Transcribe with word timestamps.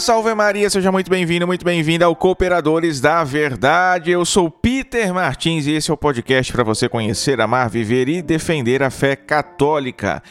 Salve 0.00 0.32
Maria, 0.32 0.70
seja 0.70 0.92
muito 0.92 1.10
bem-vindo, 1.10 1.44
muito 1.44 1.64
bem-vinda 1.64 2.04
ao 2.04 2.14
Cooperadores 2.14 3.00
da 3.00 3.24
Verdade. 3.24 4.12
Eu 4.12 4.24
sou 4.24 4.48
Peter 4.48 5.12
Martins 5.12 5.66
e 5.66 5.72
esse 5.72 5.90
é 5.90 5.94
o 5.94 5.96
podcast 5.96 6.52
para 6.52 6.62
você 6.62 6.88
conhecer, 6.88 7.40
amar, 7.40 7.68
viver 7.68 8.08
e 8.08 8.22
defender 8.22 8.80
a 8.82 8.90
fé 8.90 9.16
católica. 9.16 10.22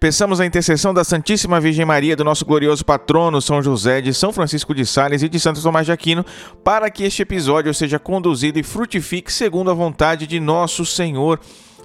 Pensamos 0.00 0.40
a 0.40 0.46
intercessão 0.46 0.92
da 0.92 1.04
Santíssima 1.04 1.60
Virgem 1.60 1.84
Maria, 1.84 2.16
do 2.16 2.24
nosso 2.24 2.44
glorioso 2.44 2.84
patrono 2.84 3.40
São 3.40 3.62
José, 3.62 4.00
de 4.00 4.12
São 4.12 4.32
Francisco 4.32 4.74
de 4.74 4.84
Sales 4.84 5.22
e 5.22 5.28
de 5.28 5.38
Santo 5.38 5.62
Tomás 5.62 5.86
de 5.86 5.92
Aquino, 5.92 6.26
para 6.64 6.90
que 6.90 7.04
este 7.04 7.22
episódio 7.22 7.72
seja 7.72 8.00
conduzido 8.00 8.58
e 8.58 8.64
frutifique 8.64 9.32
segundo 9.32 9.70
a 9.70 9.74
vontade 9.74 10.26
de 10.26 10.40
nosso 10.40 10.84
Senhor. 10.84 11.38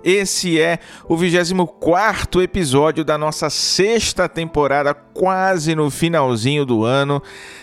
Esse 0.03 0.59
é 0.59 0.79
o 1.07 1.17
24 1.17 2.41
episódio 2.41 3.03
da 3.03 3.17
nossa 3.17 3.49
sexta 3.49 4.29
temporada, 4.29 4.93
quase 4.93 5.75
no 5.75 5.89
finalzinho 5.89 6.65
do 6.65 6.83
ano. 6.83 7.21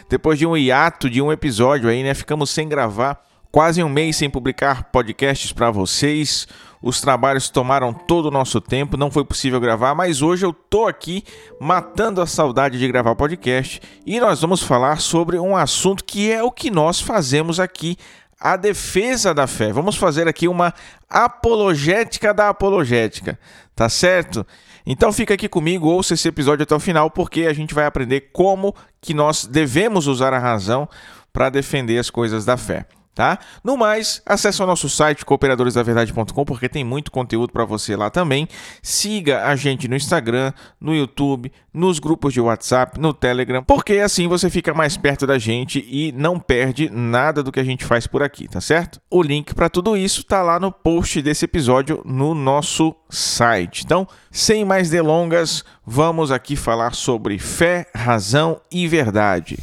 Depois 0.09 0.39
de 0.39 0.47
um 0.47 0.57
hiato 0.57 1.09
de 1.09 1.23
um 1.23 1.33
episódio 1.33 1.89
aí, 1.89 2.03
né? 2.03 2.13
Ficamos 2.13 2.51
sem 2.51 2.69
gravar, 2.69 3.23
quase 3.51 3.83
um 3.83 3.89
mês 3.89 4.17
sem 4.17 4.29
publicar 4.29 4.85
podcasts 4.91 5.53
para 5.53 5.71
vocês. 5.71 6.47
Os 6.83 7.01
trabalhos 7.01 7.49
tomaram 7.49 7.95
todo 7.95 8.27
o 8.27 8.31
nosso 8.31 8.61
tempo, 8.61 8.99
não 8.99 9.11
foi 9.11 9.25
possível 9.25 9.59
gravar, 9.59 9.95
mas 9.95 10.21
hoje 10.21 10.45
eu 10.45 10.53
tô 10.53 10.87
aqui 10.87 11.25
matando 11.59 12.21
a 12.21 12.27
saudade 12.27 12.79
de 12.79 12.87
gravar 12.87 13.17
podcast 13.17 13.81
e 14.05 14.21
nós 14.21 14.43
vamos 14.43 14.63
falar 14.63 15.01
sobre 15.01 15.39
um 15.39 15.57
assunto 15.57 16.05
que 16.05 16.31
é 16.31 16.43
o 16.43 16.51
que 16.51 16.71
nós 16.71 17.01
fazemos 17.01 17.59
aqui 17.59 17.97
a 18.41 18.57
defesa 18.57 19.33
da 19.33 19.47
fé. 19.47 19.73
Vamos 19.73 19.97
fazer 19.97 20.29
aqui 20.29 20.49
uma 20.49 20.73
apologética 21.09 22.35
da 22.35 22.49
apologética, 22.49 23.39
tá 23.75 23.89
certo? 23.89 24.47
Então 24.87 25.13
fica 25.13 25.35
aqui 25.35 25.49
comigo, 25.49 25.89
ouça 25.89 26.15
esse 26.15 26.29
episódio 26.29 26.63
até 26.65 26.75
o 26.75 26.81
final, 26.81 27.11
porque 27.11 27.43
a 27.43 27.53
gente 27.53 27.75
vai 27.75 27.87
aprender 27.87 28.31
como 28.33 28.75
que 29.01 29.15
nós 29.15 29.47
devemos 29.47 30.07
usar 30.07 30.33
a 30.35 30.39
razão 30.39 30.89
para 31.33 31.49
defender 31.49 31.99
as 31.99 32.11
coisas 32.11 32.45
da 32.45 32.57
fé 32.57 32.87
tá? 33.15 33.39
No 33.63 33.77
mais, 33.77 34.21
acesse 34.27 34.63
o 34.63 34.67
nosso 34.67 34.89
site 34.89 35.25
cooperadoresdaverdade.com 35.25 36.45
porque 36.45 36.69
tem 36.69 36.85
muito 36.85 37.13
conteúdo 37.13 37.53
para 37.53 37.65
você 37.65 37.95
lá 37.95 38.11
também. 38.11 38.49
Siga 38.83 39.47
a 39.47 39.57
gente 39.57 39.87
no 39.87 39.95
Instagram, 39.95 40.53
no 40.81 40.95
YouTube, 40.95 41.53
nos 41.73 41.99
grupos 41.99 42.33
de 42.33 42.41
WhatsApp, 42.41 43.01
no 43.01 43.13
Telegram, 43.13 43.63
porque 43.63 43.95
assim 43.95 44.29
você 44.29 44.51
fica 44.51 44.75
mais 44.75 44.97
perto 44.97 45.27
da 45.27 45.39
gente 45.39 45.85
e 45.89 46.13
não 46.13 46.39
perde 46.39 46.91
nada 46.91 47.43
do 47.43 47.53
que 47.53 47.61
a 47.61 47.65
gente 47.65 47.85
faz 47.85 48.07
por 48.07 48.23
aqui, 48.23 48.49
tá 48.49 48.61
certo? 48.61 49.01
O 49.11 49.23
link 49.23 49.55
para 49.55 49.69
tudo 49.69 49.97
isso 49.97 50.25
tá 50.25 50.43
lá 50.43 50.59
no 50.59 50.73
post 50.73 51.23
desse 51.23 51.45
episódio 51.45 52.03
no 52.05 52.35
nosso 52.35 52.95
site. 53.11 53.85
Então, 53.85 54.07
sem 54.31 54.65
mais 54.65 54.91
delongas, 54.91 55.65
vamos 55.87 56.33
aqui 56.33 56.57
falar 56.57 56.95
sobre 56.95 57.39
fé, 57.39 57.87
razão 57.95 58.61
e 58.71 58.87
verdade. 58.89 59.59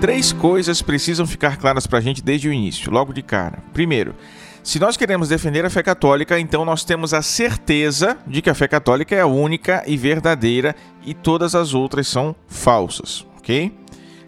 Três 0.00 0.32
coisas 0.32 0.80
precisam 0.80 1.26
ficar 1.26 1.58
claras 1.58 1.86
para 1.86 1.98
a 1.98 2.00
gente 2.00 2.22
desde 2.22 2.48
o 2.48 2.52
início, 2.52 2.90
logo 2.90 3.12
de 3.12 3.20
cara. 3.20 3.58
Primeiro, 3.70 4.14
se 4.62 4.78
nós 4.78 4.96
queremos 4.96 5.28
defender 5.28 5.62
a 5.66 5.68
fé 5.68 5.82
católica, 5.82 6.40
então 6.40 6.64
nós 6.64 6.84
temos 6.84 7.12
a 7.12 7.20
certeza 7.20 8.16
de 8.26 8.40
que 8.40 8.48
a 8.48 8.54
fé 8.54 8.66
católica 8.66 9.14
é 9.14 9.20
a 9.20 9.26
única 9.26 9.84
e 9.86 9.98
verdadeira 9.98 10.74
e 11.04 11.12
todas 11.12 11.54
as 11.54 11.74
outras 11.74 12.08
são 12.08 12.34
falsas, 12.48 13.26
ok? 13.36 13.76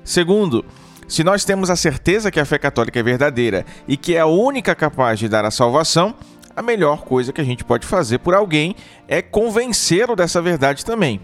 Segundo, 0.04 0.62
se 1.08 1.24
nós 1.24 1.42
temos 1.42 1.70
a 1.70 1.76
certeza 1.76 2.30
que 2.30 2.38
a 2.38 2.44
fé 2.44 2.58
católica 2.58 3.00
é 3.00 3.02
verdadeira 3.02 3.64
e 3.88 3.96
que 3.96 4.14
é 4.14 4.20
a 4.20 4.26
única 4.26 4.74
capaz 4.74 5.18
de 5.18 5.26
dar 5.26 5.46
a 5.46 5.50
salvação, 5.50 6.14
a 6.54 6.60
melhor 6.60 7.02
coisa 7.02 7.32
que 7.32 7.40
a 7.40 7.44
gente 7.44 7.64
pode 7.64 7.86
fazer 7.86 8.18
por 8.18 8.34
alguém 8.34 8.76
é 9.08 9.22
convencê-lo 9.22 10.14
dessa 10.14 10.42
verdade 10.42 10.84
também. 10.84 11.18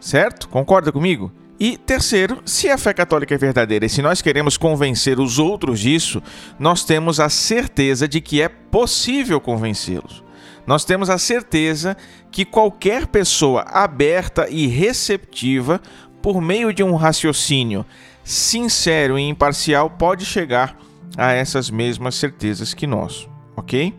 Certo? 0.00 0.48
Concorda 0.48 0.90
comigo? 0.90 1.30
E 1.58 1.78
terceiro, 1.78 2.42
se 2.44 2.68
a 2.68 2.76
fé 2.76 2.92
católica 2.92 3.34
é 3.34 3.38
verdadeira 3.38 3.86
e 3.86 3.88
se 3.88 4.02
nós 4.02 4.20
queremos 4.20 4.56
convencer 4.56 5.20
os 5.20 5.38
outros 5.38 5.78
disso, 5.78 6.20
nós 6.58 6.84
temos 6.84 7.20
a 7.20 7.28
certeza 7.28 8.08
de 8.08 8.20
que 8.20 8.42
é 8.42 8.48
possível 8.48 9.40
convencê-los. 9.40 10.24
Nós 10.66 10.84
temos 10.84 11.08
a 11.08 11.18
certeza 11.18 11.96
que 12.30 12.44
qualquer 12.44 13.06
pessoa 13.06 13.62
aberta 13.62 14.48
e 14.48 14.66
receptiva, 14.66 15.80
por 16.20 16.40
meio 16.40 16.72
de 16.72 16.82
um 16.82 16.96
raciocínio 16.96 17.84
sincero 18.24 19.18
e 19.18 19.22
imparcial, 19.22 19.90
pode 19.90 20.24
chegar 20.24 20.76
a 21.16 21.32
essas 21.32 21.70
mesmas 21.70 22.16
certezas 22.16 22.74
que 22.74 22.86
nós, 22.86 23.28
ok? 23.54 23.94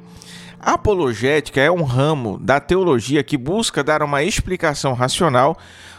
A 0.59 0.73
apologética 0.73 1.61
é 1.61 1.69
um 1.69 1.83
ramo 1.83 2.39
da 2.39 2.59
teologia 2.59 3.23
que 3.23 3.37
busca 3.37 3.83
dar 3.83 4.01
uma 4.01 4.23
explicação 4.23 4.93
racional 4.93 5.55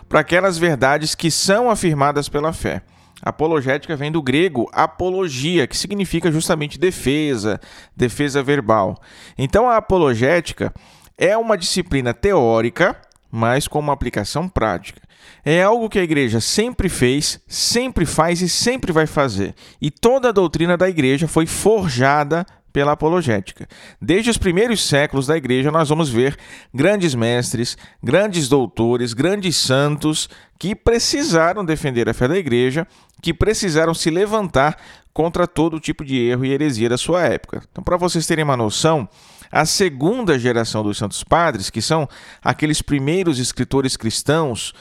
para 0.08 0.20
aquelas 0.20 0.58
verdades 0.58 1.14
que 1.14 1.30
são 1.30 1.70
afirmadas 1.70 2.28
pela 2.28 2.52
fé. 2.52 2.82
Apologética 3.22 3.96
vem 3.96 4.12
do 4.12 4.22
grego 4.22 4.68
apologia, 4.72 5.66
que 5.66 5.76
significa 5.76 6.30
justamente 6.30 6.78
defesa, 6.78 7.60
defesa 7.96 8.42
verbal. 8.42 9.00
Então 9.38 9.68
a 9.68 9.76
apologética 9.76 10.72
é 11.16 11.36
uma 11.36 11.56
disciplina 11.56 12.12
teórica, 12.12 12.96
mas 13.30 13.66
com 13.66 13.78
uma 13.78 13.92
aplicação 13.92 14.48
prática. 14.48 15.00
É 15.44 15.62
algo 15.62 15.88
que 15.88 15.98
a 15.98 16.02
igreja 16.02 16.40
sempre 16.40 16.88
fez, 16.88 17.40
sempre 17.48 18.04
faz 18.04 18.40
e 18.42 18.48
sempre 18.48 18.92
vai 18.92 19.06
fazer. 19.06 19.54
E 19.80 19.90
toda 19.90 20.28
a 20.28 20.32
doutrina 20.32 20.76
da 20.76 20.88
igreja 20.88 21.26
foi 21.26 21.46
forjada 21.46 22.44
pela 22.76 22.92
apologética. 22.92 23.66
Desde 23.98 24.28
os 24.28 24.36
primeiros 24.36 24.86
séculos 24.86 25.26
da 25.26 25.34
igreja, 25.34 25.70
nós 25.70 25.88
vamos 25.88 26.10
ver 26.10 26.36
grandes 26.74 27.14
mestres, 27.14 27.74
grandes 28.02 28.50
doutores, 28.50 29.14
grandes 29.14 29.56
santos 29.56 30.28
que 30.58 30.74
precisaram 30.74 31.64
defender 31.64 32.06
a 32.06 32.12
fé 32.12 32.28
da 32.28 32.36
igreja, 32.36 32.86
que 33.22 33.32
precisaram 33.32 33.94
se 33.94 34.10
levantar 34.10 34.76
contra 35.14 35.46
todo 35.46 35.80
tipo 35.80 36.04
de 36.04 36.20
erro 36.20 36.44
e 36.44 36.52
heresia 36.52 36.90
da 36.90 36.98
sua 36.98 37.22
época. 37.22 37.62
Então, 37.72 37.82
para 37.82 37.96
vocês 37.96 38.26
terem 38.26 38.44
uma 38.44 38.58
noção, 38.58 39.08
a 39.50 39.64
segunda 39.64 40.38
geração 40.38 40.82
dos 40.82 40.98
santos 40.98 41.24
padres, 41.24 41.70
que 41.70 41.80
são 41.80 42.06
aqueles 42.44 42.82
primeiros 42.82 43.38
escritores 43.38 43.96
cristãos, 43.96 44.74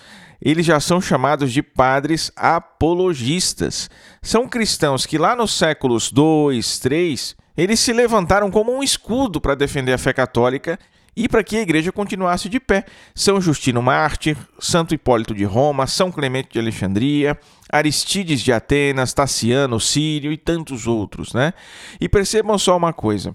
eles 0.45 0.63
já 0.63 0.79
são 0.79 1.01
chamados 1.01 1.51
de 1.51 1.63
padres 1.63 2.31
apologistas. 2.35 3.89
São 4.21 4.47
cristãos 4.47 5.03
que 5.03 5.17
lá 5.17 5.35
nos 5.35 5.51
séculos 5.51 6.11
2, 6.11 6.77
3 6.77 7.35
eles 7.57 7.79
se 7.79 7.91
levantaram 7.91 8.51
como 8.51 8.71
um 8.71 8.83
escudo 8.83 9.41
para 9.41 9.55
defender 9.55 9.93
a 9.93 9.97
fé 9.97 10.13
católica 10.13 10.77
e 11.15 11.27
para 11.29 11.43
que 11.43 11.55
a 11.57 11.61
igreja 11.61 11.91
continuasse 11.91 12.49
de 12.49 12.59
pé. 12.59 12.85
São 13.15 13.39
Justino 13.39 13.81
Mártir, 13.81 14.37
Santo 14.59 14.93
Hipólito 14.93 15.33
de 15.33 15.45
Roma, 15.45 15.87
São 15.87 16.11
Clemente 16.11 16.49
de 16.51 16.59
Alexandria, 16.59 17.39
Aristides 17.71 18.41
de 18.41 18.51
Atenas, 18.51 19.13
Tassiano, 19.13 19.79
Sírio 19.79 20.31
e 20.31 20.37
tantos 20.37 20.85
outros, 20.85 21.33
né? 21.33 21.53
E 21.99 22.09
percebam 22.09 22.57
só 22.57 22.75
uma 22.75 22.91
coisa: 22.91 23.33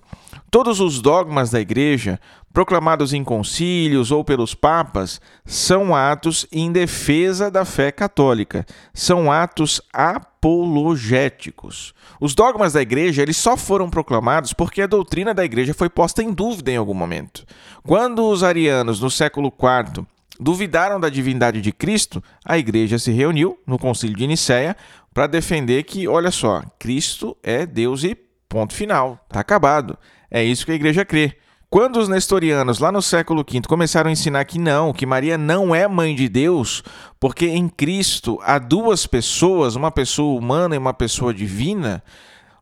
todos 0.50 0.80
os 0.80 1.00
dogmas 1.00 1.50
da 1.50 1.60
igreja, 1.60 2.18
proclamados 2.52 3.12
em 3.12 3.22
concílios 3.22 4.10
ou 4.10 4.24
pelos 4.24 4.54
papas, 4.54 5.20
são 5.44 5.94
atos 5.94 6.46
em 6.50 6.72
defesa 6.72 7.50
da 7.50 7.64
fé 7.64 7.92
católica, 7.92 8.66
são 8.92 9.30
atos 9.30 9.80
apologéticos. 9.92 11.94
Os 12.20 12.34
dogmas 12.34 12.72
da 12.72 12.82
igreja 12.82 13.22
eles 13.22 13.36
só 13.36 13.56
foram 13.56 13.88
proclamados 13.88 14.52
porque 14.52 14.82
a 14.82 14.86
doutrina 14.86 15.32
da 15.32 15.44
igreja 15.44 15.72
foi 15.72 15.88
posta 15.88 16.22
em 16.22 16.32
dúvida 16.32 16.72
em 16.72 16.76
algum 16.76 16.94
momento. 16.94 17.46
Quando 17.84 18.26
os 18.26 18.42
arianos, 18.42 19.00
no 19.00 19.10
século 19.10 19.52
IV, 19.56 20.04
duvidaram 20.38 20.98
da 20.98 21.08
divindade 21.08 21.60
de 21.60 21.70
Cristo, 21.70 22.22
a 22.44 22.58
igreja 22.58 22.98
se 22.98 23.12
reuniu 23.12 23.58
no 23.66 23.78
concílio 23.78 24.16
de 24.16 24.26
Nicéia 24.26 24.76
para 25.14 25.26
defender 25.26 25.84
que, 25.84 26.08
olha 26.08 26.30
só, 26.30 26.62
Cristo 26.78 27.36
é 27.42 27.66
Deus 27.66 28.04
e 28.04 28.16
ponto 28.48 28.74
final, 28.74 29.24
está 29.28 29.40
acabado. 29.40 29.96
É 30.30 30.42
isso 30.44 30.64
que 30.64 30.72
a 30.72 30.76
igreja 30.76 31.04
crê. 31.04 31.36
Quando 31.68 32.00
os 32.00 32.08
nestorianos, 32.08 32.80
lá 32.80 32.90
no 32.90 33.00
século 33.00 33.44
V, 33.48 33.62
começaram 33.68 34.08
a 34.08 34.12
ensinar 34.12 34.44
que 34.44 34.58
não, 34.58 34.92
que 34.92 35.06
Maria 35.06 35.38
não 35.38 35.72
é 35.72 35.86
mãe 35.86 36.16
de 36.16 36.28
Deus, 36.28 36.82
porque 37.20 37.46
em 37.46 37.68
Cristo 37.68 38.40
há 38.42 38.58
duas 38.58 39.06
pessoas, 39.06 39.76
uma 39.76 39.90
pessoa 39.90 40.36
humana 40.36 40.74
e 40.74 40.78
uma 40.78 40.92
pessoa 40.92 41.32
divina, 41.32 42.02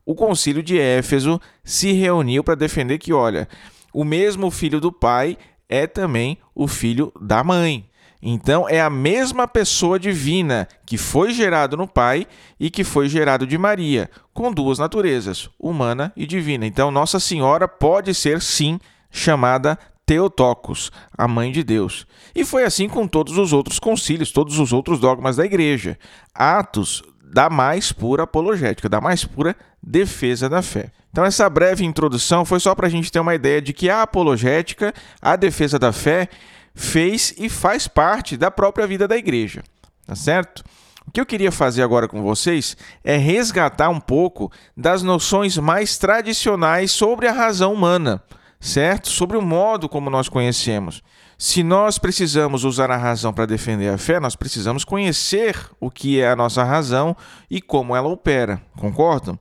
o 0.05 0.15
concílio 0.15 0.63
de 0.63 0.79
Éfeso 0.79 1.41
se 1.65 1.93
reuniu 1.93 2.45
para 2.45 2.55
defender 2.55 2.99
que, 2.99 3.13
olha, 3.13 3.49
o 3.95 4.05
mesmo 4.05 4.51
filho 4.51 4.81
do 4.81 4.93
pai 4.93 5.39
é 5.69 5.87
também 5.87 6.39
o 6.55 6.69
filho 6.69 7.13
da 7.21 7.43
mãe. 7.43 7.89
Então 8.21 8.69
é 8.69 8.81
a 8.81 8.91
mesma 8.91 9.47
pessoa 9.47 9.99
divina 9.99 10.67
que 10.85 10.99
foi 10.99 11.33
gerado 11.33 11.77
no 11.77 11.87
Pai 11.87 12.27
e 12.59 12.71
que 12.71 12.83
foi 12.83 13.09
gerado 13.09 13.47
de 13.47 13.57
Maria, 13.57 14.11
com 14.35 14.53
duas 14.53 14.79
naturezas, 14.79 15.49
humana 15.59 16.13
e 16.17 16.27
divina. 16.27 16.67
Então 16.67 16.91
Nossa 16.91 17.21
Senhora 17.21 17.69
pode 17.69 18.13
ser 18.15 18.43
sim 18.43 18.81
chamada 19.11 19.79
Teotocos, 20.05 20.91
a 21.17 21.29
mãe 21.29 21.53
de 21.53 21.63
Deus. 21.63 22.07
E 22.35 22.45
foi 22.45 22.65
assim 22.65 22.89
com 22.89 23.07
todos 23.07 23.37
os 23.37 23.53
outros 23.53 23.79
concílios, 23.79 24.33
todos 24.33 24.59
os 24.59 24.73
outros 24.73 24.99
dogmas 24.99 25.37
da 25.37 25.45
igreja. 25.45 25.99
Atos 26.35 27.03
da 27.23 27.51
mais 27.51 27.93
pura 27.93 28.23
apologética, 28.23 28.89
da 28.89 29.01
mais 29.01 29.25
pura 29.25 29.55
defesa 29.83 30.49
da 30.49 30.63
fé. 30.63 30.91
Então, 31.11 31.25
essa 31.25 31.49
breve 31.49 31.85
introdução 31.85 32.45
foi 32.45 32.61
só 32.61 32.75
para 32.75 32.87
a 32.87 32.91
gente 32.91 33.11
ter 33.11 33.21
uma 33.21 33.35
ideia 33.35 33.61
de 33.61 33.73
que 33.73 33.91
a 33.91 34.03
apologética, 34.03 34.95
a 35.21 35.37
defesa 35.37 35.79
da 35.79 35.93
fé, 35.93 36.29
fez 36.79 37.35
e 37.37 37.49
faz 37.49 37.89
parte 37.89 38.37
da 38.37 38.53
própria 38.53 38.87
vida 38.87 39.09
da 39.09 39.17
igreja, 39.17 39.65
tá 40.07 40.15
certo? 40.15 40.63
O 41.05 41.11
que 41.11 41.21
eu 41.21 41.27
queria 41.27 41.51
fazer 41.51 41.83
agora 41.83 42.07
com 42.07 42.23
vocês 42.23 42.77
é 43.03 43.17
resgatar 43.17 43.89
um 43.89 43.99
pouco 43.99 44.53
das 44.77 45.03
noções 45.03 45.59
mais 45.59 45.99
tradicionais 45.99 46.93
sobre 46.93 47.27
a 47.27 47.33
razão 47.33 47.75
humana, 47.75 48.23
certo? 48.61 49.09
Sobre 49.09 49.37
o 49.37 49.43
modo 49.43 49.89
como 49.89 50.09
nós 50.09 50.29
conhecemos. 50.29 51.03
Se 51.37 51.65
nós 51.65 51.99
precisamos 51.99 52.63
usar 52.63 52.93
a 52.93 52.97
razão 52.97 53.33
para 53.33 53.47
defender 53.47 53.89
a 53.89 53.99
fé, 53.99 54.21
nós 54.21 54.37
precisamos 54.37 54.85
conhecer 54.85 55.59
o 55.81 55.91
que 55.91 56.21
é 56.21 56.29
a 56.29 56.37
nossa 56.37 56.63
razão 56.63 57.17
e 57.51 57.61
como 57.61 57.97
ela 57.97 58.09
opera, 58.09 58.63
concordam? 58.77 59.37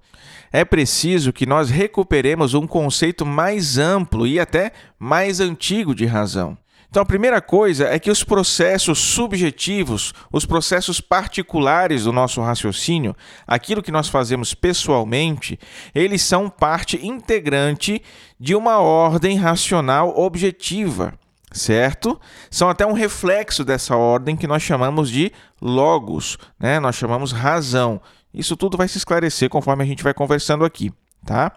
É 0.52 0.66
preciso 0.66 1.32
que 1.32 1.46
nós 1.46 1.70
recuperemos 1.70 2.56
um 2.56 2.66
conceito 2.66 3.26
mais 3.26 3.78
amplo 3.78 4.26
e 4.26 4.40
até 4.40 4.72
mais 4.98 5.40
antigo 5.40 5.94
de 5.94 6.06
razão. 6.06 6.58
Então, 6.90 7.04
a 7.04 7.06
primeira 7.06 7.42
coisa 7.42 7.86
é 7.86 8.00
que 8.00 8.10
os 8.10 8.24
processos 8.24 8.98
subjetivos, 9.00 10.14
os 10.32 10.46
processos 10.46 11.02
particulares 11.02 12.06
do 12.06 12.14
nosso 12.14 12.42
raciocínio, 12.42 13.16
aquilo 13.46 13.84
que 13.84 13.92
nós 13.92 14.08
fazemos 14.08 14.54
pessoalmente, 14.54 15.60
eles 15.94 16.22
são 16.22 16.50
parte 16.50 17.06
integrante 17.06 18.02
de 18.40 18.56
uma 18.56 18.80
ordem 18.80 19.38
racional 19.38 20.18
objetiva 20.18 21.14
certo? 21.52 22.20
São 22.52 22.70
até 22.70 22.86
um 22.86 22.94
reflexo 22.94 23.64
dessa 23.64 23.96
ordem 23.96 24.36
que 24.36 24.48
nós 24.48 24.62
chamamos 24.62 25.10
de 25.10 25.32
logos, 25.62 26.38
né? 26.60 26.80
Nós 26.80 26.96
chamamos 26.96 27.32
razão. 27.32 28.02
Isso 28.34 28.56
tudo 28.56 28.78
vai 28.78 28.88
se 28.88 28.98
esclarecer 28.98 29.50
conforme 29.50 29.84
a 29.84 29.88
gente 29.88 30.04
vai 30.04 30.14
conversando 30.14 30.66
aqui, 30.66 30.92
tá? 31.26 31.54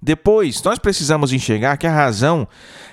Depois, 0.00 0.62
nós 0.62 0.78
precisamos 0.78 1.32
enxergar 1.32 1.76
que 1.76 1.86
a 1.86 1.92
razão, 1.92 2.46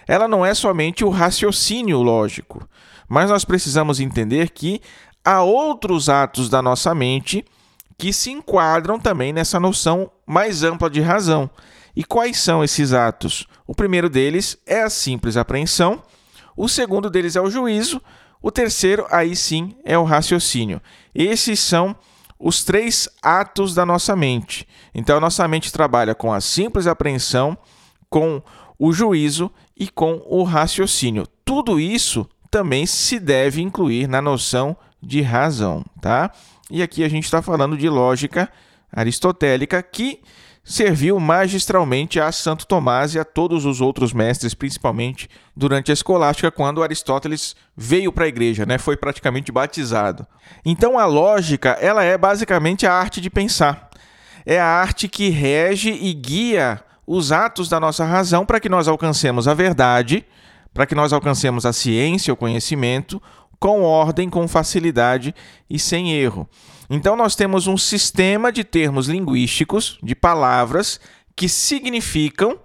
ela 0.07 0.27
não 0.27 0.45
é 0.45 0.53
somente 0.53 1.05
o 1.05 1.09
raciocínio 1.09 2.01
lógico, 2.01 2.67
mas 3.07 3.29
nós 3.29 3.45
precisamos 3.45 3.99
entender 3.99 4.49
que 4.49 4.81
há 5.23 5.43
outros 5.43 6.09
atos 6.09 6.49
da 6.49 6.61
nossa 6.61 6.95
mente 6.95 7.45
que 7.97 8.11
se 8.11 8.31
enquadram 8.31 8.99
também 8.99 9.31
nessa 9.31 9.59
noção 9.59 10.11
mais 10.25 10.63
ampla 10.63 10.89
de 10.89 10.99
razão. 10.99 11.49
E 11.95 12.03
quais 12.03 12.37
são 12.37 12.63
esses 12.63 12.91
atos? 12.91 13.47
O 13.65 13.73
primeiro 13.73 14.09
deles 14.09 14.57
é 14.65 14.81
a 14.81 14.89
simples 14.89 15.37
apreensão, 15.37 16.01
o 16.57 16.67
segundo 16.67 17.09
deles 17.09 17.35
é 17.35 17.41
o 17.41 17.49
juízo. 17.49 18.01
O 18.41 18.51
terceiro, 18.51 19.07
aí 19.09 19.35
sim, 19.35 19.75
é 19.83 19.97
o 19.97 20.03
raciocínio. 20.03 20.81
Esses 21.13 21.59
são 21.59 21.95
os 22.39 22.63
três 22.63 23.07
atos 23.21 23.73
da 23.73 23.85
nossa 23.85 24.15
mente. 24.15 24.67
Então, 24.93 25.17
a 25.17 25.21
nossa 25.21 25.47
mente 25.47 25.71
trabalha 25.71 26.13
com 26.13 26.33
a 26.33 26.41
simples 26.41 26.87
apreensão, 26.87 27.57
com 28.09 28.41
o 28.77 28.91
juízo 28.91 29.51
e 29.75 29.87
com 29.87 30.21
o 30.25 30.43
raciocínio. 30.43 31.27
Tudo 31.43 31.79
isso 31.79 32.27
também 32.51 32.85
se 32.85 33.19
deve 33.19 33.61
incluir 33.61 34.07
na 34.07 34.21
noção 34.21 34.75
de 35.01 35.21
razão, 35.21 35.83
tá? 36.01 36.31
E 36.69 36.81
aqui 36.81 37.03
a 37.03 37.09
gente 37.09 37.25
está 37.25 37.41
falando 37.41 37.77
de 37.77 37.87
lógica 37.87 38.49
aristotélica 38.91 39.81
que 39.83 40.21
serviu 40.65 41.19
magistralmente 41.19 42.19
a 42.19 42.31
Santo 42.31 42.65
Tomás 42.65 43.13
e 43.13 43.19
a 43.19 43.23
todos 43.23 43.65
os 43.65 43.79
outros 43.79 44.11
mestres, 44.11 44.55
principalmente 44.55 45.29
durante 45.55 45.91
a 45.91 45.93
escolástica, 45.93 46.49
quando 46.49 46.81
Aristóteles 46.81 47.55
veio 47.77 48.11
para 48.11 48.25
a 48.25 48.27
igreja, 48.27 48.65
né? 48.65 48.79
foi 48.79 48.97
praticamente 48.97 49.51
batizado. 49.51 50.25
Então 50.65 50.97
a 50.97 51.05
lógica 51.05 51.77
ela 51.79 52.03
é 52.03 52.17
basicamente 52.17 52.87
a 52.87 52.93
arte 52.93 53.21
de 53.21 53.29
pensar. 53.29 53.91
É 54.43 54.59
a 54.59 54.65
arte 54.65 55.07
que 55.07 55.29
rege 55.29 55.91
e 55.91 56.11
guia 56.13 56.81
os 57.05 57.31
atos 57.31 57.69
da 57.69 57.79
nossa 57.79 58.03
razão 58.03 58.43
para 58.43 58.59
que 58.59 58.67
nós 58.67 58.87
alcancemos 58.87 59.47
a 59.47 59.53
verdade, 59.53 60.25
para 60.73 60.87
que 60.87 60.95
nós 60.95 61.13
alcancemos 61.13 61.65
a 61.65 61.71
ciência, 61.71 62.33
o 62.33 62.37
conhecimento, 62.37 63.21
com 63.59 63.83
ordem, 63.83 64.29
com 64.29 64.47
facilidade 64.47 65.33
e 65.69 65.77
sem 65.77 66.13
erro. 66.13 66.49
Então, 66.89 67.15
nós 67.15 67.35
temos 67.35 67.67
um 67.67 67.77
sistema 67.77 68.51
de 68.51 68.63
termos 68.63 69.07
linguísticos, 69.07 69.97
de 70.03 70.15
palavras, 70.15 70.99
que 71.35 71.49
significam, 71.49 72.59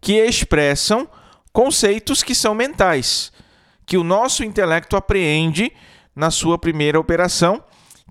que 0.00 0.14
expressam 0.14 1.08
conceitos 1.52 2.22
que 2.22 2.34
são 2.34 2.54
mentais, 2.54 3.32
que 3.86 3.96
o 3.96 4.04
nosso 4.04 4.44
intelecto 4.44 4.96
apreende 4.96 5.72
na 6.14 6.30
sua 6.30 6.58
primeira 6.58 6.98
operação, 7.00 7.62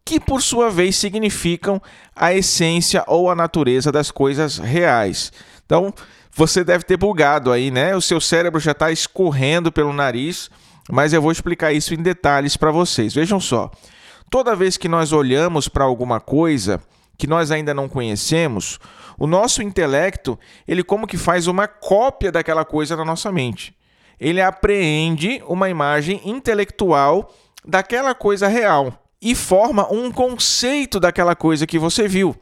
que 0.04 0.20
por 0.20 0.42
sua 0.42 0.70
vez 0.70 0.96
significam 0.96 1.82
a 2.16 2.34
essência 2.34 3.04
ou 3.08 3.30
a 3.30 3.36
natureza 3.36 3.92
das 3.92 4.12
coisas 4.12 4.58
reais. 4.58 5.34
Então, 5.66 5.94
você 6.32 6.64
deve 6.64 6.84
ter 6.84 6.98
bugado 6.98 7.52
aí, 7.52 7.72
né? 7.72 7.96
O 7.96 8.02
seu 8.02 8.22
cérebro 8.22 8.60
já 8.60 8.72
está 8.72 8.92
escorrendo 8.92 9.72
pelo 9.72 9.94
nariz, 9.94 10.50
mas 10.92 11.14
eu 11.14 11.22
vou 11.22 11.32
explicar 11.32 11.72
isso 11.72 11.94
em 11.94 12.02
detalhes 12.04 12.56
para 12.56 12.72
vocês. 12.72 13.14
Vejam 13.14 13.40
só. 13.40 13.72
Toda 14.30 14.56
vez 14.56 14.78
que 14.78 14.88
nós 14.88 15.12
olhamos 15.12 15.68
para 15.68 15.84
alguma 15.84 16.20
coisa 16.20 16.82
que 17.18 17.28
nós 17.28 17.52
ainda 17.52 17.74
não 17.74 17.88
conhecemos, 17.88 18.80
o 19.18 19.26
nosso 19.26 19.62
intelecto, 19.62 20.38
ele 20.68 20.84
como 20.84 21.08
que 21.08 21.18
faz 21.18 21.48
uma 21.48 21.68
cópia 21.68 22.32
daquela 22.32 22.66
coisa 22.66 22.96
na 22.96 23.06
nossa 23.06 23.32
mente. 23.32 23.76
Ele 24.20 24.42
apreende 24.42 25.42
uma 25.48 25.70
imagem 25.70 26.22
intelectual 26.26 27.34
daquela 27.66 28.14
coisa 28.14 28.48
real 28.48 28.94
e 29.22 29.34
forma 29.34 29.92
um 29.92 30.12
conceito 30.12 31.00
daquela 31.00 31.36
coisa 31.36 31.66
que 31.66 31.80
você 31.80 32.08
viu. 32.08 32.36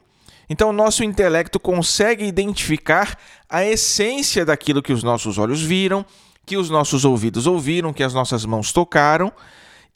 Então, 0.50 0.70
o 0.70 0.74
nosso 0.74 1.04
intelecto 1.04 1.60
consegue 1.60 2.26
identificar 2.26 3.18
a 3.50 3.64
essência 3.64 4.46
daquilo 4.46 4.84
que 4.84 4.92
os 4.92 5.02
nossos 5.02 5.38
olhos 5.38 5.62
viram, 5.62 6.06
que 6.46 6.58
os 6.58 6.70
nossos 6.70 7.06
ouvidos 7.06 7.48
ouviram, 7.48 7.94
que 7.94 8.04
as 8.04 8.14
nossas 8.14 8.46
mãos 8.46 8.72
tocaram 8.72 9.32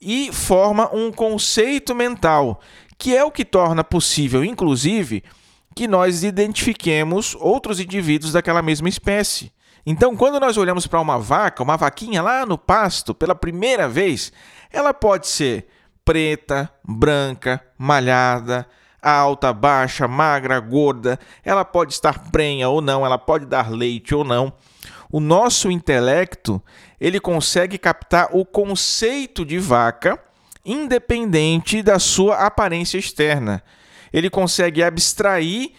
e 0.01 0.31
forma 0.31 0.93
um 0.93 1.11
conceito 1.11 1.93
mental, 1.95 2.59
que 2.97 3.15
é 3.15 3.23
o 3.23 3.31
que 3.31 3.45
torna 3.45 3.83
possível, 3.83 4.43
inclusive, 4.43 5.23
que 5.75 5.87
nós 5.87 6.23
identifiquemos 6.23 7.35
outros 7.39 7.79
indivíduos 7.79 8.33
daquela 8.33 8.61
mesma 8.61 8.89
espécie. 8.89 9.51
Então, 9.85 10.15
quando 10.17 10.39
nós 10.39 10.57
olhamos 10.57 10.85
para 10.85 10.99
uma 10.99 11.17
vaca, 11.17 11.63
uma 11.63 11.77
vaquinha 11.77 12.21
lá 12.21 12.45
no 12.45 12.57
pasto, 12.57 13.13
pela 13.13 13.33
primeira 13.33 13.87
vez, 13.87 14.31
ela 14.71 14.93
pode 14.93 15.27
ser 15.27 15.67
preta, 16.03 16.69
branca, 16.83 17.63
malhada, 17.77 18.67
alta, 19.01 19.53
baixa, 19.53 20.07
magra, 20.07 20.59
gorda, 20.59 21.19
ela 21.43 21.63
pode 21.63 21.93
estar 21.93 22.31
prenha 22.31 22.67
ou 22.67 22.81
não, 22.81 23.05
ela 23.05 23.17
pode 23.17 23.45
dar 23.45 23.71
leite 23.71 24.13
ou 24.13 24.23
não 24.23 24.53
o 25.11 25.19
nosso 25.19 25.71
intelecto 25.71 26.61
ele 26.99 27.19
consegue 27.19 27.77
captar 27.77 28.29
o 28.31 28.45
conceito 28.45 29.45
de 29.45 29.57
vaca 29.57 30.19
independente 30.65 31.81
da 31.81 31.97
sua 31.97 32.45
aparência 32.45 32.97
externa. 32.97 33.63
Ele 34.11 34.29
consegue 34.29 34.83
abstrair 34.83 35.71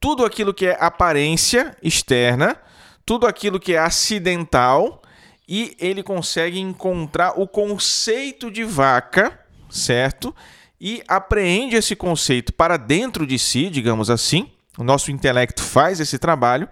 tudo 0.00 0.24
aquilo 0.24 0.54
que 0.54 0.66
é 0.66 0.76
aparência 0.80 1.76
externa, 1.82 2.56
tudo 3.04 3.26
aquilo 3.26 3.60
que 3.60 3.74
é 3.74 3.78
acidental 3.78 5.02
e 5.46 5.76
ele 5.78 6.02
consegue 6.02 6.58
encontrar 6.58 7.38
o 7.38 7.46
conceito 7.46 8.50
de 8.50 8.64
vaca, 8.64 9.38
certo? 9.68 10.34
E 10.80 11.02
apreende 11.06 11.76
esse 11.76 11.94
conceito 11.94 12.52
para 12.52 12.78
dentro 12.78 13.26
de 13.26 13.38
si, 13.38 13.68
digamos 13.68 14.08
assim. 14.08 14.50
O 14.78 14.84
nosso 14.84 15.10
intelecto 15.10 15.62
faz 15.62 16.00
esse 16.00 16.18
trabalho 16.18 16.68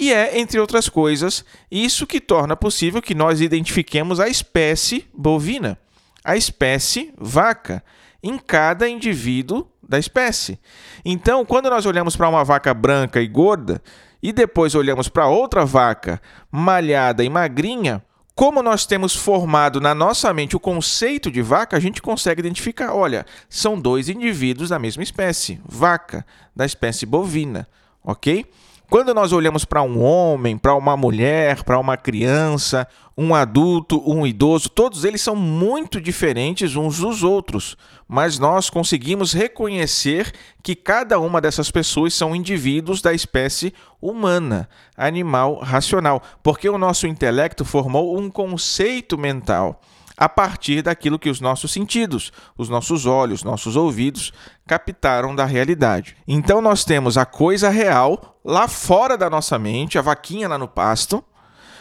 e 0.00 0.10
é, 0.14 0.38
entre 0.38 0.58
outras 0.58 0.88
coisas, 0.88 1.44
isso 1.70 2.06
que 2.06 2.22
torna 2.22 2.56
possível 2.56 3.02
que 3.02 3.14
nós 3.14 3.42
identifiquemos 3.42 4.18
a 4.18 4.30
espécie 4.30 5.06
bovina, 5.12 5.78
a 6.24 6.38
espécie 6.38 7.12
vaca, 7.18 7.84
em 8.22 8.38
cada 8.38 8.88
indivíduo 8.88 9.68
da 9.86 9.98
espécie. 9.98 10.58
Então, 11.04 11.44
quando 11.44 11.68
nós 11.68 11.84
olhamos 11.84 12.16
para 12.16 12.30
uma 12.30 12.42
vaca 12.42 12.72
branca 12.72 13.20
e 13.20 13.28
gorda 13.28 13.82
e 14.22 14.32
depois 14.32 14.74
olhamos 14.74 15.06
para 15.06 15.28
outra 15.28 15.66
vaca 15.66 16.18
malhada 16.50 17.22
e 17.22 17.28
magrinha, 17.28 18.02
como 18.34 18.62
nós 18.62 18.86
temos 18.86 19.14
formado 19.14 19.82
na 19.82 19.94
nossa 19.94 20.32
mente 20.32 20.56
o 20.56 20.60
conceito 20.60 21.30
de 21.30 21.42
vaca, 21.42 21.76
a 21.76 21.80
gente 21.80 22.00
consegue 22.00 22.40
identificar: 22.40 22.94
olha, 22.94 23.26
são 23.50 23.78
dois 23.78 24.08
indivíduos 24.08 24.70
da 24.70 24.78
mesma 24.78 25.02
espécie, 25.02 25.60
vaca, 25.62 26.24
da 26.56 26.64
espécie 26.64 27.04
bovina, 27.04 27.68
ok? 28.02 28.46
Quando 28.90 29.14
nós 29.14 29.30
olhamos 29.32 29.64
para 29.64 29.82
um 29.82 30.02
homem, 30.02 30.58
para 30.58 30.74
uma 30.74 30.96
mulher, 30.96 31.62
para 31.62 31.78
uma 31.78 31.96
criança, 31.96 32.88
um 33.16 33.32
adulto, 33.32 34.02
um 34.04 34.26
idoso, 34.26 34.68
todos 34.68 35.04
eles 35.04 35.22
são 35.22 35.36
muito 35.36 36.00
diferentes 36.00 36.74
uns 36.74 36.98
dos 36.98 37.22
outros, 37.22 37.76
mas 38.08 38.36
nós 38.40 38.68
conseguimos 38.68 39.32
reconhecer 39.32 40.32
que 40.60 40.74
cada 40.74 41.20
uma 41.20 41.40
dessas 41.40 41.70
pessoas 41.70 42.14
são 42.14 42.34
indivíduos 42.34 43.00
da 43.00 43.14
espécie 43.14 43.72
humana, 44.02 44.68
animal 44.96 45.60
racional, 45.60 46.20
porque 46.42 46.68
o 46.68 46.76
nosso 46.76 47.06
intelecto 47.06 47.64
formou 47.64 48.18
um 48.18 48.28
conceito 48.28 49.16
mental 49.16 49.80
a 50.20 50.28
partir 50.28 50.82
daquilo 50.82 51.18
que 51.18 51.30
os 51.30 51.40
nossos 51.40 51.72
sentidos, 51.72 52.30
os 52.58 52.68
nossos 52.68 53.06
olhos, 53.06 53.42
nossos 53.42 53.74
ouvidos 53.74 54.34
captaram 54.66 55.34
da 55.34 55.46
realidade. 55.46 56.14
Então 56.28 56.60
nós 56.60 56.84
temos 56.84 57.16
a 57.16 57.24
coisa 57.24 57.70
real 57.70 58.38
lá 58.44 58.68
fora 58.68 59.16
da 59.16 59.30
nossa 59.30 59.58
mente, 59.58 59.98
a 59.98 60.02
vaquinha 60.02 60.46
lá 60.46 60.58
no 60.58 60.68
pasto. 60.68 61.24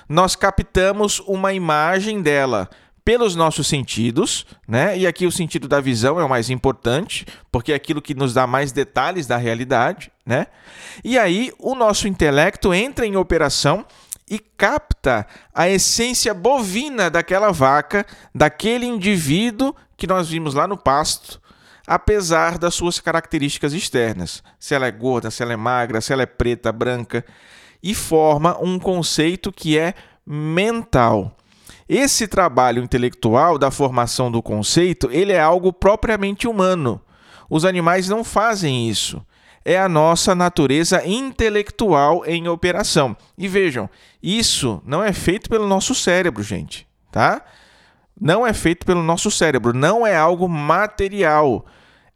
Nós 0.08 0.38
captamos 0.38 1.20
uma 1.28 1.52
imagem 1.52 2.22
dela 2.22 2.70
pelos 3.04 3.36
nossos 3.36 3.68
sentidos, 3.68 4.46
né? 4.66 4.98
E 4.98 5.06
aqui 5.06 5.26
o 5.26 5.32
sentido 5.32 5.68
da 5.68 5.82
visão 5.82 6.18
é 6.18 6.24
o 6.24 6.30
mais 6.30 6.50
importante, 6.50 7.26
porque 7.52 7.74
é 7.74 7.76
aquilo 7.76 8.02
que 8.02 8.14
nos 8.14 8.34
dá 8.34 8.48
mais 8.48 8.72
detalhes 8.72 9.28
da 9.28 9.36
realidade, 9.36 10.12
né? 10.26 10.48
E 11.04 11.18
aí 11.18 11.52
o 11.60 11.76
nosso 11.76 12.08
intelecto 12.08 12.74
entra 12.74 13.06
em 13.06 13.18
operação 13.18 13.86
e 14.30 14.38
capta 14.38 15.26
a 15.54 15.68
essência 15.68 16.34
bovina 16.34 17.10
daquela 17.10 17.52
vaca, 17.52 18.06
daquele 18.34 18.86
indivíduo 18.86 19.76
que 19.98 20.06
nós 20.06 20.30
vimos 20.30 20.54
lá 20.54 20.68
no 20.68 20.78
pasto, 20.78 21.42
apesar 21.88 22.58
das 22.58 22.76
suas 22.76 23.00
características 23.00 23.74
externas, 23.74 24.44
se 24.60 24.76
ela 24.76 24.86
é 24.86 24.92
gorda, 24.92 25.32
se 25.32 25.42
ela 25.42 25.54
é 25.54 25.58
magra, 25.58 26.00
se 26.00 26.14
ela 26.14 26.22
é 26.22 26.28
preta, 26.28 26.72
branca, 26.72 27.26
e 27.82 27.96
forma 27.96 28.58
um 28.62 28.78
conceito 28.78 29.52
que 29.52 29.78
é 29.78 29.96
mental. 30.26 31.36
Esse 31.88 32.28
trabalho 32.28 32.84
intelectual 32.84 33.58
da 33.58 33.72
formação 33.72 34.30
do 34.30 34.44
conceito, 34.44 35.10
ele 35.12 35.32
é 35.32 35.40
algo 35.40 35.74
propriamente 35.74 36.48
humano. 36.48 37.02
Os 37.50 37.66
animais 37.66 38.08
não 38.08 38.24
fazem 38.24 38.88
isso 38.88 39.26
é 39.64 39.80
a 39.80 39.90
nossa 39.90 40.34
natureza 40.34 41.06
intelectual 41.06 42.26
em 42.26 42.48
operação. 42.48 43.16
E 43.38 43.48
vejam, 43.48 43.90
isso 44.22 44.82
não 44.86 45.04
é 45.04 45.14
feito 45.14 45.50
pelo 45.50 45.68
nosso 45.68 45.94
cérebro, 45.94 46.44
gente, 46.44 46.88
tá? 47.12 47.44
Não 48.20 48.46
é 48.46 48.54
feito 48.54 48.86
pelo 48.86 49.02
nosso 49.02 49.32
cérebro, 49.32 49.74
não 49.74 50.06
é 50.06 50.16
algo 50.16 50.48
material, 50.50 51.66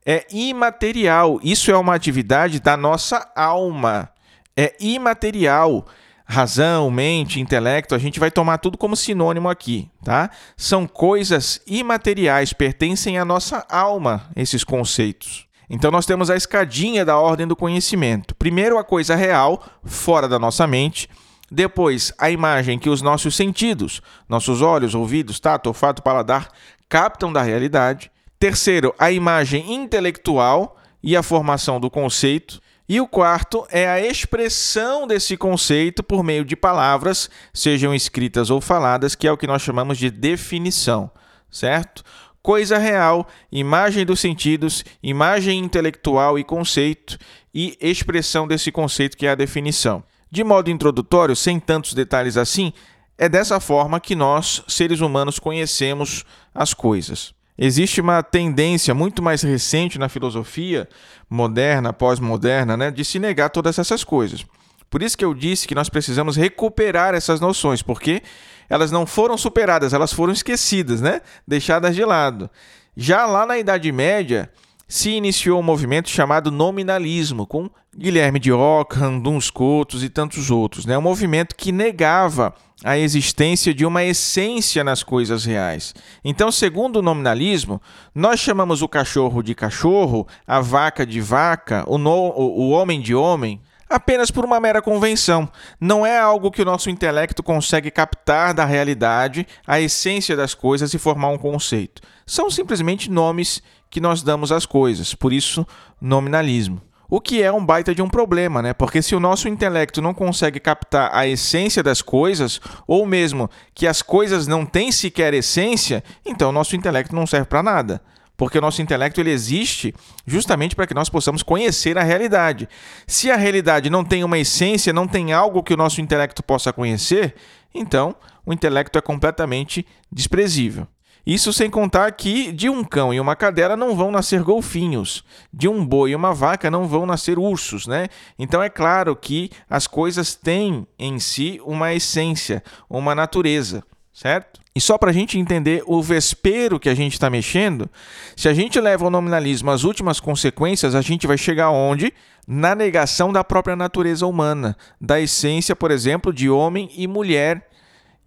é 0.05 0.25
imaterial. 0.31 1.39
Isso 1.41 1.71
é 1.71 1.77
uma 1.77 1.95
atividade 1.95 2.59
da 2.59 2.75
nossa 2.75 3.31
alma. 3.35 4.09
É 4.55 4.75
imaterial. 4.79 5.85
Razão, 6.25 6.89
mente, 6.89 7.41
intelecto, 7.41 7.93
a 7.93 7.97
gente 7.97 8.19
vai 8.19 8.31
tomar 8.31 8.57
tudo 8.57 8.77
como 8.77 8.95
sinônimo 8.95 9.50
aqui, 9.50 9.89
tá? 10.03 10.29
São 10.55 10.88
coisas 10.88 11.62
imateriais, 11.67 12.53
pertencem 12.53 13.19
à 13.19 13.25
nossa 13.25 13.65
alma, 13.69 14.29
esses 14.33 14.63
conceitos. 14.63 15.45
Então 15.74 15.89
nós 15.89 16.06
temos 16.06 16.30
a 16.30 16.36
escadinha 16.36 17.03
da 17.03 17.18
ordem 17.18 17.48
do 17.48 17.56
conhecimento. 17.56 18.36
Primeiro 18.36 18.77
a 18.77 18.84
coisa 18.84 19.15
real, 19.15 19.65
fora 19.84 20.27
da 20.27 20.38
nossa 20.38 20.68
mente. 20.68 21.10
Depois, 21.50 22.13
a 22.20 22.30
imagem 22.30 22.77
que 22.77 22.92
os 22.92 23.01
nossos 23.01 23.36
sentidos, 23.36 24.00
nossos 24.30 24.62
olhos, 24.62 24.94
ouvidos, 24.94 25.39
tato, 25.39 25.65
olfato, 25.65 26.03
paladar, 26.03 26.50
captam 26.88 27.34
da 27.34 27.42
realidade. 27.42 28.12
Terceiro, 28.38 28.94
a 29.00 29.12
imagem 29.12 29.74
intelectual 29.74 30.77
e 31.01 31.18
a 31.18 31.24
formação 31.24 31.80
do 31.80 31.89
conceito. 31.89 32.62
E 32.88 33.01
o 33.01 33.08
quarto 33.08 33.65
é 33.72 33.89
a 33.89 34.00
expressão 34.00 35.08
desse 35.08 35.36
conceito 35.36 36.03
por 36.03 36.24
meio 36.24 36.46
de 36.46 36.56
palavras, 36.56 37.32
sejam 37.51 37.96
escritas 37.96 38.51
ou 38.51 38.62
faladas, 38.62 39.15
que 39.15 39.27
é 39.27 39.32
o 39.32 39.38
que 39.38 39.48
nós 39.48 39.63
chamamos 39.63 39.98
de 39.98 40.12
definição, 40.12 41.10
certo? 41.50 42.03
Coisa 42.43 42.77
real, 42.77 43.25
imagem 43.50 44.05
dos 44.05 44.19
sentidos, 44.19 44.83
imagem 45.01 45.59
intelectual 45.59 46.38
e 46.38 46.43
conceito, 46.43 47.17
e 47.53 47.77
expressão 47.79 48.45
desse 48.45 48.69
conceito 48.71 49.15
que 49.15 49.25
é 49.25 49.29
a 49.29 49.35
definição. 49.35 50.03
De 50.29 50.43
modo 50.43 50.69
introdutório, 50.69 51.35
sem 51.35 51.59
tantos 51.59 51.93
detalhes 51.93 52.35
assim, 52.35 52.73
é 53.17 53.29
dessa 53.29 53.59
forma 53.59 54.00
que 54.00 54.15
nós, 54.15 54.62
seres 54.67 55.00
humanos, 55.00 55.39
conhecemos 55.39 56.25
as 56.53 56.73
coisas. 56.73 57.33
Existe 57.57 58.01
uma 58.01 58.21
tendência 58.21 58.93
muito 58.93 59.21
mais 59.21 59.41
recente 59.43 59.97
na 59.97 60.09
filosofia 60.09 60.89
moderna, 61.29 61.93
pós-moderna, 61.93 62.75
né, 62.75 62.91
de 62.91 63.05
se 63.05 63.19
negar 63.19 63.51
todas 63.51 63.79
essas 63.79 64.03
coisas. 64.03 64.45
Por 64.93 65.01
isso 65.01 65.17
que 65.17 65.25
eu 65.25 65.33
disse 65.33 65.67
que 65.67 65.73
nós 65.73 65.89
precisamos 65.89 66.35
recuperar 66.35 67.15
essas 67.15 67.39
noções, 67.39 67.81
porque 67.81 68.21
elas 68.69 68.91
não 68.91 69.07
foram 69.07 69.35
superadas, 69.35 69.91
elas 69.91 70.13
foram 70.13 70.31
esquecidas, 70.31 71.01
né? 71.01 71.21
Deixadas 71.47 71.95
de 71.95 72.05
lado. 72.05 72.47
Já 72.95 73.25
lá 73.25 73.43
na 73.43 73.57
Idade 73.57 73.91
Média, 73.91 74.51
se 74.88 75.09
iniciou 75.09 75.59
um 75.59 75.63
movimento 75.63 76.09
chamado 76.12 76.51
nominalismo, 76.51 77.47
com 77.47 77.71
Guilherme 77.97 78.38
de 78.38 78.51
Ockham, 78.51 79.17
Duns 79.17 79.45
Scotus 79.45 80.03
e 80.03 80.09
tantos 80.09 80.51
outros. 80.51 80.85
Né? 80.85 80.95
Um 80.95 81.01
movimento 81.01 81.55
que 81.55 81.71
negava 81.71 82.53
a 82.83 82.95
existência 82.95 83.73
de 83.73 83.88
uma 83.88 84.03
essência 84.03 84.83
nas 84.83 85.01
coisas 85.01 85.43
reais. 85.43 85.95
Então, 86.23 86.51
segundo 86.51 86.97
o 86.97 87.01
nominalismo, 87.01 87.81
nós 88.13 88.39
chamamos 88.39 88.83
o 88.83 88.88
cachorro 88.88 89.41
de 89.41 89.55
cachorro, 89.55 90.27
a 90.45 90.62
vaca 90.62 91.03
de 91.03 91.19
vaca, 91.19 91.83
o, 91.88 91.97
no, 91.97 92.12
o 92.12 92.69
homem 92.69 93.01
de 93.01 93.15
homem, 93.15 93.59
apenas 93.93 94.31
por 94.31 94.43
uma 94.43 94.59
mera 94.59 94.81
convenção. 94.81 95.47
Não 95.79 96.05
é 96.05 96.17
algo 96.17 96.50
que 96.50 96.62
o 96.62 96.65
nosso 96.65 96.89
intelecto 96.89 97.43
consegue 97.43 97.91
captar 97.91 98.53
da 98.53 98.65
realidade, 98.65 99.47
a 99.67 99.79
essência 99.79 100.35
das 100.35 100.53
coisas 100.53 100.93
e 100.93 100.97
formar 100.97 101.29
um 101.29 101.38
conceito. 101.38 102.01
São 102.25 102.50
simplesmente 102.50 103.12
nomes 103.12 103.62
que 103.89 104.01
nós 104.01 104.23
damos 104.23 104.51
às 104.51 104.65
coisas, 104.65 105.13
por 105.13 105.31
isso, 105.31 105.65
nominalismo. 106.01 106.81
O 107.07 107.21
que 107.21 107.43
é 107.43 107.51
um 107.51 107.63
baita 107.63 107.93
de 107.93 108.01
um 108.01 108.09
problema, 108.09 108.59
né? 108.59 108.73
Porque 108.73 109.00
se 109.00 109.15
o 109.15 109.19
nosso 109.19 109.47
intelecto 109.47 110.01
não 110.01 110.15
consegue 110.15 110.59
captar 110.59 111.12
a 111.13 111.27
essência 111.27 111.83
das 111.83 112.01
coisas, 112.01 112.59
ou 112.88 113.05
mesmo 113.05 113.47
que 113.75 113.85
as 113.85 114.01
coisas 114.01 114.47
não 114.47 114.65
têm 114.65 114.91
sequer 114.91 115.35
essência, 115.35 116.03
então 116.25 116.50
o 116.50 116.53
nosso 116.53 116.75
intelecto 116.75 117.13
não 117.13 117.27
serve 117.27 117.45
para 117.45 117.62
nada 117.62 118.01
porque 118.43 118.57
o 118.57 118.62
nosso 118.62 118.81
intelecto 118.81 119.21
ele 119.21 119.31
existe 119.31 119.95
justamente 120.27 120.75
para 120.75 120.85
que 120.85 120.93
nós 120.93 121.07
possamos 121.07 121.41
conhecer 121.41 121.97
a 121.97 122.03
realidade. 122.03 122.67
Se 123.07 123.31
a 123.31 123.38
realidade 123.38 123.89
não 123.89 124.03
tem 124.03 124.21
uma 124.21 124.38
essência, 124.38 124.91
não 124.91 125.07
tem 125.07 125.31
algo 125.31 125.63
que 125.63 125.73
o 125.73 125.77
nosso 125.77 126.01
intelecto 126.01 126.43
possa 126.43 126.73
conhecer, 126.73 127.35
então 127.73 128.13
o 128.45 128.51
intelecto 128.51 129.00
é 129.00 129.01
completamente 129.01 129.88
desprezível. 130.12 130.85
Isso 131.25 131.53
sem 131.53 131.69
contar 131.69 132.12
que 132.12 132.51
de 132.51 132.69
um 132.69 132.83
cão 132.83 133.13
e 133.13 133.19
uma 133.21 133.33
cadela 133.33 133.77
não 133.77 133.95
vão 133.95 134.12
nascer 134.12 134.43
golfinhos, 134.43 135.23
de 135.53 135.69
um 135.69 135.85
boi 135.85 136.12
e 136.12 136.15
uma 136.15 136.33
vaca 136.33 136.69
não 136.69 136.85
vão 136.85 137.05
nascer 137.05 137.39
ursos, 137.39 137.88
né? 137.88 138.09
Então 138.38 138.62
é 138.62 138.67
claro 138.67 139.15
que 139.15 139.51
as 139.69 139.88
coisas 139.88 140.35
têm 140.35 140.85
em 141.00 141.17
si 141.17 141.62
uma 141.63 141.93
essência, 141.93 142.62
uma 142.89 143.15
natureza, 143.15 143.85
certo? 144.13 144.62
E 144.75 144.79
só 144.79 144.98
para 144.98 145.10
a 145.10 145.13
gente 145.13 145.39
entender 145.39 145.84
o 145.86 146.01
vespeiro 146.01 146.79
que 146.79 146.89
a 146.89 146.96
gente 146.96 147.13
está 147.13 147.29
mexendo, 147.29 147.89
se 148.36 148.48
a 148.48 148.53
gente 148.53 148.79
leva 148.79 149.05
o 149.05 149.10
nominalismo 149.10 149.72
às 149.72 149.84
últimas 149.84 150.20
consequências, 150.20 150.96
a 150.96 151.01
gente 151.01 151.25
vai 151.25 151.38
chegar 151.38 151.72
onde? 151.72 152.13
Na 152.48 152.75
negação 152.75 153.34
da 153.34 153.43
própria 153.43 153.75
natureza 153.75 154.27
humana, 154.27 154.77
da 155.00 155.20
essência, 155.20 155.75
por 155.75 155.91
exemplo, 155.91 156.32
de 156.32 156.50
homem 156.50 156.89
e 156.96 157.08
mulher. 157.08 157.67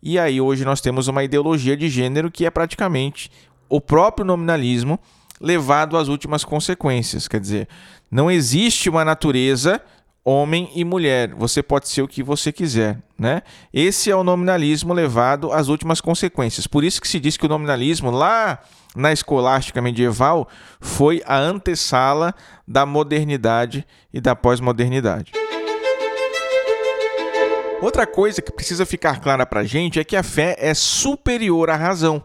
E 0.03 0.19
aí 0.19 0.41
hoje 0.41 0.65
nós 0.65 0.81
temos 0.81 1.09
uma 1.09 1.23
ideologia 1.23 1.77
de 1.77 1.89
gênero 1.89 2.31
que 2.31 2.47
é 2.47 2.51
praticamente 2.51 3.31
o 3.69 3.81
próprio 3.81 4.25
nominalismo 4.25 4.99
levado 5.41 5.97
às 5.97 6.09
últimas 6.09 6.45
consequências. 6.45 7.29
Quer 7.29 7.41
dizer, 7.41 7.69
não 8.11 8.31
existe 8.31 8.89
uma 8.89 9.05
natureza 9.05 9.83
homem 10.27 10.69
e 10.75 10.85
mulher. 10.85 11.33
Você 11.37 11.63
pode 11.63 11.89
ser 11.89 12.03
o 12.03 12.09
que 12.09 12.21
você 12.21 12.51
quiser, 12.51 12.99
né? 13.17 13.43
Esse 13.73 14.11
é 14.11 14.17
o 14.17 14.25
nominalismo 14.25 14.93
levado 14.93 15.53
às 15.53 15.69
últimas 15.69 16.01
consequências. 16.01 16.67
Por 16.67 16.83
isso 16.83 17.01
que 17.01 17.07
se 17.07 17.21
diz 17.21 17.37
que 17.37 17.47
o 17.47 17.49
nominalismo 17.49 18.11
lá 18.11 18.59
na 18.97 19.13
escolástica 19.13 19.81
medieval 19.81 20.49
foi 20.81 21.23
a 21.25 21.39
antessala 21.39 22.35
da 22.67 22.85
modernidade 22.85 23.87
e 24.13 24.21
da 24.21 24.35
pós-modernidade. 24.35 25.31
Outra 27.81 28.05
coisa 28.05 28.43
que 28.43 28.51
precisa 28.51 28.85
ficar 28.85 29.21
clara 29.21 29.47
para 29.47 29.61
a 29.61 29.65
gente 29.65 30.01
é 30.01 30.05
que 30.05 30.17
a 30.17 30.25
fé 30.25 30.57
é 30.59 30.75
superior 30.75 31.71
à 31.71 31.77
razão. 31.77 32.25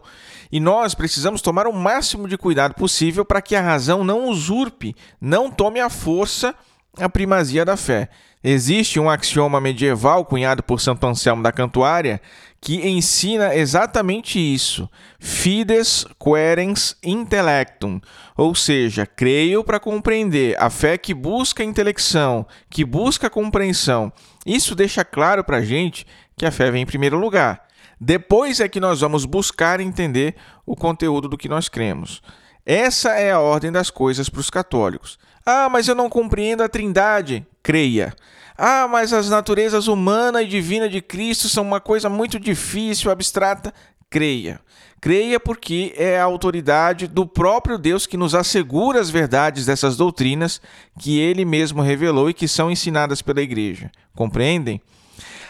E 0.50 0.58
nós 0.58 0.92
precisamos 0.92 1.40
tomar 1.40 1.68
o 1.68 1.72
máximo 1.72 2.26
de 2.26 2.36
cuidado 2.36 2.74
possível 2.74 3.24
para 3.24 3.40
que 3.40 3.54
a 3.54 3.60
razão 3.60 4.02
não 4.02 4.28
usurpe, 4.28 4.96
não 5.20 5.50
tome 5.52 5.78
a 5.78 5.88
força 5.88 6.52
a 6.98 7.08
primazia 7.08 7.64
da 7.64 7.76
fé. 7.76 8.08
Existe 8.44 8.98
um 8.98 9.08
axioma 9.08 9.60
medieval 9.60 10.24
cunhado 10.24 10.62
por 10.62 10.80
Santo 10.80 11.06
Anselmo 11.06 11.42
da 11.42 11.52
Cantuária 11.52 12.20
que 12.60 12.76
ensina 12.88 13.54
exatamente 13.54 14.38
isso: 14.38 14.88
fides 15.18 16.06
querens 16.18 16.96
intellectum, 17.02 18.00
ou 18.36 18.54
seja, 18.54 19.04
creio 19.06 19.64
para 19.64 19.80
compreender, 19.80 20.56
a 20.60 20.70
fé 20.70 20.96
que 20.96 21.12
busca 21.14 21.64
intelecção, 21.64 22.46
que 22.70 22.84
busca 22.84 23.30
compreensão. 23.30 24.12
Isso 24.44 24.74
deixa 24.74 25.04
claro 25.04 25.44
para 25.44 25.58
a 25.58 25.64
gente 25.64 26.06
que 26.36 26.46
a 26.46 26.50
fé 26.50 26.70
vem 26.70 26.82
em 26.82 26.86
primeiro 26.86 27.18
lugar. 27.18 27.66
Depois 28.00 28.58
é 28.58 28.68
que 28.68 28.80
nós 28.80 29.00
vamos 29.00 29.24
buscar 29.24 29.78
entender 29.78 30.34
o 30.66 30.74
conteúdo 30.74 31.28
do 31.28 31.38
que 31.38 31.48
nós 31.48 31.68
cremos. 31.68 32.20
Essa 32.66 33.10
é 33.10 33.30
a 33.30 33.40
ordem 33.40 33.70
das 33.70 33.90
coisas 33.90 34.28
para 34.28 34.40
os 34.40 34.50
católicos. 34.50 35.18
Ah, 35.44 35.68
mas 35.68 35.88
eu 35.88 35.94
não 35.94 36.08
compreendo 36.08 36.62
a 36.62 36.68
Trindade. 36.68 37.46
creia. 37.62 38.14
Ah, 38.56 38.86
mas 38.88 39.12
as 39.12 39.28
naturezas 39.28 39.88
humana 39.88 40.42
e 40.42 40.46
divina 40.46 40.88
de 40.88 41.00
Cristo 41.00 41.48
são 41.48 41.64
uma 41.64 41.80
coisa 41.80 42.08
muito 42.08 42.38
difícil, 42.38 43.10
abstrata. 43.10 43.72
Creia. 44.10 44.60
Creia 45.00 45.40
porque 45.40 45.92
é 45.96 46.20
a 46.20 46.24
autoridade 46.24 47.08
do 47.08 47.26
próprio 47.26 47.76
Deus 47.76 48.06
que 48.06 48.16
nos 48.16 48.36
assegura 48.36 49.00
as 49.00 49.10
verdades 49.10 49.66
dessas 49.66 49.96
doutrinas 49.96 50.60
que 51.00 51.18
ele 51.18 51.44
mesmo 51.44 51.82
revelou 51.82 52.30
e 52.30 52.34
que 52.34 52.46
são 52.46 52.70
ensinadas 52.70 53.20
pela 53.20 53.42
igreja. 53.42 53.90
Compreendem? 54.14 54.80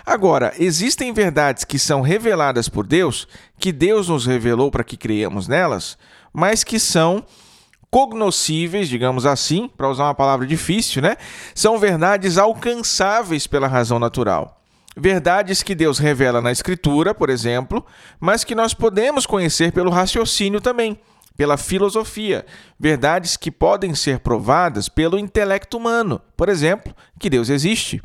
Agora, 0.06 0.54
existem 0.58 1.12
verdades 1.12 1.64
que 1.64 1.78
são 1.78 2.00
reveladas 2.00 2.68
por 2.68 2.87
Deus, 2.87 3.28
que 3.58 3.72
Deus 3.72 4.08
nos 4.08 4.25
revelou 4.25 4.70
para 4.70 4.84
que 4.84 4.96
creiamos 4.96 5.46
nelas, 5.46 5.99
mas 6.32 6.64
que 6.64 6.78
são 6.78 7.25
cognoscíveis, 7.92 8.88
digamos 8.88 9.26
assim, 9.26 9.68
para 9.68 9.87
usar 9.87 10.04
uma 10.04 10.14
palavra 10.14 10.46
difícil, 10.46 11.02
né? 11.02 11.18
São 11.54 11.78
verdades 11.78 12.38
alcançáveis 12.38 13.46
pela 13.46 13.68
razão 13.68 13.99
natural. 13.99 14.62
Verdades 14.96 15.62
que 15.62 15.75
Deus 15.75 15.99
revela 15.99 16.40
na 16.40 16.50
Escritura, 16.50 17.14
por 17.14 17.28
exemplo, 17.28 17.84
mas 18.18 18.44
que 18.44 18.54
nós 18.54 18.72
podemos 18.72 19.26
conhecer 19.26 19.72
pelo 19.72 19.90
raciocínio 19.90 20.58
também, 20.58 20.99
pela 21.37 21.58
filosofia. 21.58 22.46
Verdades 22.80 23.37
que 23.37 23.50
podem 23.50 23.94
ser 23.94 24.20
provadas 24.20 24.88
pelo 24.88 25.18
intelecto 25.18 25.76
humano, 25.76 26.18
por 26.34 26.49
exemplo, 26.49 26.96
que 27.18 27.28
Deus 27.28 27.50
existe, 27.50 28.02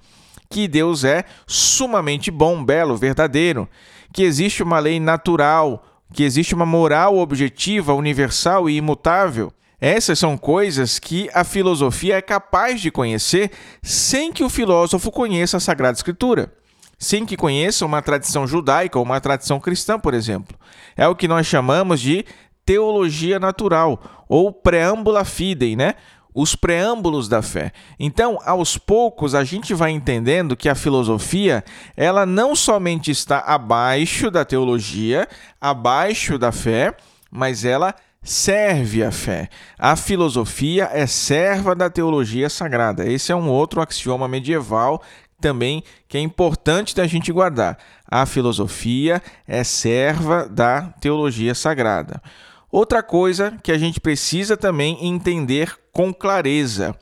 que 0.50 0.68
Deus 0.68 1.06
é 1.06 1.24
sumamente 1.46 2.30
bom, 2.30 2.62
belo, 2.62 2.98
verdadeiro, 2.98 3.70
que 4.12 4.24
existe 4.24 4.62
uma 4.62 4.80
lei 4.80 5.00
natural, 5.00 5.86
que 6.14 6.24
existe 6.24 6.54
uma 6.54 6.66
moral 6.66 7.18
objetiva, 7.18 7.94
universal 7.94 8.70
e 8.70 8.76
imutável. 8.76 9.54
Essas 9.80 10.18
são 10.18 10.38
coisas 10.38 10.98
que 11.00 11.30
a 11.34 11.44
filosofia 11.44 12.18
é 12.18 12.22
capaz 12.22 12.82
de 12.82 12.90
conhecer 12.90 13.52
sem 13.82 14.32
que 14.32 14.44
o 14.44 14.50
filósofo 14.50 15.12
conheça 15.12 15.58
a 15.58 15.60
Sagrada 15.60 15.98
Escritura 15.98 16.52
sem 16.98 17.26
que 17.26 17.38
conheça 17.38 17.86
uma 17.86 18.02
tradição 18.02 18.48
judaica 18.48 18.98
ou 18.98 19.06
uma 19.06 19.22
tradição 19.22 19.60
cristã, 19.60 20.00
por 20.00 20.14
exemplo. 20.14 20.58
É 20.96 21.08
o 21.08 21.16
que 21.16 21.28
nós 21.28 21.46
chamamos 21.46 22.02
de 22.02 22.26
teologia 22.66 23.40
natural 23.40 24.26
ou 24.28 24.52
preâmbula 24.52 25.24
fidei, 25.24 25.76
né? 25.76 25.94
Os 26.34 26.56
preâmbulos 26.56 27.28
da 27.28 27.42
fé. 27.42 27.72
Então, 28.00 28.38
aos 28.46 28.78
poucos, 28.78 29.34
a 29.34 29.44
gente 29.44 29.74
vai 29.74 29.92
entendendo 29.92 30.56
que 30.56 30.70
a 30.70 30.76
filosofia, 30.76 31.64
ela 31.96 32.26
não 32.26 32.56
somente 32.56 33.10
está 33.10 33.40
abaixo 33.40 34.30
da 34.30 34.46
teologia, 34.46 35.28
abaixo 35.60 36.38
da 36.38 36.52
fé, 36.52 36.96
mas 37.32 37.66
ela 37.66 37.96
serve 38.28 39.04
a 39.04 39.12
fé. 39.12 39.50
A 39.80 39.96
filosofia 39.96 40.90
é 40.92 41.08
serva 41.08 41.74
da 41.74 41.90
teologia 41.90 42.50
sagrada. 42.50 43.10
Esse 43.10 43.32
é 43.32 43.36
um 43.36 43.50
outro 43.50 43.82
axioma 43.82 44.28
medieval 44.28 45.02
também 45.40 45.82
que 46.08 46.18
é 46.18 46.22
importante 46.22 46.94
da 46.94 47.08
gente 47.08 47.32
guardar. 47.32 47.78
A 48.06 48.26
filosofia 48.26 49.22
é 49.48 49.64
serva 49.64 50.48
da 50.48 50.94
teologia 51.00 51.56
sagrada. 51.56 52.22
Outra 52.70 53.02
coisa 53.02 53.58
que 53.64 53.72
a 53.72 53.78
gente 53.78 54.02
precisa 54.02 54.58
também 54.58 55.06
entender 55.08 55.74
com 55.94 56.14
clareza: 56.14 56.94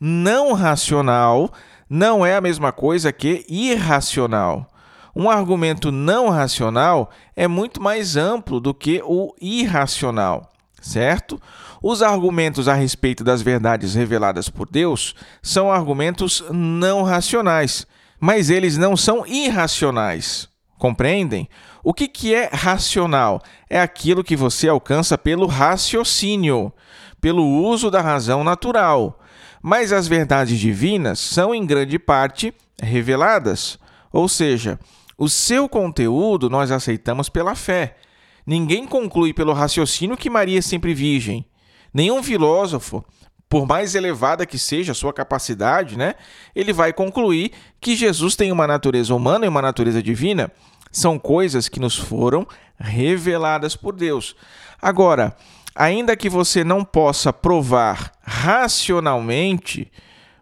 não 0.00 0.54
racional 0.54 1.52
não 1.90 2.24
é 2.24 2.36
a 2.36 2.40
mesma 2.40 2.72
coisa 2.72 3.12
que 3.12 3.44
irracional. 3.48 4.66
Um 5.14 5.28
argumento 5.28 5.90
não 5.90 6.30
racional 6.30 7.10
é 7.36 7.48
muito 7.48 7.82
mais 7.82 8.16
amplo 8.16 8.60
do 8.60 8.72
que 8.72 9.02
o 9.04 9.34
irracional, 9.40 10.50
certo? 10.80 11.40
Os 11.82 12.02
argumentos 12.02 12.68
a 12.68 12.74
respeito 12.74 13.22
das 13.22 13.42
verdades 13.42 13.94
reveladas 13.94 14.48
por 14.48 14.68
Deus 14.68 15.14
são 15.42 15.70
argumentos 15.70 16.44
não 16.50 17.02
racionais, 17.02 17.86
mas 18.18 18.50
eles 18.50 18.76
não 18.76 18.96
são 18.96 19.26
irracionais. 19.26 20.48
Compreendem? 20.78 21.48
O 21.82 21.94
que, 21.94 22.08
que 22.08 22.34
é 22.34 22.50
racional? 22.52 23.42
É 23.68 23.80
aquilo 23.80 24.24
que 24.24 24.36
você 24.36 24.68
alcança 24.68 25.16
pelo 25.16 25.46
raciocínio, 25.46 26.72
pelo 27.20 27.44
uso 27.44 27.90
da 27.90 28.00
razão 28.00 28.42
natural. 28.42 29.20
Mas 29.62 29.92
as 29.92 30.08
verdades 30.08 30.58
divinas 30.58 31.18
são, 31.18 31.54
em 31.54 31.66
grande 31.66 31.98
parte, 31.98 32.54
reveladas. 32.82 33.78
Ou 34.12 34.28
seja, 34.28 34.78
o 35.18 35.28
seu 35.28 35.68
conteúdo 35.68 36.48
nós 36.48 36.70
aceitamos 36.70 37.28
pela 37.28 37.54
fé. 37.54 37.96
Ninguém 38.46 38.86
conclui 38.86 39.32
pelo 39.32 39.52
raciocínio 39.52 40.16
que 40.16 40.30
Maria 40.30 40.58
é 40.58 40.62
sempre 40.62 40.94
virgem. 40.94 41.46
Nenhum 41.92 42.22
filósofo, 42.22 43.04
por 43.48 43.66
mais 43.66 43.94
elevada 43.94 44.46
que 44.46 44.58
seja 44.58 44.92
a 44.92 44.94
sua 44.94 45.12
capacidade, 45.12 45.98
né, 45.98 46.14
ele 46.54 46.72
vai 46.72 46.92
concluir 46.92 47.52
que 47.80 47.96
Jesus 47.96 48.36
tem 48.36 48.52
uma 48.52 48.66
natureza 48.66 49.14
humana 49.14 49.44
e 49.44 49.48
uma 49.48 49.62
natureza 49.62 50.02
divina. 50.02 50.50
São 50.92 51.18
coisas 51.18 51.68
que 51.68 51.80
nos 51.80 51.96
foram 51.96 52.46
reveladas 52.78 53.76
por 53.76 53.94
Deus. 53.94 54.34
Agora, 54.80 55.36
ainda 55.74 56.16
que 56.16 56.28
você 56.28 56.64
não 56.64 56.84
possa 56.84 57.32
provar 57.32 58.12
racionalmente, 58.22 59.90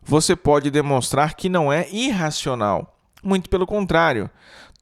você 0.02 0.34
pode 0.34 0.70
demonstrar 0.70 1.34
que 1.34 1.48
não 1.48 1.72
é 1.72 1.88
irracional. 1.90 2.96
Muito 3.22 3.50
pelo 3.50 3.66
contrário, 3.66 4.30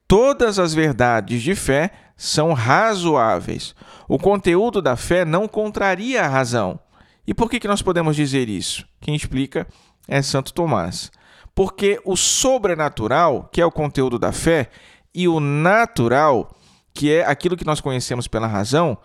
todas 0.06 0.58
as 0.58 0.74
verdades 0.74 1.42
de 1.42 1.54
fé 1.54 1.90
são 2.16 2.52
razoáveis. 2.52 3.74
O 4.08 4.18
conteúdo 4.18 4.80
da 4.80 4.96
fé 4.96 5.24
não 5.24 5.46
contraria 5.46 6.22
a 6.22 6.28
razão. 6.28 6.78
E 7.26 7.34
por 7.34 7.50
que, 7.50 7.60
que 7.60 7.68
nós 7.68 7.82
podemos 7.82 8.16
dizer 8.16 8.48
isso? 8.48 8.86
Quem 9.00 9.14
explica 9.14 9.66
é 10.08 10.22
Santo 10.22 10.54
Tomás. 10.54 11.10
Porque 11.54 12.00
o 12.04 12.16
sobrenatural, 12.16 13.48
que 13.52 13.60
é 13.60 13.66
o 13.66 13.72
conteúdo 13.72 14.18
da 14.18 14.32
fé, 14.32 14.70
e 15.14 15.26
o 15.26 15.40
natural, 15.40 16.54
que 16.94 17.12
é 17.12 17.24
aquilo 17.24 17.56
que 17.56 17.66
nós 17.66 17.80
conhecemos 17.80 18.28
pela 18.28 18.46
razão, 18.46 18.96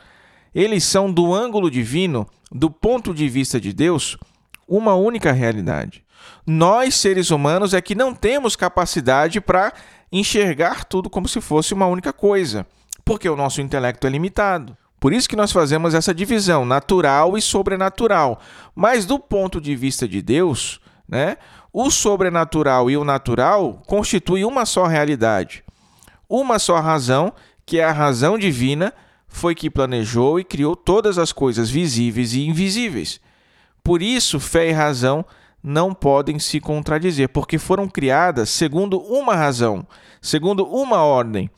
eles 0.54 0.84
são 0.84 1.12
do 1.12 1.34
ângulo 1.34 1.72
divino, 1.72 2.28
do 2.52 2.70
ponto 2.70 3.14
de 3.14 3.28
vista 3.28 3.60
de 3.60 3.74
Deus, 3.74 4.18
uma 4.68 4.94
única 4.94 5.32
realidade. 5.32 6.04
Nós, 6.46 6.96
seres 6.96 7.32
humanos, 7.32 7.74
é 7.74 7.82
que 7.82 7.96
não 7.96 8.14
temos 8.14 8.56
capacidade 8.56 9.40
para 9.42 9.74
enxergar 10.12 10.84
tudo 10.84 11.10
como 11.10 11.28
se 11.28 11.40
fosse 11.40 11.74
uma 11.74 11.88
única 11.88 12.12
coisa 12.12 12.68
porque 13.04 13.30
o 13.30 13.36
nosso 13.36 13.62
intelecto 13.62 14.08
é 14.08 14.10
limitado. 14.10 14.78
Por 15.00 15.14
isso 15.14 15.28
que 15.28 15.36
nós 15.36 15.52
fazemos 15.52 15.96
essa 15.96 16.14
divisão 16.14 16.64
natural 16.64 17.36
e 17.38 17.42
sobrenatural. 17.42 18.40
Mas 18.76 19.06
do 19.06 19.18
ponto 19.18 19.60
de 19.60 19.76
vista 19.76 20.08
de 20.08 20.22
Deus, 20.22 20.80
né, 21.10 21.38
o 21.74 21.90
sobrenatural 21.90 22.90
e 22.90 22.96
o 22.96 23.04
natural 23.04 23.82
constituem 23.88 24.46
uma 24.46 24.66
só 24.66 24.86
realidade. 24.86 25.64
Uma 26.30 26.60
só 26.60 26.80
razão, 26.80 27.34
que 27.66 27.80
é 27.80 27.84
a 27.84 27.92
razão 27.92 28.38
divina, 28.38 28.94
foi 29.28 29.56
que 29.56 29.70
planejou 29.70 30.40
e 30.40 30.44
criou 30.44 30.76
todas 30.76 31.18
as 31.18 31.32
coisas 31.32 31.70
visíveis 31.70 32.34
e 32.34 32.46
invisíveis. 32.46 33.20
Por 33.84 34.02
isso, 34.02 34.40
fé 34.40 34.70
e 34.70 34.72
razão 34.72 35.26
não 35.64 35.94
podem 35.94 36.38
se 36.40 36.60
contradizer, 36.60 37.30
porque 37.30 37.58
foram 37.58 37.88
criadas 37.88 38.50
segundo 38.50 39.00
uma 39.00 39.36
razão, 39.36 39.86
segundo 40.22 40.66
uma 40.66 40.98
ordem. 40.98 41.50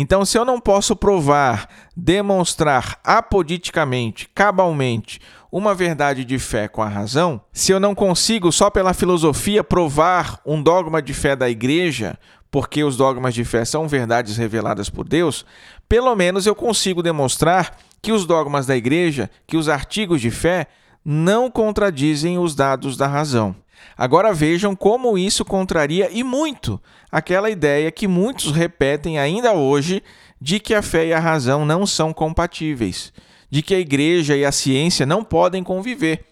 Então, 0.00 0.24
se 0.24 0.38
eu 0.38 0.44
não 0.44 0.60
posso 0.60 0.94
provar, 0.94 1.68
demonstrar 1.96 3.00
apoditicamente, 3.02 4.30
cabalmente, 4.32 5.20
uma 5.50 5.74
verdade 5.74 6.24
de 6.24 6.38
fé 6.38 6.68
com 6.68 6.80
a 6.80 6.88
razão, 6.88 7.40
se 7.52 7.72
eu 7.72 7.80
não 7.80 7.96
consigo 7.96 8.52
só 8.52 8.70
pela 8.70 8.94
filosofia 8.94 9.64
provar 9.64 10.40
um 10.46 10.62
dogma 10.62 11.02
de 11.02 11.12
fé 11.12 11.34
da 11.34 11.50
igreja, 11.50 12.16
porque 12.48 12.84
os 12.84 12.96
dogmas 12.96 13.34
de 13.34 13.44
fé 13.44 13.64
são 13.64 13.88
verdades 13.88 14.36
reveladas 14.36 14.88
por 14.88 15.08
Deus, 15.08 15.44
pelo 15.88 16.14
menos 16.14 16.46
eu 16.46 16.54
consigo 16.54 17.02
demonstrar 17.02 17.76
que 18.00 18.12
os 18.12 18.24
dogmas 18.24 18.66
da 18.66 18.76
igreja, 18.76 19.28
que 19.48 19.56
os 19.56 19.68
artigos 19.68 20.20
de 20.20 20.30
fé, 20.30 20.68
não 21.04 21.50
contradizem 21.50 22.38
os 22.38 22.54
dados 22.54 22.96
da 22.96 23.08
razão. 23.08 23.52
Agora 23.96 24.32
vejam 24.32 24.76
como 24.76 25.18
isso 25.18 25.44
contraria 25.44 26.08
e 26.12 26.22
muito 26.22 26.80
aquela 27.10 27.50
ideia 27.50 27.90
que 27.90 28.06
muitos 28.06 28.52
repetem 28.52 29.18
ainda 29.18 29.52
hoje 29.52 30.02
de 30.40 30.60
que 30.60 30.74
a 30.74 30.82
fé 30.82 31.06
e 31.06 31.12
a 31.12 31.18
razão 31.18 31.64
não 31.64 31.86
são 31.86 32.12
compatíveis, 32.12 33.12
de 33.50 33.60
que 33.60 33.74
a 33.74 33.80
igreja 33.80 34.36
e 34.36 34.44
a 34.44 34.52
ciência 34.52 35.04
não 35.04 35.24
podem 35.24 35.64
conviver. 35.64 36.24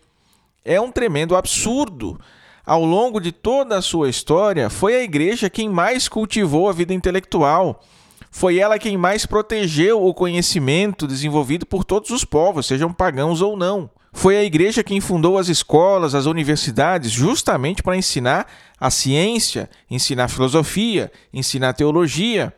É 0.64 0.80
um 0.80 0.90
tremendo 0.90 1.36
absurdo. 1.36 2.20
Ao 2.64 2.84
longo 2.84 3.20
de 3.20 3.30
toda 3.30 3.76
a 3.76 3.82
sua 3.82 4.08
história, 4.08 4.68
foi 4.68 4.96
a 4.96 5.02
igreja 5.02 5.48
quem 5.48 5.68
mais 5.68 6.08
cultivou 6.08 6.68
a 6.68 6.72
vida 6.72 6.92
intelectual. 6.92 7.82
Foi 8.30 8.58
ela 8.58 8.78
quem 8.78 8.96
mais 8.96 9.24
protegeu 9.24 10.04
o 10.04 10.12
conhecimento 10.12 11.06
desenvolvido 11.06 11.64
por 11.64 11.84
todos 11.84 12.10
os 12.10 12.24
povos, 12.24 12.66
sejam 12.66 12.92
pagãos 12.92 13.40
ou 13.40 13.56
não. 13.56 13.88
Foi 14.16 14.34
a 14.38 14.42
igreja 14.42 14.82
quem 14.82 14.98
fundou 14.98 15.36
as 15.36 15.48
escolas, 15.48 16.14
as 16.14 16.24
universidades, 16.24 17.12
justamente 17.12 17.82
para 17.82 17.98
ensinar 17.98 18.46
a 18.80 18.90
ciência, 18.90 19.68
ensinar 19.90 20.28
filosofia, 20.28 21.12
ensinar 21.30 21.74
teologia. 21.74 22.50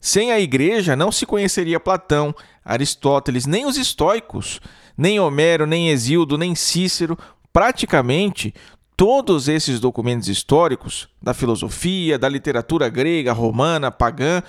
Sem 0.00 0.32
a 0.32 0.40
igreja 0.40 0.96
não 0.96 1.12
se 1.12 1.24
conheceria 1.24 1.78
Platão, 1.78 2.34
Aristóteles, 2.64 3.46
nem 3.46 3.64
os 3.64 3.76
estoicos, 3.76 4.60
nem 4.98 5.20
Homero, 5.20 5.68
nem 5.68 5.88
Exildo, 5.88 6.36
nem 6.36 6.52
Cícero. 6.56 7.16
Praticamente 7.52 8.52
todos 8.96 9.46
esses 9.46 9.78
documentos 9.78 10.26
históricos, 10.26 11.08
da 11.22 11.32
filosofia, 11.32 12.18
da 12.18 12.28
literatura 12.28 12.88
grega, 12.88 13.32
romana, 13.32 13.88
pagã, 13.88 14.42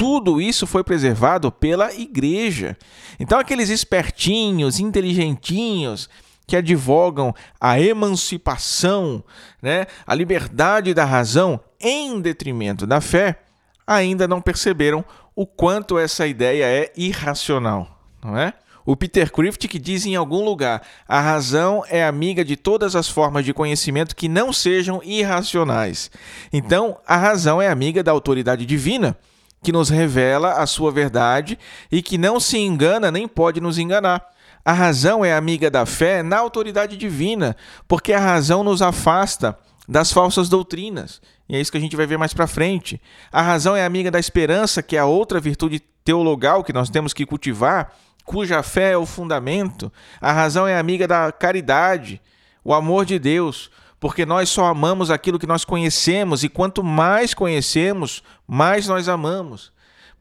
tudo 0.00 0.40
isso 0.40 0.66
foi 0.66 0.82
preservado 0.82 1.52
pela 1.52 1.92
igreja. 1.92 2.74
Então, 3.18 3.38
aqueles 3.38 3.68
espertinhos, 3.68 4.80
inteligentinhos, 4.80 6.08
que 6.46 6.56
advogam 6.56 7.34
a 7.60 7.78
emancipação, 7.78 9.22
né, 9.60 9.84
a 10.06 10.14
liberdade 10.14 10.94
da 10.94 11.04
razão 11.04 11.60
em 11.78 12.18
detrimento 12.18 12.86
da 12.86 13.02
fé, 13.02 13.40
ainda 13.86 14.26
não 14.26 14.40
perceberam 14.40 15.04
o 15.36 15.46
quanto 15.46 15.98
essa 15.98 16.26
ideia 16.26 16.64
é 16.64 16.90
irracional, 16.96 18.00
não 18.24 18.38
é? 18.38 18.54
O 18.86 18.96
Peter 18.96 19.30
Crift 19.30 19.78
diz 19.78 20.06
em 20.06 20.16
algum 20.16 20.42
lugar: 20.42 20.80
a 21.06 21.20
razão 21.20 21.84
é 21.90 22.02
amiga 22.02 22.42
de 22.42 22.56
todas 22.56 22.96
as 22.96 23.06
formas 23.06 23.44
de 23.44 23.52
conhecimento 23.52 24.16
que 24.16 24.28
não 24.28 24.50
sejam 24.50 25.02
irracionais. 25.04 26.10
Então, 26.50 26.98
a 27.06 27.18
razão 27.18 27.60
é 27.60 27.68
amiga 27.68 28.02
da 28.02 28.10
autoridade 28.10 28.64
divina, 28.64 29.14
que 29.62 29.72
nos 29.72 29.88
revela 29.88 30.54
a 30.54 30.66
sua 30.66 30.90
verdade 30.90 31.58
e 31.90 32.02
que 32.02 32.16
não 32.16 32.40
se 32.40 32.58
engana 32.58 33.10
nem 33.10 33.28
pode 33.28 33.60
nos 33.60 33.78
enganar. 33.78 34.24
A 34.64 34.72
razão 34.72 35.24
é 35.24 35.34
amiga 35.34 35.70
da 35.70 35.86
fé 35.86 36.22
na 36.22 36.38
autoridade 36.38 36.96
divina, 36.96 37.56
porque 37.88 38.12
a 38.12 38.20
razão 38.20 38.62
nos 38.62 38.82
afasta 38.82 39.58
das 39.88 40.12
falsas 40.12 40.48
doutrinas. 40.48 41.20
E 41.48 41.56
é 41.56 41.60
isso 41.60 41.72
que 41.72 41.78
a 41.78 41.80
gente 41.80 41.96
vai 41.96 42.06
ver 42.06 42.18
mais 42.18 42.32
para 42.32 42.46
frente. 42.46 43.00
A 43.32 43.42
razão 43.42 43.74
é 43.74 43.84
amiga 43.84 44.10
da 44.10 44.20
esperança, 44.20 44.82
que 44.82 44.96
é 44.96 45.00
a 45.00 45.06
outra 45.06 45.40
virtude 45.40 45.80
teologal 46.04 46.62
que 46.62 46.72
nós 46.72 46.90
temos 46.90 47.12
que 47.12 47.26
cultivar, 47.26 47.92
cuja 48.24 48.62
fé 48.62 48.92
é 48.92 48.96
o 48.96 49.06
fundamento. 49.06 49.92
A 50.20 50.32
razão 50.32 50.66
é 50.66 50.78
amiga 50.78 51.08
da 51.08 51.32
caridade, 51.32 52.20
o 52.62 52.72
amor 52.72 53.04
de 53.04 53.18
Deus, 53.18 53.70
porque 54.00 54.24
nós 54.24 54.48
só 54.48 54.64
amamos 54.64 55.10
aquilo 55.10 55.38
que 55.38 55.46
nós 55.46 55.62
conhecemos 55.62 56.42
e 56.42 56.48
quanto 56.48 56.82
mais 56.82 57.34
conhecemos, 57.34 58.22
mais 58.48 58.88
nós 58.88 59.08
amamos. 59.08 59.70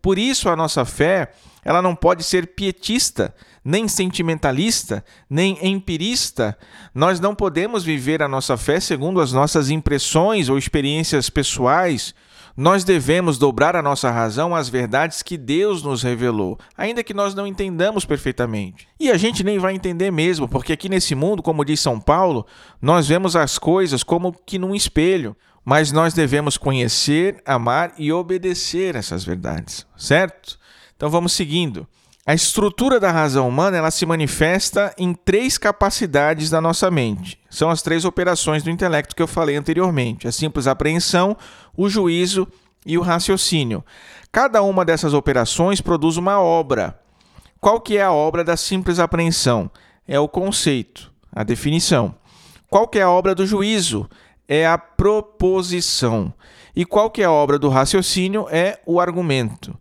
Por 0.02 0.20
isso 0.20 0.50
a 0.50 0.56
nossa 0.56 0.84
fé, 0.84 1.32
ela 1.64 1.82
não 1.82 1.96
pode 1.96 2.24
ser 2.24 2.48
pietista, 2.48 3.34
nem 3.64 3.88
sentimentalista, 3.88 5.04
nem 5.30 5.58
empirista. 5.66 6.58
Nós 6.94 7.20
não 7.20 7.34
podemos 7.34 7.84
viver 7.84 8.22
a 8.22 8.28
nossa 8.28 8.58
fé 8.58 8.80
segundo 8.82 9.22
as 9.22 9.32
nossas 9.32 9.70
impressões 9.70 10.50
ou 10.50 10.58
experiências 10.58 11.30
pessoais. 11.30 12.14
Nós 12.56 12.84
devemos 12.84 13.38
dobrar 13.38 13.76
a 13.76 13.82
nossa 13.82 14.10
razão 14.12 14.56
às 14.56 14.70
verdades 14.70 15.22
que 15.22 15.38
Deus 15.38 15.84
nos 15.84 16.04
revelou, 16.04 16.58
ainda 16.78 17.04
que 17.04 17.14
nós 17.14 17.34
não 17.34 17.48
entendamos 17.48 18.06
perfeitamente. 18.06 18.88
E 19.00 19.10
a 19.12 19.18
gente 19.18 19.44
nem 19.44 19.60
vai 19.60 19.74
entender 19.74 20.12
mesmo, 20.12 20.48
porque 20.48 20.74
aqui 20.74 20.90
nesse 20.90 21.16
mundo, 21.16 21.44
como 21.44 21.66
diz 21.66 21.80
São 21.80 22.00
Paulo, 22.00 22.46
nós 22.82 23.08
vemos 23.08 23.36
as 23.36 23.58
coisas 23.58 24.04
como 24.04 24.34
que 24.46 24.60
num 24.60 24.76
espelho 24.76 25.36
mas 25.70 25.92
nós 25.92 26.16
devemos 26.16 26.58
conhecer, 26.58 27.44
amar 27.46 27.94
e 27.96 28.12
obedecer 28.12 28.96
essas 28.96 29.24
verdades, 29.24 29.86
certo? 29.96 30.58
Então 30.96 31.12
vamos 31.12 31.34
seguindo. 31.34 31.88
A 32.30 32.36
estrutura 32.36 33.00
da 33.00 33.12
razão 33.12 33.50
humana 33.50 33.78
ela 33.78 33.90
se 33.90 34.06
manifesta 34.06 34.94
em 35.00 35.16
três 35.16 35.58
capacidades 35.58 36.52
da 36.52 36.62
nossa 36.62 36.92
mente. 36.92 37.40
São 37.50 37.72
as 37.72 37.82
três 37.82 38.06
operações 38.06 38.62
do 38.62 38.70
intelecto 38.70 39.16
que 39.16 39.22
eu 39.24 39.26
falei 39.26 39.56
anteriormente: 39.56 40.28
a 40.28 40.32
simples 40.32 40.68
apreensão, 40.68 41.36
o 41.76 41.90
juízo 41.90 42.48
e 42.86 43.00
o 43.00 43.02
raciocínio. 43.02 43.84
Cada 44.32 44.62
uma 44.62 44.86
dessas 44.86 45.16
operações 45.16 45.82
produz 45.82 46.18
uma 46.18 46.40
obra. 46.40 47.00
Qual 47.60 47.82
que 47.82 47.98
é 47.98 48.04
a 48.04 48.12
obra 48.12 48.44
da 48.44 48.56
simples 48.56 49.00
apreensão? 49.00 49.68
É 50.08 50.20
o 50.20 50.28
conceito, 50.28 51.12
a 51.34 51.44
definição. 51.44 52.14
Qual 52.70 52.88
que 52.88 53.00
é 53.00 53.02
a 53.02 53.10
obra 53.10 53.34
do 53.34 53.44
juízo? 53.44 54.08
é 54.48 54.68
a 54.68 54.78
proposição. 54.78 56.32
E 56.76 56.84
qual 56.84 57.10
que 57.10 57.22
é 57.24 57.26
a 57.26 57.32
obra 57.32 57.58
do 57.58 57.70
raciocínio? 57.70 58.48
É 58.50 58.80
o 58.84 59.00
argumento. 59.00 59.78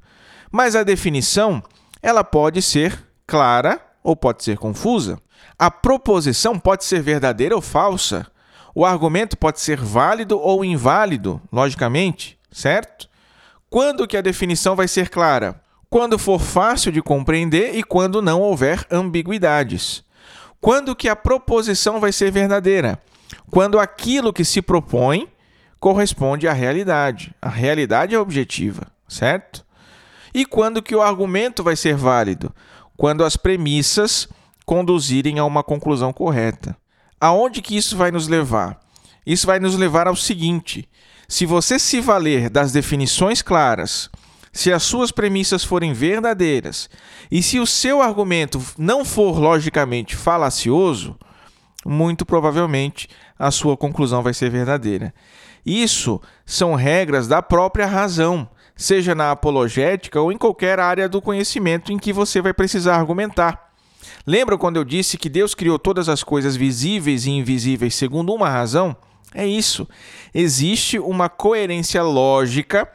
Mas 0.50 0.76
a 0.76 0.82
definição, 0.82 1.62
ela 2.02 2.22
pode 2.22 2.62
ser 2.62 3.04
clara 3.26 3.80
ou 4.02 4.16
pode 4.16 4.44
ser 4.44 4.58
confusa. 4.58 5.18
A 5.58 5.70
proposição 5.70 6.58
pode 6.58 6.84
ser 6.84 7.02
verdadeira 7.02 7.54
ou 7.54 7.60
falsa. 7.60 8.26
O 8.74 8.84
argumento 8.84 9.36
pode 9.36 9.60
ser 9.60 9.78
válido 9.78 10.38
ou 10.38 10.64
inválido, 10.64 11.40
logicamente, 11.50 12.38
certo? 12.50 13.08
Quando 13.68 14.06
que 14.06 14.16
a 14.16 14.22
definição 14.22 14.76
vai 14.76 14.88
ser 14.88 15.08
clara? 15.08 15.60
Quando 15.90 16.18
for 16.18 16.40
fácil 16.40 16.92
de 16.92 17.02
compreender 17.02 17.74
e 17.74 17.82
quando 17.82 18.22
não 18.22 18.40
houver 18.40 18.86
ambiguidades. 18.90 20.04
Quando 20.60 20.94
que 20.94 21.08
a 21.08 21.16
proposição 21.16 21.98
vai 21.98 22.12
ser 22.12 22.30
verdadeira? 22.30 23.00
quando 23.50 23.78
aquilo 23.78 24.32
que 24.32 24.44
se 24.44 24.60
propõe 24.60 25.28
corresponde 25.80 26.48
à 26.48 26.52
realidade. 26.52 27.34
A 27.40 27.48
realidade 27.48 28.14
é 28.14 28.18
objetiva, 28.18 28.86
certo? 29.08 29.64
E 30.32 30.44
quando 30.44 30.82
que 30.82 30.94
o 30.94 31.02
argumento 31.02 31.62
vai 31.62 31.76
ser 31.76 31.96
válido? 31.96 32.54
Quando 32.96 33.24
as 33.24 33.36
premissas 33.36 34.28
conduzirem 34.68 35.38
a 35.38 35.44
uma 35.46 35.64
conclusão 35.64 36.12
correta. 36.12 36.76
Aonde 37.18 37.62
que 37.62 37.74
isso 37.74 37.96
vai 37.96 38.10
nos 38.10 38.28
levar? 38.28 38.78
Isso 39.26 39.46
vai 39.46 39.58
nos 39.58 39.76
levar 39.76 40.06
ao 40.06 40.14
seguinte: 40.14 40.86
se 41.26 41.46
você 41.46 41.78
se 41.78 42.00
valer 42.00 42.50
das 42.50 42.70
definições 42.70 43.40
claras, 43.40 44.10
se 44.52 44.72
as 44.72 44.82
suas 44.82 45.10
premissas 45.10 45.64
forem 45.64 45.92
verdadeiras 45.92 46.90
e 47.30 47.42
se 47.42 47.58
o 47.58 47.66
seu 47.66 48.02
argumento 48.02 48.62
não 48.76 49.04
for 49.04 49.38
logicamente 49.38 50.14
falacioso, 50.14 51.18
muito 51.84 52.26
provavelmente 52.26 53.08
a 53.38 53.50
sua 53.50 53.76
conclusão 53.76 54.22
vai 54.22 54.34
ser 54.34 54.50
verdadeira. 54.50 55.14
Isso 55.64 56.20
são 56.44 56.74
regras 56.74 57.26
da 57.26 57.40
própria 57.40 57.86
razão, 57.86 58.48
seja 58.78 59.12
na 59.12 59.32
apologética 59.32 60.20
ou 60.20 60.30
em 60.30 60.38
qualquer 60.38 60.78
área 60.78 61.08
do 61.08 61.20
conhecimento 61.20 61.92
em 61.92 61.98
que 61.98 62.12
você 62.12 62.40
vai 62.40 62.54
precisar 62.54 62.94
argumentar. 62.94 63.72
Lembra 64.24 64.56
quando 64.56 64.76
eu 64.76 64.84
disse 64.84 65.18
que 65.18 65.28
Deus 65.28 65.54
criou 65.54 65.78
todas 65.78 66.08
as 66.08 66.22
coisas 66.22 66.54
visíveis 66.54 67.26
e 67.26 67.30
invisíveis 67.30 67.96
segundo 67.96 68.32
uma 68.32 68.48
razão? 68.48 68.96
É 69.34 69.44
isso. 69.46 69.86
Existe 70.32 70.98
uma 70.98 71.28
coerência 71.28 72.02
lógica 72.02 72.88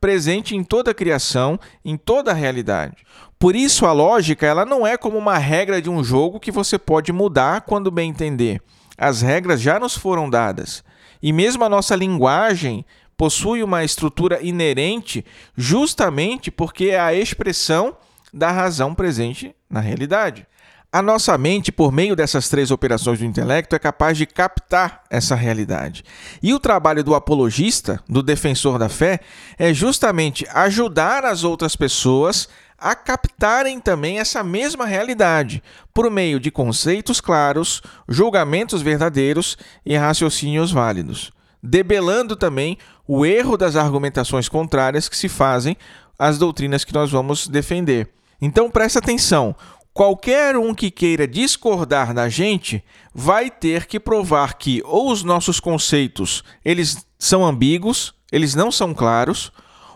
presente 0.00 0.56
em 0.56 0.64
toda 0.64 0.92
a 0.92 0.94
criação, 0.94 1.58
em 1.84 1.96
toda 1.96 2.30
a 2.30 2.34
realidade. 2.34 2.96
Por 3.38 3.54
isso 3.54 3.84
a 3.86 3.92
lógica, 3.92 4.46
ela 4.46 4.64
não 4.64 4.86
é 4.86 4.96
como 4.96 5.18
uma 5.18 5.36
regra 5.36 5.82
de 5.82 5.90
um 5.90 6.02
jogo 6.02 6.40
que 6.40 6.50
você 6.50 6.78
pode 6.78 7.12
mudar 7.12 7.60
quando 7.60 7.90
bem 7.90 8.10
entender. 8.10 8.60
As 8.96 9.20
regras 9.20 9.60
já 9.60 9.78
nos 9.78 9.96
foram 9.96 10.28
dadas. 10.28 10.82
E 11.22 11.32
mesmo 11.32 11.64
a 11.64 11.68
nossa 11.68 11.94
linguagem 11.94 12.84
possui 13.18 13.62
uma 13.62 13.84
estrutura 13.84 14.40
inerente 14.40 15.26
justamente 15.56 16.50
porque 16.50 16.86
é 16.86 17.00
a 17.00 17.12
expressão 17.12 17.96
da 18.32 18.50
razão 18.50 18.94
presente 18.94 19.54
na 19.68 19.80
realidade. 19.80 20.46
A 20.90 21.02
nossa 21.02 21.36
mente, 21.36 21.70
por 21.70 21.92
meio 21.92 22.16
dessas 22.16 22.48
três 22.48 22.70
operações 22.70 23.18
do 23.18 23.24
intelecto, 23.24 23.76
é 23.76 23.78
capaz 23.78 24.16
de 24.16 24.24
captar 24.24 25.02
essa 25.10 25.34
realidade. 25.34 26.02
E 26.42 26.54
o 26.54 26.58
trabalho 26.58 27.04
do 27.04 27.14
apologista, 27.14 28.02
do 28.08 28.22
defensor 28.22 28.78
da 28.78 28.88
fé, 28.88 29.20
é 29.58 29.74
justamente 29.74 30.46
ajudar 30.50 31.26
as 31.26 31.44
outras 31.44 31.76
pessoas 31.76 32.48
a 32.78 32.94
captarem 32.94 33.80
também 33.80 34.18
essa 34.18 34.42
mesma 34.42 34.86
realidade, 34.86 35.62
por 35.92 36.10
meio 36.10 36.40
de 36.40 36.50
conceitos 36.50 37.20
claros, 37.20 37.82
julgamentos 38.08 38.80
verdadeiros 38.80 39.58
e 39.84 39.94
raciocínios 39.94 40.70
válidos, 40.70 41.32
debelando 41.62 42.36
também 42.36 42.78
o 43.08 43.26
erro 43.26 43.56
das 43.56 43.74
argumentações 43.74 44.48
contrárias 44.48 45.08
que 45.08 45.16
se 45.16 45.28
fazem 45.28 45.76
às 46.16 46.38
doutrinas 46.38 46.84
que 46.84 46.94
nós 46.94 47.10
vamos 47.10 47.48
defender. 47.48 48.10
Então 48.40 48.70
presta 48.70 49.00
atenção, 49.00 49.56
Qualquer 49.98 50.56
um 50.56 50.72
que 50.72 50.92
queira 50.92 51.26
discordar 51.26 52.14
da 52.14 52.28
gente 52.28 52.84
vai 53.12 53.50
ter 53.50 53.84
que 53.84 53.98
provar 53.98 54.54
que 54.54 54.80
ou 54.84 55.10
os 55.10 55.24
nossos 55.24 55.58
conceitos 55.58 56.44
eles 56.64 57.04
são 57.18 57.44
ambíguos, 57.44 58.14
eles 58.30 58.54
não 58.54 58.70
são 58.70 58.94
claros, 58.94 59.50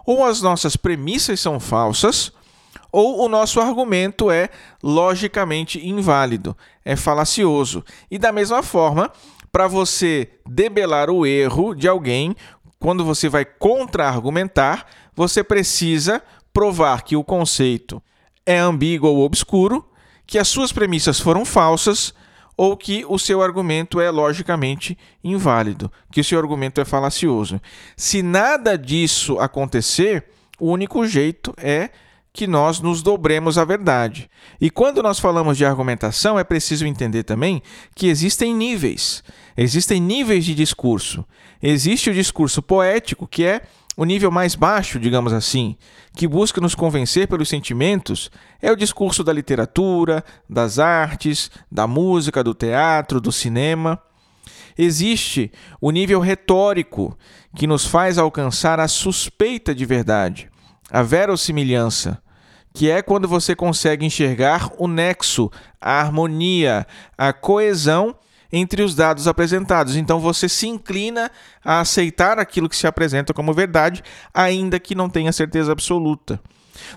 ou 0.04 0.24
as 0.24 0.42
nossas 0.42 0.74
premissas 0.74 1.38
são 1.38 1.60
falsas, 1.60 2.32
ou 2.90 3.24
o 3.24 3.28
nosso 3.28 3.60
argumento 3.60 4.28
é 4.28 4.48
logicamente 4.82 5.78
inválido, 5.86 6.56
é 6.84 6.96
falacioso. 6.96 7.84
E 8.10 8.18
da 8.18 8.32
mesma 8.32 8.60
forma, 8.60 9.08
para 9.52 9.68
você 9.68 10.28
debelar 10.44 11.10
o 11.10 11.24
erro 11.24 11.76
de 11.76 11.86
alguém, 11.86 12.34
quando 12.82 13.04
você 13.04 13.28
vai 13.28 13.44
contra-argumentar, 13.44 14.86
você 15.14 15.44
precisa 15.44 16.20
provar 16.52 17.02
que 17.02 17.14
o 17.14 17.22
conceito 17.22 18.02
é 18.44 18.58
ambíguo 18.58 19.08
ou 19.08 19.20
obscuro 19.20 19.88
que 20.26 20.36
as 20.36 20.48
suas 20.48 20.72
premissas 20.72 21.20
foram 21.20 21.44
falsas 21.44 22.12
ou 22.56 22.76
que 22.76 23.04
o 23.08 23.18
seu 23.18 23.40
argumento 23.40 24.00
é 24.00 24.10
logicamente 24.10 24.98
inválido, 25.22 25.92
que 26.10 26.20
o 26.20 26.24
seu 26.24 26.40
argumento 26.40 26.80
é 26.80 26.84
falacioso. 26.84 27.60
Se 27.96 28.20
nada 28.20 28.76
disso 28.76 29.38
acontecer, 29.38 30.24
o 30.58 30.68
único 30.68 31.06
jeito 31.06 31.54
é 31.58 31.90
que 32.32 32.46
nós 32.46 32.80
nos 32.80 33.02
dobremos 33.02 33.58
à 33.58 33.64
verdade. 33.64 34.30
E 34.60 34.70
quando 34.70 35.02
nós 35.02 35.18
falamos 35.18 35.58
de 35.58 35.64
argumentação, 35.64 36.38
é 36.38 36.44
preciso 36.44 36.86
entender 36.86 37.24
também 37.24 37.62
que 37.94 38.06
existem 38.06 38.54
níveis. 38.54 39.22
Existem 39.56 40.00
níveis 40.00 40.44
de 40.44 40.54
discurso. 40.54 41.24
Existe 41.62 42.08
o 42.08 42.14
discurso 42.14 42.62
poético, 42.62 43.26
que 43.26 43.44
é 43.44 43.62
o 43.96 44.04
nível 44.04 44.30
mais 44.30 44.54
baixo, 44.54 44.98
digamos 44.98 45.32
assim, 45.32 45.76
que 46.14 46.26
busca 46.26 46.60
nos 46.60 46.74
convencer 46.74 47.28
pelos 47.28 47.48
sentimentos, 47.48 48.30
é 48.60 48.72
o 48.72 48.76
discurso 48.76 49.22
da 49.22 49.32
literatura, 49.32 50.24
das 50.48 50.78
artes, 50.78 51.50
da 51.70 51.86
música, 51.86 52.42
do 52.42 52.54
teatro, 52.54 53.20
do 53.20 53.30
cinema. 53.30 54.00
Existe 54.78 55.52
o 55.80 55.90
nível 55.90 56.20
retórico, 56.20 57.16
que 57.54 57.66
nos 57.66 57.84
faz 57.84 58.16
alcançar 58.16 58.80
a 58.80 58.88
suspeita 58.88 59.74
de 59.74 59.84
verdade, 59.84 60.50
a 60.92 61.02
verossimilhança, 61.02 62.22
que 62.74 62.90
é 62.90 63.00
quando 63.00 63.26
você 63.26 63.56
consegue 63.56 64.04
enxergar 64.04 64.70
o 64.76 64.86
nexo, 64.86 65.50
a 65.80 65.98
harmonia, 66.00 66.86
a 67.16 67.32
coesão 67.32 68.14
entre 68.52 68.82
os 68.82 68.94
dados 68.94 69.26
apresentados. 69.26 69.96
Então 69.96 70.20
você 70.20 70.50
se 70.50 70.68
inclina 70.68 71.30
a 71.64 71.80
aceitar 71.80 72.38
aquilo 72.38 72.68
que 72.68 72.76
se 72.76 72.86
apresenta 72.86 73.32
como 73.32 73.54
verdade, 73.54 74.04
ainda 74.34 74.78
que 74.78 74.94
não 74.94 75.08
tenha 75.08 75.32
certeza 75.32 75.72
absoluta. 75.72 76.38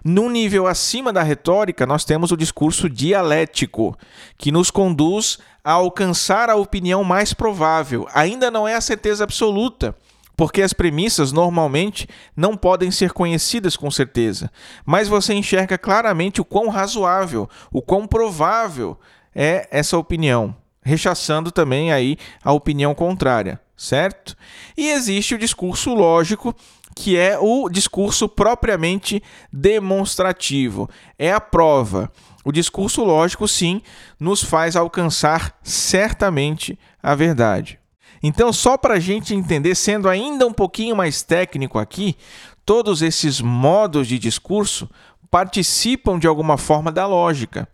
Num 0.04 0.30
nível 0.30 0.68
acima 0.68 1.14
da 1.14 1.24
retórica, 1.24 1.86
nós 1.86 2.04
temos 2.04 2.32
o 2.32 2.38
discurso 2.38 2.90
dialético, 2.90 3.98
que 4.38 4.52
nos 4.52 4.70
conduz 4.70 5.40
a 5.64 5.72
alcançar 5.72 6.50
a 6.50 6.56
opinião 6.56 7.04
mais 7.04 7.34
provável. 7.34 8.08
Ainda 8.14 8.52
não 8.52 8.68
é 8.68 8.76
a 8.76 8.82
certeza 8.82 9.24
absoluta, 9.24 9.96
porque 10.36 10.62
as 10.62 10.74
premissas 10.74 11.32
normalmente 11.32 12.08
não 12.36 12.58
podem 12.58 12.91
ser 12.91 13.12
conhecidas 13.12 13.78
com 13.78 13.89
certeza, 13.89 14.52
mas 14.86 15.08
você 15.08 15.34
enxerga 15.34 15.78
claramente 15.78 16.41
o 16.41 16.45
quão 16.45 16.69
razoável, 16.69 17.50
o 17.71 17.82
quão 17.82 18.06
provável 18.06 18.98
é 19.34 19.67
essa 19.71 19.98
opinião, 19.98 20.56
rechaçando 20.82 21.52
também 21.52 21.91
aí 21.91 22.17
a 22.43 22.52
opinião 22.52 22.93
contrária, 22.93 23.60
certo? 23.76 24.36
E 24.78 24.89
existe 24.89 25.36
o 25.36 25.39
discurso 25.39 25.93
lógico, 25.93 26.56
que 26.95 27.17
é 27.17 27.38
o 27.38 27.67
discurso 27.69 28.30
propriamente 28.30 29.21
demonstrativo, 29.52 30.89
é 31.19 31.32
a 31.32 31.41
prova. 31.41 32.12
O 32.45 32.52
discurso 32.52 33.04
lógico, 33.04 33.48
sim, 33.48 33.82
nos 34.19 34.43
faz 34.43 34.76
alcançar 34.76 35.58
certamente 35.63 36.78
a 37.02 37.15
verdade. 37.15 37.80
Então, 38.28 38.52
só 38.52 38.76
para 38.76 38.96
a 38.96 39.00
gente 39.00 39.36
entender, 39.36 39.76
sendo 39.76 40.10
ainda 40.10 40.48
um 40.48 40.52
pouquinho 40.52 40.96
mais 40.96 41.22
técnico 41.22 41.78
aqui, 41.78 42.18
todos 42.66 43.04
esses 43.04 43.40
modos 43.40 44.08
de 44.08 44.18
discurso 44.18 44.90
participam 45.30 46.18
de 46.18 46.26
alguma 46.26 46.58
forma 46.58 46.92
da 46.92 47.06
lógica. 47.06 47.70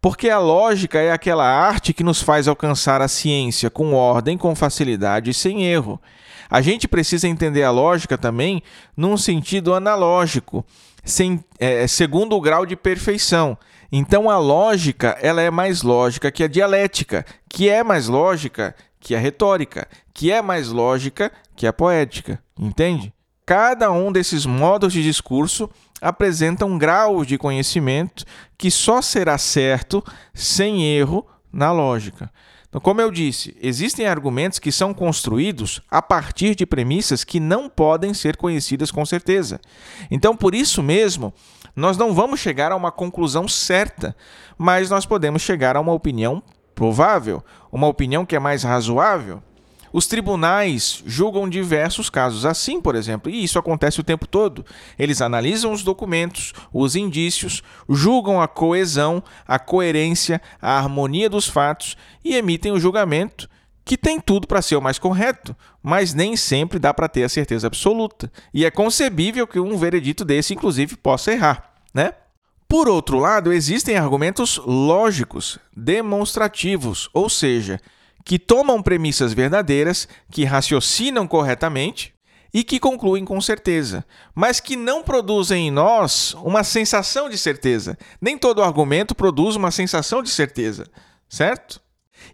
Porque 0.00 0.30
a 0.30 0.38
lógica 0.38 1.00
é 1.00 1.10
aquela 1.10 1.44
arte 1.44 1.92
que 1.92 2.04
nos 2.04 2.22
faz 2.22 2.46
alcançar 2.46 3.02
a 3.02 3.08
ciência 3.08 3.68
com 3.68 3.92
ordem, 3.92 4.38
com 4.38 4.54
facilidade 4.54 5.30
e 5.30 5.34
sem 5.34 5.64
erro. 5.64 6.00
A 6.48 6.60
gente 6.60 6.86
precisa 6.86 7.26
entender 7.26 7.64
a 7.64 7.72
lógica 7.72 8.16
também 8.16 8.62
num 8.96 9.16
sentido 9.16 9.74
analógico, 9.74 10.64
sem, 11.04 11.44
é, 11.58 11.84
segundo 11.88 12.36
o 12.36 12.40
grau 12.40 12.64
de 12.64 12.76
perfeição. 12.76 13.58
Então 13.90 14.30
a 14.30 14.38
lógica 14.38 15.18
ela 15.20 15.42
é 15.42 15.50
mais 15.50 15.82
lógica 15.82 16.30
que 16.30 16.44
a 16.44 16.48
dialética, 16.48 17.26
que 17.48 17.68
é 17.68 17.82
mais 17.82 18.06
lógica 18.06 18.72
que 19.00 19.14
a 19.14 19.18
retórica, 19.18 19.88
que 20.14 20.30
é 20.30 20.42
mais 20.42 20.68
lógica 20.68 21.32
que 21.56 21.66
a 21.66 21.72
poética, 21.72 22.42
entende? 22.58 23.12
Cada 23.44 23.90
um 23.90 24.12
desses 24.12 24.46
modos 24.46 24.92
de 24.92 25.02
discurso 25.02 25.68
apresenta 26.00 26.64
um 26.64 26.78
grau 26.78 27.24
de 27.24 27.36
conhecimento 27.36 28.24
que 28.56 28.70
só 28.70 29.02
será 29.02 29.36
certo 29.36 30.04
sem 30.32 30.84
erro 30.84 31.26
na 31.52 31.72
lógica. 31.72 32.30
Então, 32.68 32.80
como 32.80 33.00
eu 33.00 33.10
disse, 33.10 33.56
existem 33.60 34.06
argumentos 34.06 34.60
que 34.60 34.70
são 34.70 34.94
construídos 34.94 35.82
a 35.90 36.00
partir 36.00 36.54
de 36.54 36.64
premissas 36.64 37.24
que 37.24 37.40
não 37.40 37.68
podem 37.68 38.14
ser 38.14 38.36
conhecidas 38.36 38.92
com 38.92 39.04
certeza. 39.04 39.60
Então, 40.08 40.36
por 40.36 40.54
isso 40.54 40.80
mesmo, 40.80 41.34
nós 41.74 41.96
não 41.96 42.14
vamos 42.14 42.38
chegar 42.38 42.70
a 42.70 42.76
uma 42.76 42.92
conclusão 42.92 43.48
certa, 43.48 44.16
mas 44.56 44.88
nós 44.88 45.04
podemos 45.04 45.42
chegar 45.42 45.76
a 45.76 45.80
uma 45.80 45.92
opinião 45.92 46.40
provável, 46.80 47.44
uma 47.70 47.86
opinião 47.86 48.24
que 48.24 48.34
é 48.34 48.38
mais 48.38 48.62
razoável. 48.62 49.42
Os 49.92 50.06
tribunais 50.06 51.02
julgam 51.04 51.46
diversos 51.46 52.08
casos 52.08 52.46
assim, 52.46 52.80
por 52.80 52.94
exemplo, 52.94 53.30
e 53.30 53.44
isso 53.44 53.58
acontece 53.58 54.00
o 54.00 54.02
tempo 54.02 54.26
todo. 54.26 54.64
Eles 54.98 55.20
analisam 55.20 55.72
os 55.72 55.82
documentos, 55.82 56.54
os 56.72 56.96
indícios, 56.96 57.62
julgam 57.86 58.40
a 58.40 58.48
coesão, 58.48 59.22
a 59.46 59.58
coerência, 59.58 60.40
a 60.58 60.78
harmonia 60.78 61.28
dos 61.28 61.46
fatos 61.46 61.98
e 62.24 62.34
emitem 62.34 62.72
o 62.72 62.80
julgamento 62.80 63.46
que 63.84 63.98
tem 63.98 64.18
tudo 64.18 64.46
para 64.46 64.62
ser 64.62 64.76
o 64.76 64.80
mais 64.80 64.98
correto, 64.98 65.54
mas 65.82 66.14
nem 66.14 66.34
sempre 66.34 66.78
dá 66.78 66.94
para 66.94 67.10
ter 67.10 67.24
a 67.24 67.28
certeza 67.28 67.66
absoluta. 67.66 68.32
E 68.54 68.64
é 68.64 68.70
concebível 68.70 69.46
que 69.46 69.60
um 69.60 69.76
veredito 69.76 70.24
desse, 70.24 70.54
inclusive, 70.54 70.96
possa 70.96 71.30
errar, 71.30 71.74
né? 71.92 72.14
Por 72.70 72.88
outro 72.88 73.18
lado, 73.18 73.52
existem 73.52 73.96
argumentos 73.96 74.56
lógicos, 74.64 75.58
demonstrativos, 75.76 77.10
ou 77.12 77.28
seja, 77.28 77.80
que 78.24 78.38
tomam 78.38 78.80
premissas 78.80 79.32
verdadeiras, 79.32 80.06
que 80.30 80.44
raciocinam 80.44 81.26
corretamente 81.26 82.14
e 82.54 82.62
que 82.62 82.78
concluem 82.78 83.24
com 83.24 83.40
certeza, 83.40 84.06
mas 84.32 84.60
que 84.60 84.76
não 84.76 85.02
produzem 85.02 85.66
em 85.66 85.70
nós 85.72 86.32
uma 86.44 86.62
sensação 86.62 87.28
de 87.28 87.36
certeza. 87.36 87.98
Nem 88.20 88.38
todo 88.38 88.62
argumento 88.62 89.16
produz 89.16 89.56
uma 89.56 89.72
sensação 89.72 90.22
de 90.22 90.30
certeza, 90.30 90.86
certo? 91.28 91.80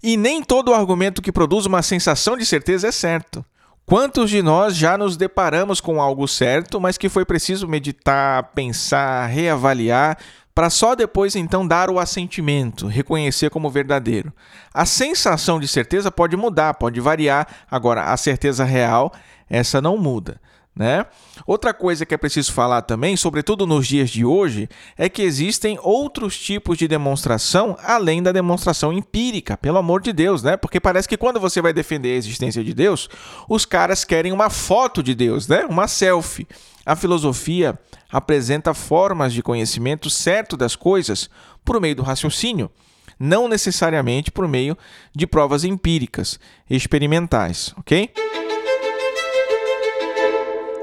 E 0.03 0.19
nem 0.19 0.43
todo 0.43 0.75
argumento 0.75 1.23
que 1.23 1.33
produz 1.33 1.65
uma 1.65 1.81
sensação 1.81 2.37
de 2.37 2.45
certeza 2.45 2.89
é 2.89 2.93
certo. 2.93 3.43
Quantos 3.89 4.31
de 4.31 4.43
nós 4.43 4.77
já 4.77 4.99
nos 4.99 5.17
deparamos 5.17 5.81
com 5.81 6.03
algo 6.03 6.27
certo, 6.27 6.81
mas 6.81 6.99
que 6.99 7.09
foi 7.09 7.25
preciso 7.25 7.69
meditar, 7.69 8.51
pensar, 8.53 9.27
reavaliar, 9.27 10.19
para 10.53 10.69
só 10.69 10.97
depois 10.97 11.37
então 11.37 11.65
dar 11.65 11.89
o 11.89 12.01
assentimento, 12.01 12.89
reconhecer 12.89 13.49
como 13.49 13.71
verdadeiro? 13.71 14.33
A 14.75 14.85
sensação 14.85 15.61
de 15.61 15.69
certeza 15.69 16.11
pode 16.11 16.37
mudar, 16.37 16.75
pode 16.75 16.99
variar, 16.99 17.47
agora 17.71 18.13
a 18.13 18.17
certeza 18.17 18.65
real, 18.65 19.13
essa 19.49 19.81
não 19.81 19.97
muda. 19.97 20.41
Né? 20.77 21.07
Outra 21.47 21.73
coisa 21.73 22.05
que 22.05 22.13
é 22.15 22.19
preciso 22.19 22.53
falar 22.53 22.83
também, 22.83 23.17
sobretudo 23.17 23.67
nos 23.67 23.87
dias 23.87 24.11
de 24.11 24.27
hoje, 24.27 24.69
é 24.99 25.09
que 25.09 25.23
existem 25.23 25.79
outros 25.83 26.39
tipos 26.39 26.77
de 26.77 26.87
demonstração 26.87 27.79
além 27.83 28.23
da 28.23 28.31
demonstração 28.31 28.93
empírica, 28.93 29.57
pelo 29.57 29.79
amor 29.79 30.03
de 30.03 30.13
Deus, 30.13 30.43
né? 30.43 30.55
Porque 30.55 30.79
parece 30.79 31.09
que 31.09 31.17
quando 31.17 31.41
você 31.41 31.63
vai 31.63 31.73
defender 31.73 32.13
a 32.13 32.17
existência 32.17 32.63
de 32.63 32.75
Deus, 32.75 33.09
os 33.49 33.65
caras 33.65 34.05
querem 34.05 34.33
uma 34.33 34.51
foto 34.51 35.03
de 35.03 35.15
Deus, 35.15 35.49
né? 35.49 35.65
Uma 35.65 35.89
selfie. 35.89 36.47
A 36.85 36.95
filosofia 36.95 37.79
apresenta 38.13 38.75
formas 38.75 39.33
de 39.33 39.43
conhecimento 39.43 40.11
certo 40.11 40.59
das 40.59 40.77
coisas 40.77 41.31
por 41.65 41.81
meio 41.81 41.97
do 41.97 42.03
raciocínio, 42.03 42.71
não 43.19 43.49
necessariamente 43.49 44.31
por 44.31 44.47
meio 44.47 44.77
de 45.15 45.27
provas 45.27 45.65
empíricas, 45.65 46.39
experimentais, 46.69 47.75
ok? 47.79 48.11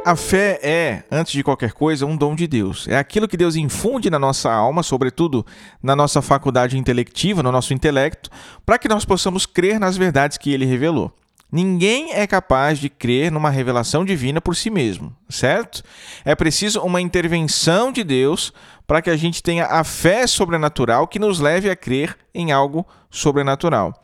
A 0.05 0.17
fé 0.17 0.59
é, 0.61 1.03
antes 1.09 1.31
de 1.31 1.41
qualquer 1.41 1.71
coisa, 1.71 2.05
um 2.05 2.17
dom 2.17 2.35
de 2.35 2.45
Deus. 2.45 2.89
É 2.89 2.97
aquilo 2.97 3.25
que 3.25 3.37
Deus 3.37 3.55
infunde 3.55 4.09
na 4.09 4.19
nossa 4.19 4.51
alma, 4.51 4.83
sobretudo 4.83 5.45
na 5.81 5.95
nossa 5.95 6.21
faculdade 6.21 6.77
intelectiva, 6.77 7.41
no 7.41 7.53
nosso 7.53 7.73
intelecto, 7.73 8.29
para 8.65 8.77
que 8.77 8.89
nós 8.89 9.05
possamos 9.05 9.45
crer 9.45 9.79
nas 9.79 9.95
verdades 9.95 10.37
que 10.37 10.51
ele 10.51 10.65
revelou. 10.65 11.09
Ninguém 11.49 12.11
é 12.11 12.27
capaz 12.27 12.79
de 12.79 12.89
crer 12.89 13.31
numa 13.31 13.49
revelação 13.49 14.03
divina 14.03 14.41
por 14.41 14.57
si 14.57 14.69
mesmo, 14.69 15.15
certo? 15.29 15.81
É 16.25 16.35
preciso 16.35 16.81
uma 16.81 16.99
intervenção 16.99 17.89
de 17.89 18.03
Deus 18.03 18.51
para 18.85 19.01
que 19.01 19.09
a 19.09 19.15
gente 19.15 19.41
tenha 19.41 19.67
a 19.67 19.85
fé 19.85 20.27
sobrenatural 20.27 21.07
que 21.07 21.19
nos 21.19 21.39
leve 21.39 21.69
a 21.69 21.77
crer 21.77 22.17
em 22.33 22.51
algo 22.51 22.85
sobrenatural. 23.09 24.03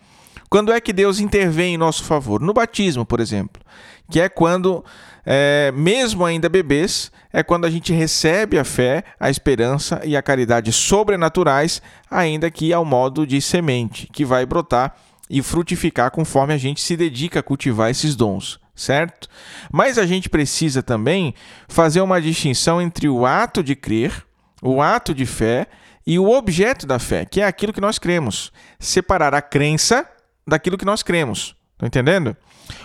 Quando 0.49 0.71
é 0.71 0.79
que 0.79 0.93
Deus 0.93 1.19
intervém 1.19 1.75
em 1.75 1.77
nosso 1.77 2.03
favor? 2.03 2.39
No 2.39 2.53
batismo, 2.53 3.05
por 3.05 3.19
exemplo, 3.19 3.61
que 4.09 4.19
é 4.19 4.27
quando 4.27 4.83
é, 5.25 5.71
mesmo 5.75 6.25
ainda 6.25 6.49
bebês, 6.49 7.11
é 7.31 7.43
quando 7.43 7.65
a 7.65 7.69
gente 7.69 7.93
recebe 7.93 8.57
a 8.57 8.63
fé, 8.63 9.03
a 9.19 9.29
esperança 9.29 10.01
e 10.03 10.15
a 10.17 10.21
caridade 10.21 10.71
sobrenaturais, 10.71 11.81
ainda 12.09 12.49
que 12.49 12.73
ao 12.73 12.83
modo 12.83 13.25
de 13.25 13.41
semente, 13.41 14.07
que 14.11 14.25
vai 14.25 14.45
brotar 14.45 14.95
e 15.29 15.41
frutificar 15.41 16.11
conforme 16.11 16.53
a 16.53 16.57
gente 16.57 16.81
se 16.81 16.97
dedica 16.97 17.39
a 17.39 17.43
cultivar 17.43 17.91
esses 17.91 18.15
dons, 18.15 18.59
certo? 18.75 19.27
Mas 19.71 19.97
a 19.97 20.05
gente 20.05 20.29
precisa 20.29 20.81
também 20.81 21.35
fazer 21.67 22.01
uma 22.01 22.19
distinção 22.19 22.81
entre 22.81 23.07
o 23.07 23.25
ato 23.25 23.63
de 23.63 23.75
crer, 23.75 24.25
o 24.61 24.81
ato 24.81 25.13
de 25.13 25.25
fé 25.25 25.67
e 26.05 26.17
o 26.17 26.29
objeto 26.29 26.87
da 26.87 26.97
fé, 26.97 27.25
que 27.25 27.41
é 27.41 27.45
aquilo 27.45 27.71
que 27.71 27.81
nós 27.81 27.99
cremos. 27.99 28.51
Separar 28.79 29.35
a 29.35 29.41
crença 29.41 30.09
daquilo 30.47 30.77
que 30.77 30.85
nós 30.85 31.03
cremos. 31.03 31.55
Estão 31.73 31.87
entendendo? 31.87 32.35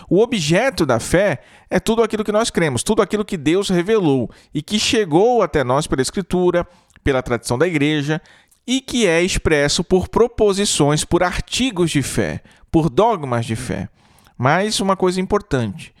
O 0.09 0.21
objeto 0.21 0.85
da 0.85 0.99
fé 0.99 1.41
é 1.69 1.79
tudo 1.79 2.03
aquilo 2.03 2.23
que 2.23 2.31
nós 2.31 2.49
cremos, 2.49 2.83
tudo 2.83 3.01
aquilo 3.01 3.25
que 3.25 3.37
Deus 3.37 3.69
revelou 3.69 4.29
e 4.53 4.61
que 4.61 4.79
chegou 4.79 5.41
até 5.41 5.63
nós 5.63 5.87
pela 5.87 6.01
Escritura, 6.01 6.67
pela 7.03 7.21
tradição 7.21 7.57
da 7.57 7.67
igreja 7.67 8.21
e 8.67 8.81
que 8.81 9.05
é 9.05 9.21
expresso 9.21 9.83
por 9.83 10.07
proposições, 10.07 11.05
por 11.05 11.23
artigos 11.23 11.91
de 11.91 12.01
fé, 12.01 12.41
por 12.71 12.89
dogmas 12.89 13.45
de 13.45 13.55
fé. 13.55 13.89
Mas 14.37 14.79
uma 14.79 14.95
coisa 14.95 15.21
importante: 15.21 15.93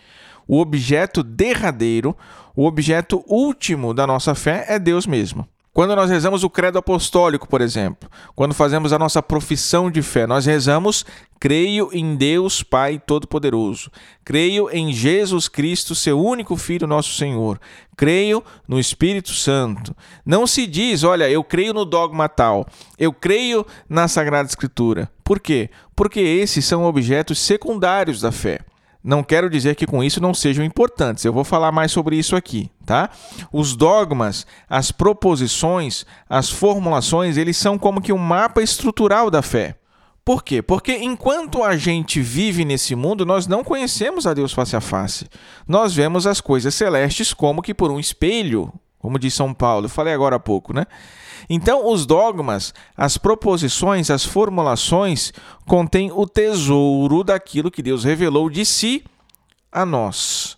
o 0.47 0.59
objeto 0.59 1.23
derradeiro, 1.23 2.15
o 2.55 2.65
objeto 2.65 3.23
último 3.27 3.93
da 3.93 4.07
nossa 4.07 4.33
fé 4.33 4.65
é 4.67 4.79
Deus 4.79 5.05
mesmo. 5.05 5.47
Quando 5.75 5.93
nós 5.93 6.09
rezamos 6.09 6.43
o 6.45 6.49
credo 6.49 6.77
apostólico, 6.77 7.49
por 7.49 7.59
exemplo, 7.59 8.09
quando 8.33 8.53
fazemos 8.53 8.93
a 8.93 8.97
nossa 8.97 9.21
profissão 9.21 9.91
de 9.91 10.01
fé, 10.01 10.25
nós 10.25 10.45
rezamos: 10.45 11.05
creio 11.45 11.91
em 11.93 12.15
Deus 12.15 12.63
Pai 12.63 12.97
Todo-Poderoso, 12.97 13.91
creio 14.23 14.67
em 14.71 14.91
Jesus 14.91 15.47
Cristo, 15.47 15.93
seu 15.93 16.19
único 16.19 16.57
Filho, 16.57 16.87
nosso 16.87 17.13
Senhor, 17.13 17.61
creio 17.95 18.43
no 18.67 18.79
Espírito 18.79 19.29
Santo. 19.29 19.95
Não 20.25 20.47
se 20.47 20.65
diz, 20.65 21.03
olha, 21.03 21.29
eu 21.29 21.43
creio 21.43 21.71
no 21.71 21.85
dogma 21.85 22.27
tal, 22.27 22.65
eu 22.97 23.13
creio 23.13 23.63
na 23.87 24.07
Sagrada 24.07 24.49
Escritura. 24.49 25.07
Por 25.23 25.39
quê? 25.39 25.69
Porque 25.95 26.19
esses 26.19 26.65
são 26.65 26.83
objetos 26.83 27.37
secundários 27.37 28.21
da 28.21 28.31
fé. 28.31 28.61
Não 29.03 29.21
quero 29.23 29.47
dizer 29.47 29.75
que 29.75 29.85
com 29.85 30.03
isso 30.03 30.19
não 30.19 30.33
sejam 30.33 30.65
importantes, 30.65 31.25
eu 31.25 31.31
vou 31.31 31.43
falar 31.43 31.71
mais 31.71 31.91
sobre 31.91 32.15
isso 32.15 32.35
aqui, 32.35 32.71
tá? 32.83 33.11
Os 33.53 33.75
dogmas, 33.75 34.47
as 34.67 34.91
proposições, 34.91 36.07
as 36.27 36.49
formulações, 36.49 37.37
eles 37.37 37.55
são 37.55 37.77
como 37.77 38.01
que 38.01 38.11
um 38.11 38.17
mapa 38.17 38.63
estrutural 38.63 39.29
da 39.29 39.43
fé. 39.43 39.75
Por 40.25 40.43
quê? 40.43 40.59
Porque 40.59 40.97
enquanto 40.97 41.63
a 41.63 41.77
gente 41.77 42.19
vive 42.19 42.65
nesse 42.65 42.95
mundo, 42.95 43.27
nós 43.27 43.45
não 43.45 43.63
conhecemos 43.63 44.25
a 44.25 44.33
Deus 44.33 44.51
face 44.51 44.75
a 44.75 44.81
face. 44.81 45.29
Nós 45.67 45.93
vemos 45.93 46.25
as 46.25 46.41
coisas 46.41 46.73
celestes 46.73 47.31
como 47.31 47.61
que 47.61 47.75
por 47.75 47.91
um 47.91 47.99
espelho, 47.99 48.73
como 48.97 49.19
diz 49.19 49.35
São 49.35 49.53
Paulo, 49.53 49.87
falei 49.87 50.15
agora 50.15 50.37
há 50.37 50.39
pouco, 50.39 50.73
né? 50.73 50.87
Então, 51.47 51.87
os 51.87 52.07
dogmas, 52.07 52.73
as 52.97 53.19
proposições, 53.19 54.09
as 54.09 54.25
formulações 54.25 55.31
contêm 55.67 56.11
o 56.11 56.25
tesouro 56.25 57.23
daquilo 57.23 57.69
que 57.69 57.83
Deus 57.83 58.03
revelou 58.03 58.49
de 58.49 58.65
si 58.65 59.03
a 59.71 59.85
nós. 59.85 60.57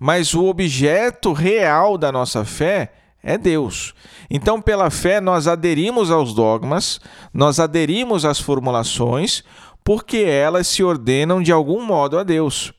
Mas 0.00 0.32
o 0.32 0.46
objeto 0.46 1.34
real 1.34 1.98
da 1.98 2.10
nossa 2.10 2.42
fé 2.42 2.90
é 3.24 3.38
Deus. 3.38 3.94
Então, 4.30 4.60
pela 4.60 4.90
fé, 4.90 5.20
nós 5.20 5.48
aderimos 5.48 6.10
aos 6.10 6.34
dogmas, 6.34 7.00
nós 7.32 7.58
aderimos 7.58 8.24
às 8.24 8.38
formulações, 8.38 9.42
porque 9.82 10.18
elas 10.18 10.66
se 10.66 10.84
ordenam 10.84 11.42
de 11.42 11.50
algum 11.50 11.82
modo 11.82 12.18
a 12.18 12.22
Deus. 12.22 12.72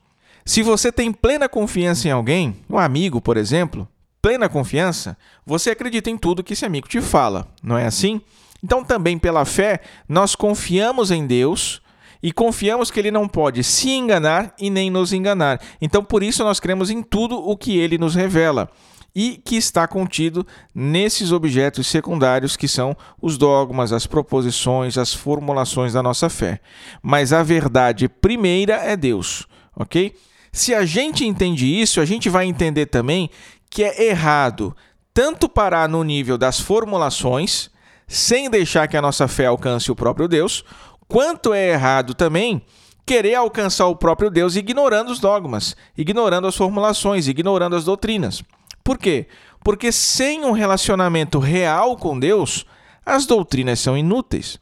Se 0.44 0.62
você 0.62 0.92
tem 0.92 1.12
plena 1.12 1.48
confiança 1.48 2.06
em 2.06 2.12
alguém, 2.12 2.56
um 2.70 2.78
amigo, 2.78 3.20
por 3.20 3.36
exemplo, 3.36 3.86
plena 4.22 4.48
confiança, 4.48 5.18
você 5.44 5.70
acredita 5.70 6.08
em 6.08 6.16
tudo 6.16 6.44
que 6.44 6.52
esse 6.52 6.64
amigo 6.64 6.88
te 6.88 7.00
fala, 7.00 7.48
não 7.62 7.76
é 7.76 7.86
assim? 7.86 8.20
Então, 8.62 8.84
também 8.84 9.18
pela 9.18 9.44
fé, 9.44 9.80
nós 10.08 10.34
confiamos 10.34 11.10
em 11.10 11.26
Deus 11.26 11.82
e 12.22 12.32
confiamos 12.32 12.90
que 12.90 12.98
ele 12.98 13.10
não 13.10 13.28
pode 13.28 13.62
se 13.62 13.90
enganar 13.90 14.54
e 14.58 14.70
nem 14.70 14.90
nos 14.90 15.12
enganar. 15.12 15.60
Então, 15.80 16.02
por 16.02 16.22
isso, 16.22 16.42
nós 16.44 16.60
cremos 16.60 16.90
em 16.90 17.02
tudo 17.02 17.36
o 17.36 17.56
que 17.56 17.76
ele 17.76 17.98
nos 17.98 18.14
revela 18.14 18.70
e 19.18 19.40
que 19.42 19.56
está 19.56 19.88
contido 19.88 20.46
nesses 20.74 21.32
objetos 21.32 21.86
secundários 21.86 22.54
que 22.54 22.68
são 22.68 22.94
os 23.18 23.38
dogmas, 23.38 23.90
as 23.90 24.06
proposições, 24.06 24.98
as 24.98 25.14
formulações 25.14 25.94
da 25.94 26.02
nossa 26.02 26.28
fé. 26.28 26.60
Mas 27.02 27.32
a 27.32 27.42
verdade 27.42 28.10
primeira 28.10 28.74
é 28.74 28.94
Deus, 28.94 29.46
ok? 29.74 30.14
Se 30.52 30.74
a 30.74 30.84
gente 30.84 31.24
entende 31.24 31.66
isso, 31.66 31.98
a 31.98 32.04
gente 32.04 32.28
vai 32.28 32.44
entender 32.44 32.84
também 32.84 33.30
que 33.70 33.82
é 33.82 34.10
errado 34.10 34.76
tanto 35.14 35.48
parar 35.48 35.88
no 35.88 36.04
nível 36.04 36.36
das 36.36 36.60
formulações, 36.60 37.70
sem 38.06 38.50
deixar 38.50 38.86
que 38.86 38.98
a 38.98 39.02
nossa 39.02 39.26
fé 39.26 39.46
alcance 39.46 39.90
o 39.90 39.96
próprio 39.96 40.28
Deus, 40.28 40.62
quanto 41.08 41.54
é 41.54 41.70
errado 41.70 42.12
também 42.12 42.60
querer 43.06 43.36
alcançar 43.36 43.86
o 43.86 43.96
próprio 43.96 44.28
Deus 44.28 44.56
ignorando 44.56 45.10
os 45.10 45.20
dogmas, 45.20 45.74
ignorando 45.96 46.46
as 46.46 46.54
formulações, 46.54 47.28
ignorando 47.28 47.76
as 47.76 47.84
doutrinas. 47.84 48.42
Por 48.86 48.98
quê? 48.98 49.26
Porque 49.64 49.90
sem 49.90 50.44
um 50.44 50.52
relacionamento 50.52 51.40
real 51.40 51.96
com 51.96 52.16
Deus, 52.16 52.64
as 53.04 53.26
doutrinas 53.26 53.80
são 53.80 53.98
inúteis. 53.98 54.60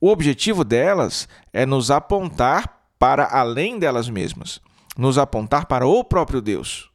O 0.00 0.08
objetivo 0.08 0.64
delas 0.64 1.28
é 1.52 1.66
nos 1.66 1.90
apontar 1.90 2.80
para 2.98 3.28
além 3.30 3.78
delas 3.78 4.08
mesmas, 4.08 4.62
nos 4.96 5.18
apontar 5.18 5.66
para 5.66 5.86
o 5.86 6.02
próprio 6.02 6.40
Deus. 6.40 6.90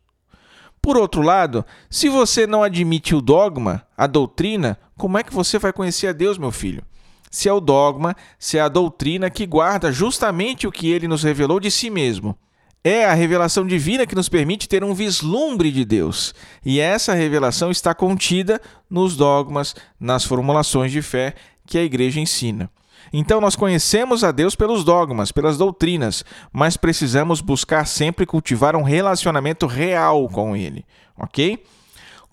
Por 0.81 0.97
outro 0.97 1.21
lado, 1.21 1.63
se 1.87 2.09
você 2.09 2.47
não 2.47 2.63
admite 2.63 3.13
o 3.13 3.21
dogma, 3.21 3.85
a 3.95 4.07
doutrina, 4.07 4.75
como 4.97 5.19
é 5.19 5.23
que 5.23 5.31
você 5.31 5.59
vai 5.59 5.71
conhecer 5.71 6.07
a 6.07 6.13
Deus, 6.13 6.39
meu 6.39 6.51
filho? 6.51 6.83
Se 7.29 7.47
é 7.47 7.53
o 7.53 7.59
dogma, 7.59 8.15
se 8.39 8.57
é 8.57 8.61
a 8.61 8.67
doutrina 8.67 9.29
que 9.29 9.45
guarda 9.45 9.91
justamente 9.91 10.65
o 10.65 10.71
que 10.71 10.89
ele 10.89 11.07
nos 11.07 11.21
revelou 11.21 11.59
de 11.59 11.69
si 11.69 11.91
mesmo. 11.91 12.35
É 12.83 13.05
a 13.05 13.13
revelação 13.13 13.65
divina 13.65 14.07
que 14.07 14.15
nos 14.15 14.27
permite 14.27 14.67
ter 14.67 14.83
um 14.83 14.93
vislumbre 14.93 15.71
de 15.71 15.85
Deus. 15.85 16.33
E 16.65 16.79
essa 16.79 17.13
revelação 17.13 17.69
está 17.69 17.93
contida 17.93 18.59
nos 18.89 19.15
dogmas, 19.15 19.75
nas 19.99 20.23
formulações 20.23 20.91
de 20.91 21.01
fé 21.01 21.35
que 21.67 21.77
a 21.77 21.83
igreja 21.83 22.19
ensina. 22.19 22.69
Então 23.13 23.41
nós 23.41 23.55
conhecemos 23.55 24.23
a 24.23 24.31
Deus 24.31 24.55
pelos 24.55 24.83
dogmas, 24.83 25.31
pelas 25.31 25.57
doutrinas, 25.57 26.23
mas 26.51 26.77
precisamos 26.77 27.41
buscar 27.41 27.85
sempre 27.85 28.25
cultivar 28.25 28.75
um 28.75 28.83
relacionamento 28.83 29.67
real 29.67 30.27
com 30.29 30.55
Ele, 30.55 30.85
ok? 31.17 31.63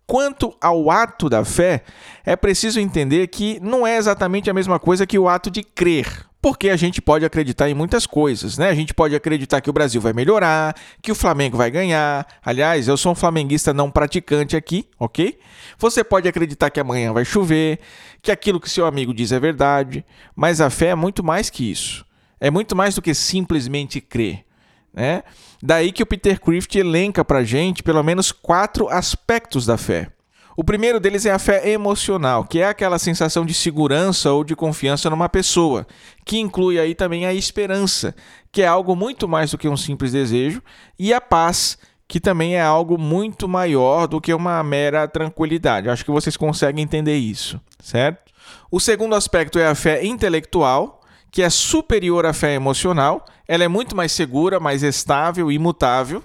Quanto 0.06 0.54
ao 0.60 0.90
ato 0.90 1.28
da 1.28 1.44
fé, 1.44 1.82
é 2.24 2.34
preciso 2.36 2.80
entender 2.80 3.26
que 3.28 3.60
não 3.60 3.86
é 3.86 3.96
exatamente 3.96 4.48
a 4.48 4.54
mesma 4.54 4.78
coisa 4.78 5.06
que 5.06 5.18
o 5.18 5.28
ato 5.28 5.50
de 5.50 5.62
crer. 5.62 6.27
Porque 6.40 6.68
a 6.68 6.76
gente 6.76 7.02
pode 7.02 7.24
acreditar 7.24 7.68
em 7.68 7.74
muitas 7.74 8.06
coisas, 8.06 8.56
né? 8.56 8.68
A 8.68 8.74
gente 8.74 8.94
pode 8.94 9.14
acreditar 9.14 9.60
que 9.60 9.68
o 9.68 9.72
Brasil 9.72 10.00
vai 10.00 10.12
melhorar, 10.12 10.74
que 11.02 11.10
o 11.10 11.14
Flamengo 11.14 11.56
vai 11.56 11.68
ganhar. 11.68 12.26
Aliás, 12.44 12.86
eu 12.86 12.96
sou 12.96 13.12
um 13.12 13.14
flamenguista 13.14 13.74
não 13.74 13.90
praticante 13.90 14.56
aqui, 14.56 14.86
ok? 14.98 15.36
Você 15.78 16.04
pode 16.04 16.28
acreditar 16.28 16.70
que 16.70 16.78
amanhã 16.78 17.12
vai 17.12 17.24
chover, 17.24 17.80
que 18.22 18.30
aquilo 18.30 18.60
que 18.60 18.70
seu 18.70 18.86
amigo 18.86 19.12
diz 19.12 19.32
é 19.32 19.40
verdade, 19.40 20.04
mas 20.34 20.60
a 20.60 20.70
fé 20.70 20.88
é 20.88 20.94
muito 20.94 21.24
mais 21.24 21.50
que 21.50 21.68
isso. 21.68 22.06
É 22.40 22.50
muito 22.50 22.76
mais 22.76 22.94
do 22.94 23.02
que 23.02 23.14
simplesmente 23.14 24.00
crer. 24.00 24.44
Né? 24.94 25.24
Daí 25.60 25.90
que 25.90 26.02
o 26.02 26.06
Peter 26.06 26.40
Crift 26.40 26.78
elenca 26.78 27.24
para 27.24 27.42
gente 27.42 27.82
pelo 27.82 28.02
menos 28.02 28.30
quatro 28.30 28.88
aspectos 28.88 29.66
da 29.66 29.76
fé. 29.76 30.08
O 30.58 30.64
primeiro 30.64 30.98
deles 30.98 31.24
é 31.24 31.30
a 31.30 31.38
fé 31.38 31.70
emocional, 31.70 32.42
que 32.42 32.58
é 32.58 32.66
aquela 32.66 32.98
sensação 32.98 33.46
de 33.46 33.54
segurança 33.54 34.32
ou 34.32 34.42
de 34.42 34.56
confiança 34.56 35.08
numa 35.08 35.28
pessoa, 35.28 35.86
que 36.24 36.36
inclui 36.36 36.80
aí 36.80 36.96
também 36.96 37.24
a 37.24 37.32
esperança, 37.32 38.12
que 38.50 38.62
é 38.62 38.66
algo 38.66 38.96
muito 38.96 39.28
mais 39.28 39.52
do 39.52 39.56
que 39.56 39.68
um 39.68 39.76
simples 39.76 40.10
desejo, 40.10 40.60
e 40.98 41.14
a 41.14 41.20
paz, 41.20 41.78
que 42.08 42.18
também 42.18 42.56
é 42.56 42.60
algo 42.60 42.98
muito 42.98 43.46
maior 43.46 44.08
do 44.08 44.20
que 44.20 44.34
uma 44.34 44.60
mera 44.64 45.06
tranquilidade. 45.06 45.88
Acho 45.88 46.04
que 46.04 46.10
vocês 46.10 46.36
conseguem 46.36 46.82
entender 46.82 47.16
isso, 47.16 47.60
certo? 47.78 48.32
O 48.68 48.80
segundo 48.80 49.14
aspecto 49.14 49.60
é 49.60 49.68
a 49.68 49.76
fé 49.76 50.04
intelectual, 50.04 51.00
que 51.30 51.40
é 51.40 51.48
superior 51.50 52.26
à 52.26 52.32
fé 52.32 52.54
emocional. 52.54 53.24
Ela 53.46 53.62
é 53.62 53.68
muito 53.68 53.94
mais 53.94 54.10
segura, 54.10 54.58
mais 54.58 54.82
estável 54.82 55.52
e 55.52 55.54
imutável. 55.54 56.20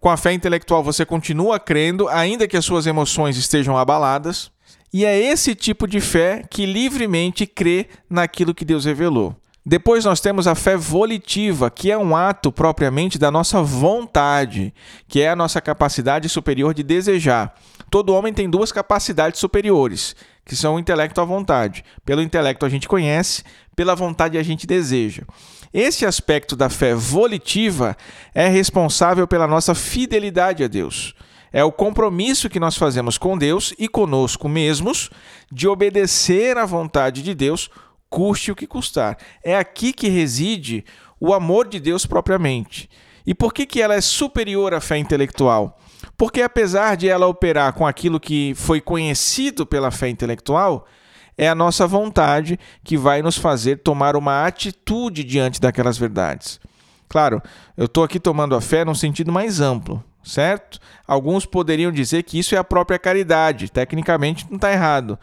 Com 0.00 0.08
a 0.08 0.16
fé 0.16 0.32
intelectual 0.32 0.82
você 0.82 1.04
continua 1.04 1.58
crendo, 1.58 2.08
ainda 2.08 2.46
que 2.46 2.56
as 2.56 2.64
suas 2.64 2.86
emoções 2.86 3.36
estejam 3.36 3.76
abaladas. 3.76 4.50
E 4.92 5.04
é 5.04 5.18
esse 5.18 5.54
tipo 5.54 5.86
de 5.86 6.00
fé 6.00 6.44
que 6.48 6.64
livremente 6.64 7.46
crê 7.46 7.88
naquilo 8.08 8.54
que 8.54 8.64
Deus 8.64 8.84
revelou. 8.84 9.36
Depois 9.66 10.04
nós 10.04 10.18
temos 10.18 10.46
a 10.46 10.54
fé 10.54 10.78
volitiva, 10.78 11.70
que 11.70 11.90
é 11.90 11.98
um 11.98 12.16
ato 12.16 12.50
propriamente 12.50 13.18
da 13.18 13.30
nossa 13.30 13.60
vontade, 13.60 14.72
que 15.06 15.20
é 15.20 15.28
a 15.28 15.36
nossa 15.36 15.60
capacidade 15.60 16.26
superior 16.26 16.72
de 16.72 16.82
desejar. 16.82 17.54
Todo 17.90 18.14
homem 18.14 18.32
tem 18.32 18.48
duas 18.48 18.72
capacidades 18.72 19.38
superiores, 19.38 20.16
que 20.42 20.56
são 20.56 20.76
o 20.76 20.78
intelecto 20.78 21.20
e 21.20 21.22
a 21.22 21.24
vontade. 21.26 21.84
Pelo 22.02 22.22
intelecto 22.22 22.64
a 22.64 22.68
gente 22.70 22.88
conhece, 22.88 23.42
pela 23.76 23.94
vontade 23.94 24.38
a 24.38 24.42
gente 24.42 24.66
deseja. 24.66 25.24
Esse 25.72 26.06
aspecto 26.06 26.56
da 26.56 26.70
fé 26.70 26.94
volitiva 26.94 27.96
é 28.34 28.48
responsável 28.48 29.26
pela 29.26 29.46
nossa 29.46 29.74
fidelidade 29.74 30.64
a 30.64 30.68
Deus. 30.68 31.14
É 31.52 31.64
o 31.64 31.72
compromisso 31.72 32.48
que 32.48 32.60
nós 32.60 32.76
fazemos 32.76 33.16
com 33.16 33.36
Deus 33.36 33.74
e 33.78 33.88
conosco 33.88 34.48
mesmos 34.48 35.10
de 35.50 35.66
obedecer 35.66 36.58
à 36.58 36.66
vontade 36.66 37.22
de 37.22 37.34
Deus, 37.34 37.70
custe 38.10 38.50
o 38.50 38.56
que 38.56 38.66
custar. 38.66 39.16
É 39.42 39.56
aqui 39.56 39.92
que 39.92 40.08
reside 40.08 40.84
o 41.20 41.32
amor 41.32 41.66
de 41.68 41.80
Deus 41.80 42.04
propriamente. 42.04 42.88
E 43.26 43.34
por 43.34 43.52
que, 43.52 43.66
que 43.66 43.82
ela 43.82 43.94
é 43.94 44.00
superior 44.00 44.72
à 44.72 44.80
fé 44.80 44.98
intelectual? 44.98 45.78
Porque 46.16 46.42
apesar 46.42 46.96
de 46.96 47.08
ela 47.08 47.26
operar 47.26 47.72
com 47.72 47.86
aquilo 47.86 48.20
que 48.20 48.54
foi 48.54 48.80
conhecido 48.80 49.66
pela 49.66 49.90
fé 49.90 50.08
intelectual, 50.08 50.86
é 51.38 51.48
a 51.48 51.54
nossa 51.54 51.86
vontade 51.86 52.58
que 52.82 52.98
vai 52.98 53.22
nos 53.22 53.38
fazer 53.38 53.76
tomar 53.76 54.16
uma 54.16 54.44
atitude 54.44 55.22
diante 55.22 55.60
daquelas 55.60 55.96
verdades. 55.96 56.60
Claro, 57.08 57.40
eu 57.76 57.86
estou 57.86 58.02
aqui 58.02 58.18
tomando 58.18 58.54
a 58.56 58.60
fé 58.60 58.84
num 58.84 58.94
sentido 58.94 59.32
mais 59.32 59.60
amplo, 59.60 60.04
certo? 60.22 60.78
Alguns 61.06 61.46
poderiam 61.46 61.92
dizer 61.92 62.24
que 62.24 62.38
isso 62.38 62.54
é 62.54 62.58
a 62.58 62.64
própria 62.64 62.98
caridade. 62.98 63.70
Tecnicamente 63.70 64.46
não 64.50 64.56
está 64.56 64.72
errado. 64.72 65.18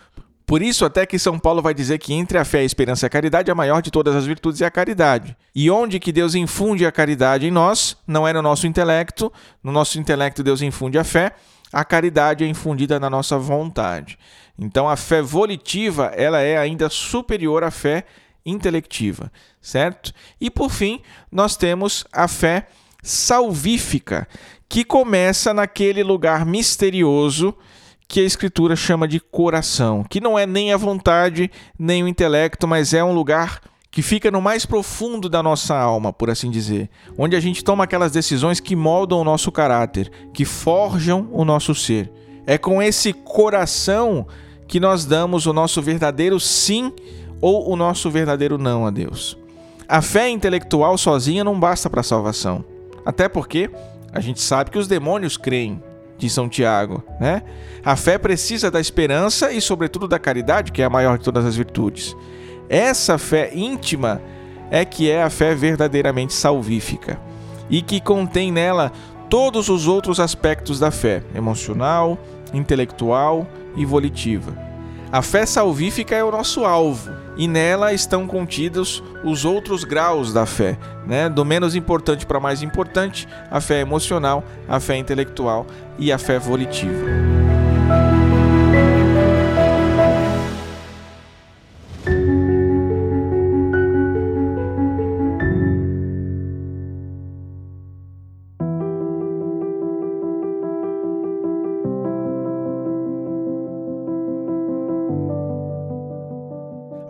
Por 0.46 0.62
isso, 0.62 0.86
até 0.86 1.06
que 1.06 1.18
São 1.18 1.40
Paulo 1.40 1.62
vai 1.62 1.74
dizer 1.74 1.98
que 1.98 2.14
entre 2.14 2.38
a 2.38 2.46
fé, 2.46 2.60
a 2.60 2.64
esperança 2.64 3.06
e 3.06 3.08
a 3.08 3.10
caridade, 3.10 3.50
a 3.50 3.56
maior 3.56 3.82
de 3.82 3.90
todas 3.90 4.16
as 4.16 4.26
virtudes 4.26 4.62
é 4.62 4.66
a 4.66 4.72
caridade. 4.72 5.36
E 5.56 5.72
onde 5.72 6.00
que 6.00 6.12
Deus 6.12 6.36
infunde 6.36 6.86
a 6.86 6.92
caridade 6.92 7.48
em 7.48 7.52
nós, 7.52 7.98
não 8.08 8.28
é 8.28 8.34
no 8.34 8.44
nosso 8.44 8.68
intelecto, 8.68 9.34
no 9.64 9.72
nosso 9.72 10.00
intelecto 10.00 10.44
Deus 10.44 10.62
infunde 10.62 11.00
a 11.00 11.04
fé, 11.04 11.34
a 11.74 11.84
caridade 11.84 12.44
é 12.44 12.48
infundida 12.48 13.00
na 13.00 13.10
nossa 13.10 13.40
vontade. 13.40 14.20
Então 14.58 14.88
a 14.88 14.96
fé 14.96 15.22
volitiva, 15.22 16.12
ela 16.16 16.40
é 16.40 16.58
ainda 16.58 16.90
superior 16.90 17.64
à 17.64 17.72
fé 17.72 18.06
intelectiva, 18.46 19.32
certo? 19.62 20.14
E 20.40 20.50
por 20.50 20.70
fim, 20.70 21.02
nós 21.32 21.58
temos 21.58 22.06
a 22.12 22.28
fé 22.28 22.68
salvífica, 23.02 24.28
que 24.68 24.84
começa 24.84 25.54
naquele 25.54 26.04
lugar 26.04 26.46
misterioso 26.46 27.56
que 28.08 28.20
a 28.20 28.24
Escritura 28.24 28.76
chama 28.76 29.08
de 29.08 29.20
coração, 29.20 30.04
que 30.04 30.22
não 30.22 30.38
é 30.38 30.46
nem 30.46 30.72
a 30.72 30.78
vontade, 30.78 31.52
nem 31.78 32.04
o 32.04 32.08
intelecto, 32.08 32.68
mas 32.68 32.94
é 32.94 33.04
um 33.04 33.14
lugar 33.14 33.60
que 33.92 34.02
fica 34.02 34.30
no 34.30 34.42
mais 34.42 34.66
profundo 34.66 35.30
da 35.30 35.42
nossa 35.42 35.76
alma, 35.76 36.12
por 36.12 36.30
assim 36.30 36.52
dizer, 36.52 36.90
onde 37.18 37.36
a 37.36 37.40
gente 37.40 37.64
toma 37.64 37.86
aquelas 37.86 38.12
decisões 38.12 38.60
que 38.60 38.76
moldam 38.76 39.22
o 39.22 39.24
nosso 39.24 39.52
caráter, 39.52 40.12
que 40.34 40.44
forjam 40.44 41.30
o 41.32 41.46
nosso 41.46 41.74
ser. 41.74 42.12
É 42.46 42.58
com 42.58 42.82
esse 42.82 43.14
coração 43.14 44.28
que 44.68 44.80
nós 44.80 45.06
damos 45.06 45.46
o 45.46 45.54
nosso 45.54 45.82
verdadeiro 45.82 46.40
sim 46.40 46.92
ou 47.42 47.70
o 47.70 47.76
nosso 47.76 48.10
verdadeiro 48.10 48.58
não 48.58 48.86
a 48.86 48.90
Deus. 48.90 49.38
A 49.88 50.02
fé 50.02 50.30
intelectual 50.30 50.98
sozinha 50.98 51.44
não 51.44 51.60
basta 51.60 51.90
para 51.90 52.02
a 52.02 52.04
salvação, 52.04 52.66
até 53.06 53.30
porque 53.30 53.70
a 54.12 54.20
gente 54.20 54.42
sabe 54.42 54.72
que 54.72 54.80
os 54.80 54.88
demônios 54.88 55.38
creem 55.38 55.82
de 56.18 56.30
São 56.30 56.48
Tiago, 56.48 57.04
né? 57.20 57.44
A 57.84 57.96
fé 57.96 58.18
precisa 58.18 58.72
da 58.72 58.80
esperança 58.80 59.52
e, 59.52 59.62
sobretudo, 59.62 60.08
da 60.08 60.18
caridade, 60.18 60.72
que 60.72 60.82
é 60.82 60.86
a 60.86 60.90
maior 60.90 61.18
de 61.18 61.24
todas 61.24 61.46
as 61.46 61.56
virtudes. 61.56 62.16
Essa 62.70 63.18
fé 63.18 63.52
íntima 63.54 64.22
é 64.72 64.84
que 64.84 65.10
é 65.10 65.22
a 65.22 65.30
fé 65.30 65.54
verdadeiramente 65.54 66.34
salvífica 66.34 67.20
e 67.70 67.82
que 67.82 68.00
contém 68.00 68.52
nela 68.52 68.92
todos 69.30 69.70
os 69.70 69.88
outros 69.88 70.20
aspectos 70.20 70.80
da 70.80 70.90
fé: 70.90 71.22
emocional, 71.36 72.18
intelectual 72.54 73.46
e 73.76 73.86
volitiva. 73.86 74.54
A 75.12 75.22
fé 75.22 75.46
salvífica 75.46 76.16
é 76.16 76.24
o 76.24 76.32
nosso 76.32 76.66
alvo 76.66 77.12
e 77.38 77.48
nela 77.48 77.94
estão 77.94 78.28
contidos 78.28 79.04
os 79.24 79.46
outros 79.46 79.84
graus 79.84 80.34
da 80.34 80.46
fé, 80.46 80.78
né? 81.06 81.30
do 81.30 81.46
menos 81.46 81.76
importante 81.76 82.26
para 82.26 82.40
mais 82.40 82.62
importante, 82.62 83.28
a 83.50 83.62
fé 83.62 83.82
emocional, 83.82 84.44
a 84.68 84.80
fé 84.80 84.98
intelectual 84.98 85.66
e 85.98 86.12
a 86.12 86.18
fé 86.18 86.40
volitiva. 86.40 87.06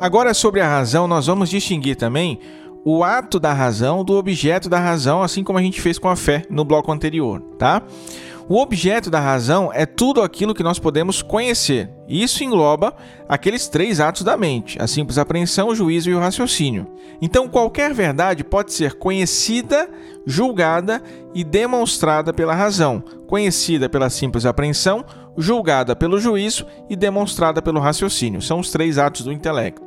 Agora, 0.05 0.35
sobre 0.35 0.61
a 0.61 0.67
razão, 0.67 1.07
nós 1.07 1.25
vamos 1.25 1.49
distinguir 1.49 1.95
também 1.95 2.39
o 2.85 3.03
ato 3.03 3.39
da 3.39 3.51
razão 3.51 4.03
do 4.05 4.13
objeto 4.13 4.69
da 4.69 4.77
razão, 4.79 5.23
assim 5.23 5.43
como 5.43 5.57
a 5.57 5.61
gente 5.63 5.81
fez 5.81 5.97
com 5.97 6.07
a 6.07 6.15
fé 6.15 6.43
no 6.47 6.63
bloco 6.63 6.91
anterior, 6.91 7.41
tá? 7.57 7.81
O 8.47 8.61
objeto 8.61 9.09
da 9.09 9.19
razão 9.19 9.71
é 9.73 9.83
tudo 9.87 10.21
aquilo 10.21 10.53
que 10.53 10.61
nós 10.61 10.77
podemos 10.77 11.23
conhecer. 11.23 11.89
Isso 12.07 12.43
engloba 12.43 12.95
aqueles 13.27 13.67
três 13.67 13.99
atos 13.99 14.21
da 14.21 14.37
mente: 14.37 14.79
a 14.79 14.85
simples 14.85 15.17
apreensão, 15.17 15.69
o 15.69 15.75
juízo 15.75 16.11
e 16.11 16.13
o 16.13 16.19
raciocínio. 16.19 16.85
Então, 17.19 17.47
qualquer 17.47 17.91
verdade 17.91 18.43
pode 18.43 18.73
ser 18.73 18.99
conhecida, 18.99 19.89
julgada 20.23 21.01
e 21.33 21.43
demonstrada 21.43 22.31
pela 22.31 22.53
razão, 22.53 23.03
conhecida 23.25 23.89
pela 23.89 24.11
simples 24.11 24.45
apreensão, 24.45 25.03
julgada 25.35 25.95
pelo 25.95 26.19
juízo 26.19 26.67
e 26.87 26.95
demonstrada 26.95 27.59
pelo 27.59 27.79
raciocínio. 27.79 28.39
São 28.39 28.59
os 28.59 28.69
três 28.69 28.99
atos 28.99 29.23
do 29.23 29.31
intelecto. 29.31 29.84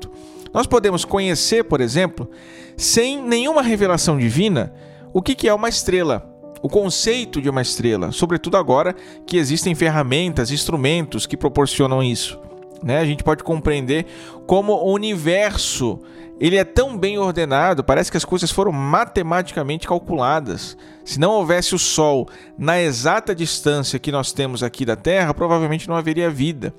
Nós 0.53 0.67
podemos 0.67 1.05
conhecer, 1.05 1.65
por 1.65 1.81
exemplo, 1.81 2.31
sem 2.77 3.23
nenhuma 3.23 3.63
revelação 3.63 4.19
divina, 4.19 4.73
o 5.13 5.23
que 5.23 5.49
é 5.49 5.55
uma 5.55 5.69
estrela, 5.69 6.29
o 6.63 6.69
conceito 6.69 7.41
de 7.41 7.49
uma 7.49 7.63
estrela, 7.63 8.13
sobretudo 8.13 8.57
agora 8.57 8.95
que 9.27 9.37
existem 9.37 9.75
ferramentas, 9.75 10.51
instrumentos 10.51 11.27
que 11.27 11.37
proporcionam 11.37 12.03
isso. 12.03 12.39
Né? 12.83 12.99
A 12.99 13.05
gente 13.05 13.25
pode 13.25 13.43
compreender 13.43 14.07
como 14.47 14.73
o 14.73 14.93
universo 14.93 16.01
ele 16.41 16.57
é 16.57 16.65
tão 16.65 16.97
bem 16.97 17.19
ordenado, 17.19 17.83
parece 17.83 18.13
que 18.13 18.17
as 18.17 18.25
coisas 18.25 18.51
foram 18.51 18.71
matematicamente 18.71 19.89
calculadas. 19.89 20.77
Se 21.05 21.19
não 21.19 21.33
houvesse 21.33 21.75
o 21.75 21.79
Sol 21.79 22.29
na 22.57 22.81
exata 22.81 23.35
distância 23.35 23.99
que 23.99 24.13
nós 24.13 24.33
temos 24.33 24.63
aqui 24.63 24.85
da 24.85 24.95
Terra, 24.95 25.35
provavelmente 25.35 25.89
não 25.89 25.97
haveria 25.97 26.31
vida. 26.31 26.73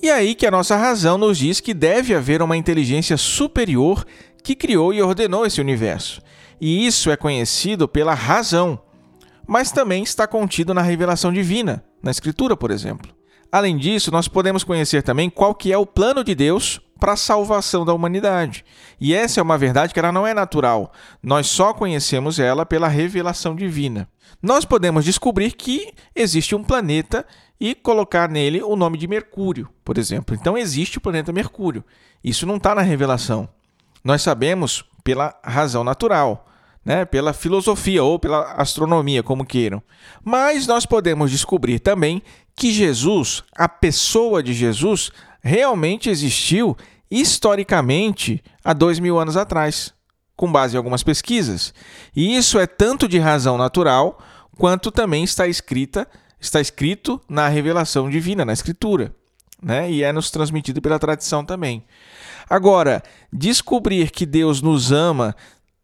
E 0.00 0.10
aí 0.10 0.34
que 0.34 0.46
a 0.46 0.50
nossa 0.50 0.76
razão 0.76 1.18
nos 1.18 1.38
diz 1.38 1.60
que 1.60 1.74
deve 1.74 2.14
haver 2.14 2.40
uma 2.40 2.56
inteligência 2.56 3.16
superior 3.16 4.06
que 4.42 4.54
criou 4.54 4.94
e 4.94 5.02
ordenou 5.02 5.44
esse 5.44 5.60
universo. 5.60 6.22
E 6.60 6.86
isso 6.86 7.10
é 7.10 7.16
conhecido 7.16 7.88
pela 7.88 8.14
razão, 8.14 8.80
mas 9.46 9.72
também 9.72 10.02
está 10.02 10.26
contido 10.26 10.72
na 10.72 10.82
revelação 10.82 11.32
divina, 11.32 11.84
na 12.02 12.10
Escritura, 12.10 12.56
por 12.56 12.70
exemplo. 12.70 13.12
Além 13.50 13.76
disso, 13.76 14.10
nós 14.10 14.28
podemos 14.28 14.62
conhecer 14.62 15.02
também 15.02 15.30
qual 15.30 15.54
que 15.54 15.72
é 15.72 15.78
o 15.78 15.86
plano 15.86 16.22
de 16.22 16.34
Deus 16.34 16.80
para 17.00 17.12
a 17.12 17.16
salvação 17.16 17.84
da 17.84 17.94
humanidade. 17.94 18.64
E 19.00 19.14
essa 19.14 19.40
é 19.40 19.42
uma 19.42 19.56
verdade 19.56 19.94
que 19.94 19.98
ela 19.98 20.12
não 20.12 20.26
é 20.26 20.34
natural. 20.34 20.92
Nós 21.22 21.46
só 21.46 21.72
conhecemos 21.72 22.38
ela 22.38 22.66
pela 22.66 22.88
revelação 22.88 23.54
divina. 23.54 24.08
Nós 24.42 24.64
podemos 24.64 25.04
descobrir 25.04 25.52
que 25.52 25.92
existe 26.14 26.54
um 26.54 26.62
planeta 26.62 27.24
e 27.60 27.74
colocar 27.74 28.28
nele 28.28 28.62
o 28.62 28.76
nome 28.76 28.96
de 28.96 29.08
Mercúrio, 29.08 29.68
por 29.84 29.98
exemplo. 29.98 30.34
Então 30.34 30.56
existe 30.56 30.98
o 30.98 31.00
planeta 31.00 31.32
Mercúrio. 31.32 31.84
Isso 32.22 32.46
não 32.46 32.56
está 32.56 32.74
na 32.74 32.82
revelação. 32.82 33.48
Nós 34.04 34.22
sabemos 34.22 34.84
pela 35.02 35.38
razão 35.42 35.82
natural. 35.82 36.44
Né, 36.84 37.04
pela 37.04 37.34
filosofia 37.34 38.02
ou 38.02 38.18
pela 38.18 38.52
astronomia, 38.52 39.22
como 39.22 39.44
queiram. 39.44 39.82
Mas 40.24 40.66
nós 40.66 40.86
podemos 40.86 41.30
descobrir 41.30 41.80
também 41.80 42.22
que 42.56 42.72
Jesus, 42.72 43.44
a 43.54 43.68
pessoa 43.68 44.42
de 44.42 44.54
Jesus, 44.54 45.10
realmente 45.42 46.08
existiu 46.08 46.74
historicamente 47.10 48.42
há 48.64 48.72
dois 48.72 48.98
mil 48.98 49.18
anos 49.18 49.36
atrás, 49.36 49.92
com 50.34 50.50
base 50.50 50.76
em 50.76 50.78
algumas 50.78 51.02
pesquisas. 51.02 51.74
E 52.16 52.34
isso 52.34 52.58
é 52.58 52.66
tanto 52.66 53.06
de 53.06 53.18
razão 53.18 53.58
natural 53.58 54.18
quanto 54.56 54.90
também 54.90 55.24
está 55.24 55.46
escrita 55.46 56.08
está 56.40 56.60
escrito 56.60 57.20
na 57.28 57.48
revelação 57.48 58.08
divina, 58.08 58.44
na 58.44 58.52
escritura, 58.52 59.14
né? 59.62 59.90
E 59.90 60.02
é 60.02 60.12
nos 60.12 60.30
transmitido 60.30 60.80
pela 60.80 60.98
tradição 60.98 61.44
também. 61.44 61.84
Agora, 62.48 63.02
descobrir 63.32 64.10
que 64.10 64.24
Deus 64.24 64.62
nos 64.62 64.92
ama 64.92 65.34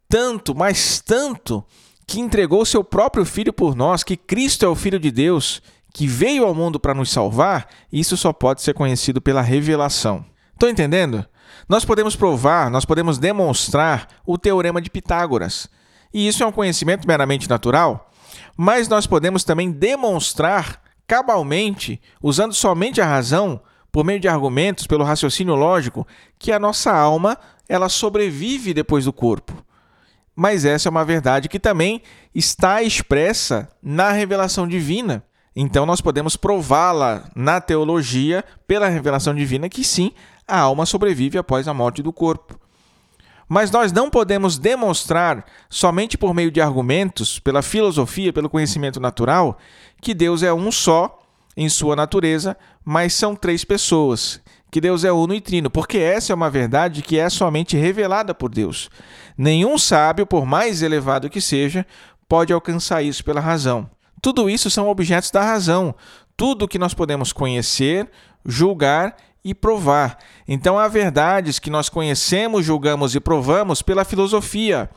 tanto, 0.09 0.55
mas 0.55 0.99
tanto, 0.99 1.63
que 2.07 2.19
entregou 2.19 2.65
seu 2.65 2.83
próprio 2.83 3.25
filho 3.25 3.51
por 3.51 3.75
nós, 3.75 4.03
que 4.03 4.15
Cristo 4.15 4.65
é 4.65 4.67
o 4.67 4.75
filho 4.75 4.99
de 4.99 5.11
Deus, 5.11 5.61
que 5.93 6.07
veio 6.07 6.45
ao 6.45 6.53
mundo 6.53 6.79
para 6.79 6.93
nos 6.93 7.09
salvar, 7.09 7.67
isso 7.91 8.15
só 8.17 8.31
pode 8.31 8.61
ser 8.61 8.73
conhecido 8.73 9.21
pela 9.21 9.41
revelação. 9.41 10.25
Estão 10.53 10.69
entendendo? 10.69 11.25
Nós 11.67 11.83
podemos 11.83 12.15
provar, 12.15 12.69
nós 12.69 12.85
podemos 12.85 13.17
demonstrar 13.17 14.07
o 14.25 14.37
teorema 14.37 14.81
de 14.81 14.89
Pitágoras. 14.89 15.67
E 16.13 16.27
isso 16.27 16.43
é 16.43 16.45
um 16.45 16.51
conhecimento 16.51 17.07
meramente 17.07 17.49
natural, 17.49 18.11
mas 18.55 18.87
nós 18.87 19.05
podemos 19.05 19.43
também 19.43 19.71
demonstrar 19.71 20.81
cabalmente, 21.07 22.01
usando 22.21 22.53
somente 22.53 23.01
a 23.01 23.05
razão, 23.05 23.61
por 23.91 24.03
meio 24.03 24.19
de 24.19 24.27
argumentos, 24.27 24.87
pelo 24.87 25.03
raciocínio 25.03 25.55
lógico, 25.55 26.05
que 26.37 26.51
a 26.51 26.59
nossa 26.59 26.91
alma, 26.91 27.37
ela 27.67 27.87
sobrevive 27.87 28.73
depois 28.73 29.05
do 29.05 29.13
corpo. 29.13 29.63
Mas 30.35 30.65
essa 30.65 30.89
é 30.89 30.91
uma 30.91 31.05
verdade 31.05 31.47
que 31.47 31.59
também 31.59 32.01
está 32.33 32.83
expressa 32.83 33.69
na 33.81 34.11
revelação 34.11 34.67
divina. 34.67 35.23
Então 35.55 35.85
nós 35.85 36.01
podemos 36.01 36.35
prová-la 36.35 37.29
na 37.33 37.61
teologia 37.61 38.43
pela 38.67 38.89
revelação 38.89 39.33
divina 39.33 39.69
que 39.69 39.83
sim, 39.83 40.11
a 40.45 40.59
alma 40.59 40.85
sobrevive 40.85 41.37
após 41.37 41.67
a 41.67 41.73
morte 41.73 42.03
do 42.03 42.11
corpo. 42.11 42.59
Mas 43.47 43.69
nós 43.69 43.91
não 43.91 44.09
podemos 44.09 44.57
demonstrar, 44.57 45.45
somente 45.69 46.17
por 46.17 46.33
meio 46.33 46.51
de 46.51 46.59
argumentos, 46.59 47.39
pela 47.39 47.61
filosofia, 47.61 48.33
pelo 48.33 48.49
conhecimento 48.49 48.99
natural, 48.99 49.57
que 50.01 50.13
Deus 50.13 50.41
é 50.41 50.53
um 50.53 50.71
só 50.71 51.19
em 51.55 51.69
sua 51.69 51.95
natureza, 51.95 52.57
mas 52.83 53.13
são 53.13 53.35
três 53.35 53.63
pessoas, 53.63 54.41
que 54.71 54.81
Deus 54.81 55.03
é 55.03 55.11
uno 55.11 55.33
e 55.33 55.39
trino, 55.39 55.69
porque 55.69 55.97
essa 55.97 56.33
é 56.33 56.35
uma 56.35 56.49
verdade 56.49 57.01
que 57.01 57.17
é 57.17 57.29
somente 57.29 57.77
revelada 57.77 58.33
por 58.33 58.49
Deus. 58.49 58.89
Nenhum 59.37 59.77
sábio, 59.77 60.25
por 60.25 60.45
mais 60.45 60.81
elevado 60.81 61.29
que 61.29 61.39
seja, 61.39 61.85
pode 62.27 62.51
alcançar 62.51 63.01
isso 63.01 63.23
pela 63.23 63.39
razão. 63.39 63.89
Tudo 64.21 64.49
isso 64.49 64.69
são 64.69 64.89
objetos 64.89 65.29
da 65.29 65.43
razão. 65.43 65.95
Tudo 66.35 66.67
que 66.67 66.79
nós 66.79 66.93
podemos 66.93 67.31
conhecer, 67.31 68.09
julgar 68.45 69.15
e 69.45 69.53
provar. 69.53 70.17
Então 70.47 70.79
há 70.79 70.87
verdades 70.87 71.59
que 71.59 71.69
nós 71.69 71.87
conhecemos, 71.87 72.65
julgamos 72.65 73.13
e 73.13 73.19
provamos 73.19 73.83
pela 73.83 74.03
filosofia. 74.03 74.89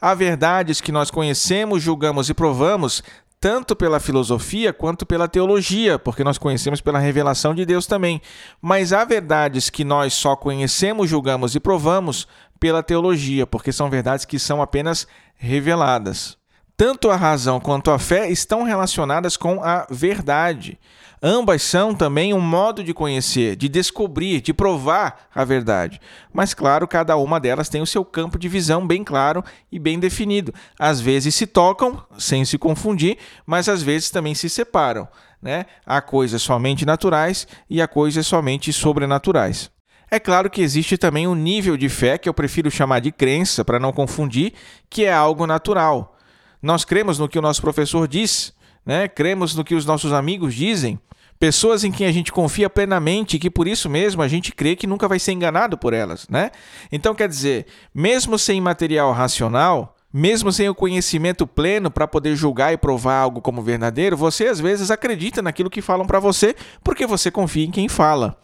Há 0.00 0.14
verdades 0.14 0.80
que 0.80 0.92
nós 0.92 1.10
conhecemos, 1.10 1.82
julgamos 1.82 2.30
e 2.30 2.34
provamos 2.34 3.02
tanto 3.40 3.74
pela 3.74 3.98
filosofia 3.98 4.72
quanto 4.72 5.04
pela 5.04 5.26
teologia, 5.26 5.98
porque 5.98 6.22
nós 6.22 6.38
conhecemos 6.38 6.80
pela 6.80 7.00
revelação 7.00 7.52
de 7.52 7.66
Deus 7.66 7.86
também. 7.86 8.22
Mas 8.62 8.92
há 8.92 9.04
verdades 9.04 9.68
que 9.68 9.82
nós 9.82 10.14
só 10.14 10.36
conhecemos, 10.36 11.10
julgamos 11.10 11.56
e 11.56 11.60
provamos 11.60 12.28
pela 12.60 12.84
teologia, 12.84 13.48
porque 13.48 13.72
são 13.72 13.90
verdades 13.90 14.24
que 14.24 14.38
são 14.38 14.62
apenas 14.62 15.08
reveladas. 15.36 16.37
Tanto 16.78 17.10
a 17.10 17.16
razão 17.16 17.58
quanto 17.58 17.90
a 17.90 17.98
fé 17.98 18.30
estão 18.30 18.62
relacionadas 18.62 19.36
com 19.36 19.60
a 19.64 19.84
verdade. 19.90 20.78
Ambas 21.20 21.60
são 21.60 21.92
também 21.92 22.32
um 22.32 22.40
modo 22.40 22.84
de 22.84 22.94
conhecer, 22.94 23.56
de 23.56 23.68
descobrir, 23.68 24.40
de 24.40 24.54
provar 24.54 25.28
a 25.34 25.44
verdade. 25.44 26.00
Mas, 26.32 26.54
claro, 26.54 26.86
cada 26.86 27.16
uma 27.16 27.40
delas 27.40 27.68
tem 27.68 27.82
o 27.82 27.86
seu 27.86 28.04
campo 28.04 28.38
de 28.38 28.48
visão 28.48 28.86
bem 28.86 29.02
claro 29.02 29.42
e 29.72 29.76
bem 29.76 29.98
definido. 29.98 30.54
Às 30.78 31.00
vezes 31.00 31.34
se 31.34 31.48
tocam, 31.48 32.00
sem 32.16 32.44
se 32.44 32.56
confundir, 32.56 33.18
mas 33.44 33.68
às 33.68 33.82
vezes 33.82 34.08
também 34.08 34.36
se 34.36 34.48
separam. 34.48 35.08
Né? 35.42 35.66
Há 35.84 36.00
coisas 36.00 36.42
somente 36.42 36.86
naturais 36.86 37.48
e 37.68 37.82
há 37.82 37.88
coisas 37.88 38.24
somente 38.24 38.72
sobrenaturais. 38.72 39.68
É 40.08 40.20
claro 40.20 40.48
que 40.48 40.62
existe 40.62 40.96
também 40.96 41.26
um 41.26 41.34
nível 41.34 41.76
de 41.76 41.88
fé 41.88 42.18
que 42.18 42.28
eu 42.28 42.34
prefiro 42.34 42.70
chamar 42.70 43.00
de 43.00 43.10
crença, 43.10 43.64
para 43.64 43.80
não 43.80 43.92
confundir, 43.92 44.52
que 44.88 45.04
é 45.04 45.12
algo 45.12 45.44
natural. 45.44 46.14
Nós 46.62 46.84
cremos 46.84 47.18
no 47.18 47.28
que 47.28 47.38
o 47.38 47.42
nosso 47.42 47.60
professor 47.60 48.06
diz, 48.08 48.52
né? 48.84 49.08
cremos 49.08 49.54
no 49.54 49.64
que 49.64 49.74
os 49.74 49.86
nossos 49.86 50.12
amigos 50.12 50.54
dizem, 50.54 50.98
pessoas 51.38 51.84
em 51.84 51.92
quem 51.92 52.06
a 52.06 52.12
gente 52.12 52.32
confia 52.32 52.68
plenamente 52.68 53.36
e 53.36 53.38
que 53.38 53.50
por 53.50 53.68
isso 53.68 53.88
mesmo 53.88 54.22
a 54.22 54.28
gente 54.28 54.52
crê 54.52 54.74
que 54.74 54.86
nunca 54.86 55.06
vai 55.06 55.18
ser 55.18 55.32
enganado 55.32 55.78
por 55.78 55.92
elas. 55.92 56.26
Né? 56.28 56.50
Então, 56.90 57.14
quer 57.14 57.28
dizer, 57.28 57.66
mesmo 57.94 58.38
sem 58.38 58.60
material 58.60 59.12
racional, 59.12 59.96
mesmo 60.12 60.50
sem 60.50 60.68
o 60.68 60.74
conhecimento 60.74 61.46
pleno 61.46 61.90
para 61.90 62.08
poder 62.08 62.34
julgar 62.34 62.72
e 62.72 62.78
provar 62.78 63.20
algo 63.20 63.40
como 63.40 63.62
verdadeiro, 63.62 64.16
você 64.16 64.46
às 64.46 64.58
vezes 64.58 64.90
acredita 64.90 65.42
naquilo 65.42 65.70
que 65.70 65.82
falam 65.82 66.06
para 66.06 66.18
você 66.18 66.56
porque 66.82 67.06
você 67.06 67.30
confia 67.30 67.64
em 67.64 67.70
quem 67.70 67.88
fala. 67.88 68.38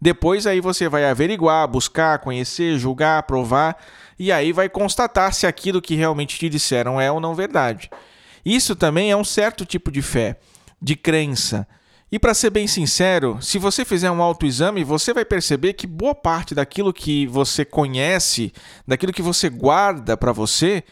Depois 0.00 0.46
aí 0.46 0.60
você 0.60 0.88
vai 0.88 1.04
averiguar, 1.04 1.68
buscar, 1.68 2.18
conhecer, 2.20 2.78
julgar, 2.78 3.24
provar 3.24 3.76
e 4.18 4.32
aí 4.32 4.52
vai 4.52 4.68
constatar 4.68 5.32
se 5.34 5.46
aquilo 5.46 5.82
que 5.82 5.94
realmente 5.94 6.38
te 6.38 6.48
disseram 6.48 7.00
é 7.00 7.10
ou 7.12 7.20
não 7.20 7.34
verdade. 7.34 7.90
Isso 8.44 8.74
também 8.74 9.10
é 9.10 9.16
um 9.16 9.24
certo 9.24 9.66
tipo 9.66 9.90
de 9.90 10.00
fé, 10.00 10.38
de 10.80 10.96
crença. 10.96 11.66
E 12.12 12.18
para 12.18 12.34
ser 12.34 12.50
bem 12.50 12.66
sincero, 12.66 13.38
se 13.40 13.58
você 13.58 13.84
fizer 13.84 14.10
um 14.10 14.22
autoexame, 14.22 14.82
você 14.82 15.12
vai 15.12 15.24
perceber 15.24 15.74
que 15.74 15.86
boa 15.86 16.14
parte 16.14 16.54
daquilo 16.54 16.92
que 16.92 17.26
você 17.26 17.64
conhece, 17.64 18.52
daquilo 18.86 19.12
que 19.12 19.22
você 19.22 19.48
guarda 19.48 20.16
para 20.16 20.32
você, 20.32 20.82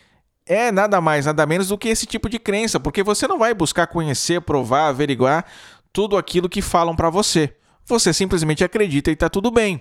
é 0.47 0.71
nada 0.71 1.01
mais, 1.01 1.27
nada 1.27 1.45
menos 1.45 1.69
do 1.69 1.77
que 1.77 1.89
esse 1.89 2.07
tipo 2.07 2.29
de 2.29 2.39
crença, 2.39 2.79
porque 2.79 3.03
você 3.03 3.27
não 3.27 3.39
vai 3.39 3.53
buscar 3.53 3.89
conhecer, 3.89 4.41
provar, 4.41 4.89
averiguar 4.89 5.45
tudo 5.93 6.17
aquilo 6.17 6.49
que 6.49 6.63
falam 6.63 6.95
para 6.95 7.11
você. 7.11 7.53
Você 7.89 8.13
simplesmente 8.13 8.63
acredita 8.63 9.11
e 9.11 9.15
está 9.15 9.31
tudo 9.31 9.51
bem. 9.51 9.81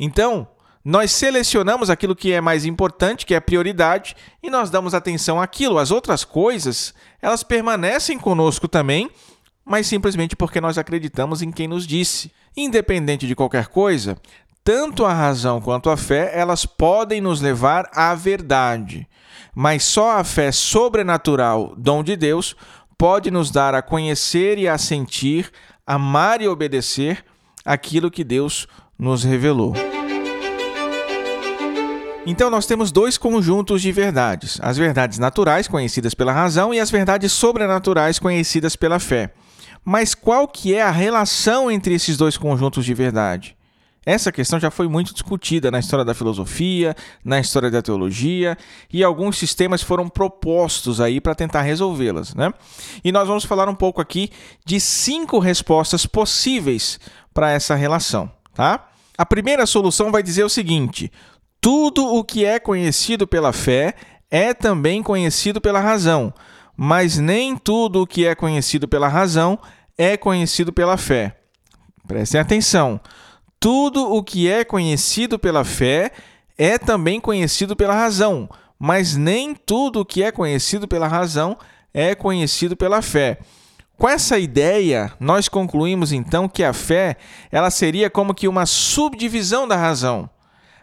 Então, 0.00 0.48
nós 0.84 1.12
selecionamos 1.12 1.88
aquilo 1.88 2.14
que 2.14 2.32
é 2.32 2.40
mais 2.40 2.64
importante, 2.64 3.24
que 3.24 3.34
é 3.34 3.40
prioridade, 3.40 4.16
e 4.42 4.50
nós 4.50 4.68
damos 4.68 4.94
atenção 4.94 5.40
àquilo. 5.40 5.78
As 5.78 5.90
outras 5.90 6.24
coisas, 6.24 6.92
elas 7.22 7.42
permanecem 7.42 8.18
conosco 8.18 8.66
também, 8.66 9.10
mas 9.64 9.86
simplesmente 9.86 10.34
porque 10.34 10.60
nós 10.60 10.76
acreditamos 10.76 11.40
em 11.40 11.52
quem 11.52 11.68
nos 11.68 11.86
disse. 11.86 12.32
Independente 12.56 13.26
de 13.26 13.34
qualquer 13.34 13.68
coisa, 13.68 14.16
tanto 14.64 15.04
a 15.04 15.12
razão 15.12 15.60
quanto 15.60 15.88
a 15.88 15.96
fé, 15.96 16.32
elas 16.34 16.66
podem 16.66 17.20
nos 17.20 17.40
levar 17.40 17.88
à 17.92 18.12
verdade. 18.14 19.08
Mas 19.54 19.84
só 19.84 20.18
a 20.18 20.24
fé 20.24 20.50
sobrenatural, 20.50 21.74
dom 21.76 22.02
de 22.02 22.16
Deus, 22.16 22.56
pode 22.98 23.30
nos 23.30 23.50
dar 23.50 23.74
a 23.74 23.82
conhecer 23.82 24.58
e 24.58 24.66
a 24.66 24.78
sentir, 24.78 25.50
amar 25.86 26.40
e 26.40 26.48
obedecer 26.48 27.24
aquilo 27.66 28.10
que 28.10 28.22
Deus 28.22 28.68
nos 28.98 29.24
revelou. 29.24 29.74
Então 32.24 32.50
nós 32.50 32.66
temos 32.66 32.90
dois 32.90 33.18
conjuntos 33.18 33.82
de 33.82 33.92
verdades: 33.92 34.58
as 34.62 34.76
verdades 34.76 35.18
naturais 35.18 35.68
conhecidas 35.68 36.14
pela 36.14 36.32
razão 36.32 36.72
e 36.72 36.80
as 36.80 36.90
verdades 36.90 37.32
sobrenaturais 37.32 38.18
conhecidas 38.18 38.74
pela 38.74 38.98
fé. 38.98 39.32
Mas 39.84 40.14
qual 40.14 40.48
que 40.48 40.74
é 40.74 40.82
a 40.82 40.90
relação 40.90 41.70
entre 41.70 41.94
esses 41.94 42.16
dois 42.16 42.36
conjuntos 42.36 42.84
de 42.84 42.94
verdade? 42.94 43.56
Essa 44.06 44.30
questão 44.30 44.60
já 44.60 44.70
foi 44.70 44.86
muito 44.86 45.12
discutida 45.12 45.68
na 45.68 45.80
história 45.80 46.04
da 46.04 46.14
filosofia, 46.14 46.94
na 47.24 47.40
história 47.40 47.68
da 47.68 47.82
teologia, 47.82 48.56
e 48.92 49.02
alguns 49.02 49.36
sistemas 49.36 49.82
foram 49.82 50.08
propostos 50.08 51.00
aí 51.00 51.20
para 51.20 51.34
tentar 51.34 51.62
resolvê-las, 51.62 52.32
né? 52.32 52.52
E 53.02 53.10
nós 53.10 53.26
vamos 53.26 53.44
falar 53.44 53.68
um 53.68 53.74
pouco 53.74 54.00
aqui 54.00 54.30
de 54.64 54.78
cinco 54.78 55.40
respostas 55.40 56.06
possíveis 56.06 57.00
para 57.34 57.50
essa 57.50 57.74
relação, 57.74 58.30
tá? 58.54 58.88
A 59.18 59.26
primeira 59.26 59.66
solução 59.66 60.12
vai 60.12 60.22
dizer 60.22 60.44
o 60.44 60.48
seguinte: 60.48 61.10
tudo 61.60 62.06
o 62.06 62.22
que 62.22 62.44
é 62.44 62.60
conhecido 62.60 63.26
pela 63.26 63.52
fé 63.52 63.94
é 64.30 64.54
também 64.54 65.02
conhecido 65.02 65.60
pela 65.60 65.80
razão, 65.80 66.32
mas 66.76 67.18
nem 67.18 67.56
tudo 67.56 68.02
o 68.02 68.06
que 68.06 68.24
é 68.24 68.36
conhecido 68.36 68.86
pela 68.86 69.08
razão 69.08 69.58
é 69.98 70.16
conhecido 70.16 70.72
pela 70.72 70.96
fé. 70.96 71.36
Prestem 72.06 72.40
atenção. 72.40 73.00
Tudo 73.58 74.12
o 74.12 74.22
que 74.22 74.48
é 74.48 74.64
conhecido 74.64 75.38
pela 75.38 75.64
fé 75.64 76.12
é 76.58 76.78
também 76.78 77.20
conhecido 77.20 77.74
pela 77.74 77.94
razão, 77.94 78.48
mas 78.78 79.16
nem 79.16 79.54
tudo 79.54 80.00
o 80.00 80.04
que 80.04 80.22
é 80.22 80.30
conhecido 80.30 80.86
pela 80.86 81.08
razão 81.08 81.56
é 81.92 82.14
conhecido 82.14 82.76
pela 82.76 83.00
fé. 83.00 83.38
Com 83.96 84.08
essa 84.08 84.38
ideia, 84.38 85.10
nós 85.18 85.48
concluímos 85.48 86.12
então 86.12 86.48
que 86.48 86.62
a 86.62 86.74
fé, 86.74 87.16
ela 87.50 87.70
seria 87.70 88.10
como 88.10 88.34
que 88.34 88.46
uma 88.46 88.66
subdivisão 88.66 89.66
da 89.66 89.74
razão. 89.74 90.28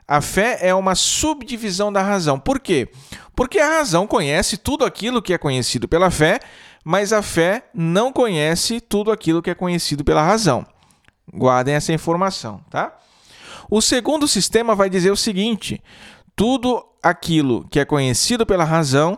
A 0.07 0.19
fé 0.19 0.57
é 0.61 0.73
uma 0.73 0.95
subdivisão 0.95 1.93
da 1.93 2.01
razão. 2.01 2.39
Por 2.39 2.59
quê? 2.59 2.89
Porque 3.35 3.59
a 3.59 3.77
razão 3.77 4.07
conhece 4.07 4.57
tudo 4.57 4.83
aquilo 4.83 5.21
que 5.21 5.33
é 5.33 5.37
conhecido 5.37 5.87
pela 5.87 6.09
fé, 6.09 6.39
mas 6.83 7.13
a 7.13 7.21
fé 7.21 7.65
não 7.73 8.11
conhece 8.11 8.81
tudo 8.81 9.11
aquilo 9.11 9.41
que 9.41 9.49
é 9.51 9.55
conhecido 9.55 10.03
pela 10.03 10.23
razão. 10.23 10.65
Guardem 11.31 11.75
essa 11.75 11.93
informação, 11.93 12.61
tá? 12.69 12.95
O 13.69 13.81
segundo 13.81 14.27
sistema 14.27 14.75
vai 14.75 14.89
dizer 14.89 15.11
o 15.11 15.17
seguinte: 15.17 15.81
tudo 16.35 16.85
aquilo 17.01 17.67
que 17.69 17.79
é 17.79 17.85
conhecido 17.85 18.45
pela 18.45 18.63
razão 18.63 19.17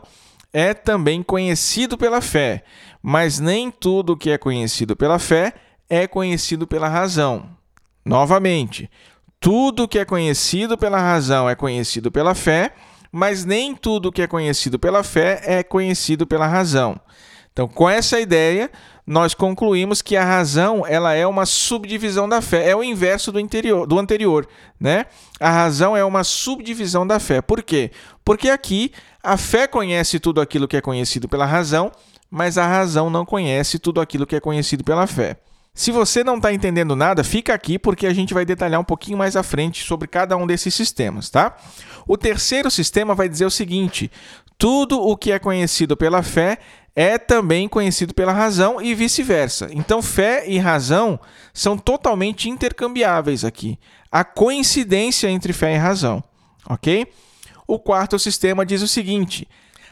é 0.54 0.74
também 0.74 1.22
conhecido 1.22 1.98
pela 1.98 2.22
fé, 2.22 2.64
mas 3.02 3.40
nem 3.40 3.70
tudo 3.70 4.18
que 4.18 4.30
é 4.30 4.38
conhecido 4.38 4.96
pela 4.96 5.20
fé 5.20 5.54
é 5.90 6.08
conhecido 6.08 6.66
pela 6.66 6.88
razão. 6.88 7.50
Novamente, 8.06 8.90
tudo 9.40 9.88
que 9.88 10.00
é 10.00 10.06
conhecido 10.06 10.78
pela 10.78 11.00
razão 11.00 11.50
é 11.50 11.56
conhecido 11.56 12.12
pela 12.12 12.34
fé, 12.34 12.74
mas 13.12 13.46
nem 13.46 13.76
tudo 13.76 14.12
que 14.12 14.22
é 14.22 14.28
conhecido 14.28 14.80
pela 14.80 15.04
fé 15.04 15.42
é 15.44 15.64
conhecido 15.64 16.26
pela 16.26 16.48
razão. 16.48 17.00
Então, 17.52 17.68
com 17.68 17.90
essa 17.90 18.20
ideia, 18.20 18.70
nós 19.06 19.36
concluímos 19.36 20.02
que 20.02 20.16
a 20.18 20.26
razão 20.26 20.86
ela 20.86 21.14
é 21.14 21.28
uma 21.28 21.46
subdivisão 21.46 22.28
da 22.28 22.42
fé, 22.42 22.68
é 22.68 22.76
o 22.76 22.84
inverso 22.84 23.32
do, 23.32 23.40
interior, 23.40 23.86
do 23.86 24.00
anterior, 24.00 24.48
né? 24.80 25.06
A 25.40 25.52
razão 25.52 25.96
é 25.96 26.04
uma 26.04 26.24
subdivisão 26.24 27.06
da 27.06 27.20
fé. 27.20 27.42
Por 27.42 27.62
quê? 27.62 27.92
Porque 28.24 28.50
aqui 28.50 28.92
a 29.22 29.38
fé 29.38 29.68
conhece 29.68 30.20
tudo 30.20 30.42
aquilo 30.42 30.68
que 30.68 30.78
é 30.78 30.82
conhecido 30.82 31.30
pela 31.30 31.46
razão, 31.46 31.92
mas 32.32 32.58
a 32.58 32.66
razão 32.66 33.10
não 33.10 33.26
conhece 33.26 33.78
tudo 33.78 34.02
aquilo 34.02 34.26
que 34.26 34.36
é 34.36 34.40
conhecido 34.40 34.84
pela 34.84 35.06
fé. 35.06 35.38
Se 35.74 35.92
você 35.92 36.24
não 36.24 36.38
está 36.38 36.54
entendendo 36.54 36.96
nada, 36.96 37.24
fica 37.24 37.54
aqui 37.54 37.78
porque 37.78 38.08
a 38.08 38.14
gente 38.14 38.34
vai 38.34 38.46
detalhar 38.46 38.80
um 38.80 38.84
pouquinho 38.84 39.18
mais 39.18 39.36
à 39.36 39.44
frente 39.44 39.84
sobre 39.84 40.08
cada 40.08 40.36
um 40.38 40.48
desses 40.48 40.74
sistemas, 40.74 41.30
tá? 41.30 41.56
O 42.08 42.18
terceiro 42.18 42.72
sistema 42.72 43.14
vai 43.14 43.28
dizer 43.28 43.46
o 43.46 43.52
seguinte: 43.52 44.10
tudo 44.58 45.00
o 45.00 45.18
que 45.18 45.34
é 45.34 45.38
conhecido 45.38 45.98
pela 45.98 46.24
fé 46.24 46.60
é 46.96 47.18
também 47.18 47.68
conhecido 47.68 48.14
pela 48.14 48.32
razão 48.32 48.82
e 48.82 48.96
vice-versa. 48.96 49.68
Então, 49.72 50.02
fé 50.02 50.48
e 50.48 50.58
razão 50.58 51.20
são 51.54 51.78
totalmente 51.78 52.50
intercambiáveis 52.50 53.44
aqui. 53.44 53.78
A 54.12 54.24
coincidência 54.24 55.30
entre 55.30 55.52
fé 55.52 55.76
e 55.76 55.78
razão, 55.78 56.24
ok? 56.70 57.06
O 57.68 57.78
quarto 57.78 58.18
sistema 58.18 58.66
diz 58.66 58.82
o 58.82 58.88
seguinte: 58.88 59.48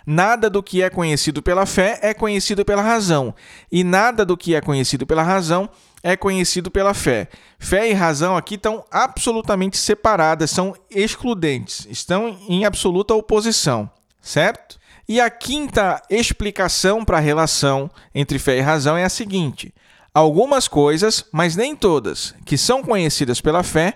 Nada 0.05 0.49
do 0.49 0.63
que 0.63 0.81
é 0.81 0.89
conhecido 0.89 1.41
pela 1.41 1.65
fé 1.65 1.99
é 2.01 2.13
conhecido 2.13 2.63
pela 2.63 2.81
razão, 2.81 3.35
e 3.71 3.83
nada 3.83 4.25
do 4.25 4.37
que 4.37 4.55
é 4.55 4.61
conhecido 4.61 5.05
pela 5.05 5.23
razão 5.23 5.69
é 6.01 6.17
conhecido 6.17 6.69
pela 6.69 6.93
fé. 6.93 7.29
Fé 7.57 7.89
e 7.89 7.93
razão 7.93 8.35
aqui 8.35 8.55
estão 8.55 8.83
absolutamente 8.91 9.77
separadas, 9.77 10.51
são 10.51 10.75
excludentes, 10.89 11.87
estão 11.89 12.37
em 12.47 12.65
absoluta 12.65 13.13
oposição, 13.13 13.89
certo? 14.21 14.77
E 15.07 15.19
a 15.19 15.29
quinta 15.29 16.01
explicação 16.09 17.03
para 17.03 17.17
a 17.17 17.21
relação 17.21 17.91
entre 18.15 18.39
fé 18.39 18.57
e 18.57 18.61
razão 18.61 18.95
é 18.95 19.03
a 19.03 19.09
seguinte: 19.09 19.73
Algumas 20.13 20.67
coisas, 20.67 21.25
mas 21.31 21.55
nem 21.55 21.75
todas, 21.75 22.35
que 22.45 22.55
são 22.57 22.83
conhecidas 22.83 23.41
pela 23.41 23.63
fé, 23.63 23.95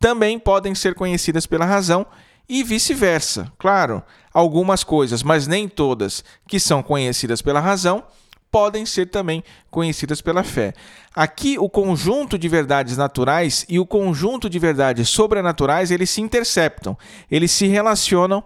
também 0.00 0.38
podem 0.38 0.74
ser 0.74 0.94
conhecidas 0.94 1.46
pela 1.46 1.66
razão 1.66 2.06
e 2.48 2.64
vice-versa. 2.64 3.52
Claro, 3.58 4.02
algumas 4.32 4.82
coisas, 4.82 5.22
mas 5.22 5.46
nem 5.46 5.68
todas, 5.68 6.24
que 6.48 6.58
são 6.58 6.82
conhecidas 6.82 7.42
pela 7.42 7.60
razão, 7.60 8.02
podem 8.50 8.86
ser 8.86 9.10
também 9.10 9.44
conhecidas 9.70 10.22
pela 10.22 10.42
fé. 10.42 10.72
Aqui 11.14 11.58
o 11.58 11.68
conjunto 11.68 12.38
de 12.38 12.48
verdades 12.48 12.96
naturais 12.96 13.66
e 13.68 13.78
o 13.78 13.86
conjunto 13.86 14.48
de 14.48 14.58
verdades 14.58 15.08
sobrenaturais, 15.10 15.90
eles 15.90 16.10
se 16.10 16.22
interceptam, 16.22 16.96
eles 17.30 17.50
se 17.50 17.66
relacionam 17.66 18.42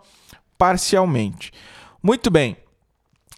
parcialmente. 0.59 1.53
Muito 2.07 2.31
bem. 2.31 2.57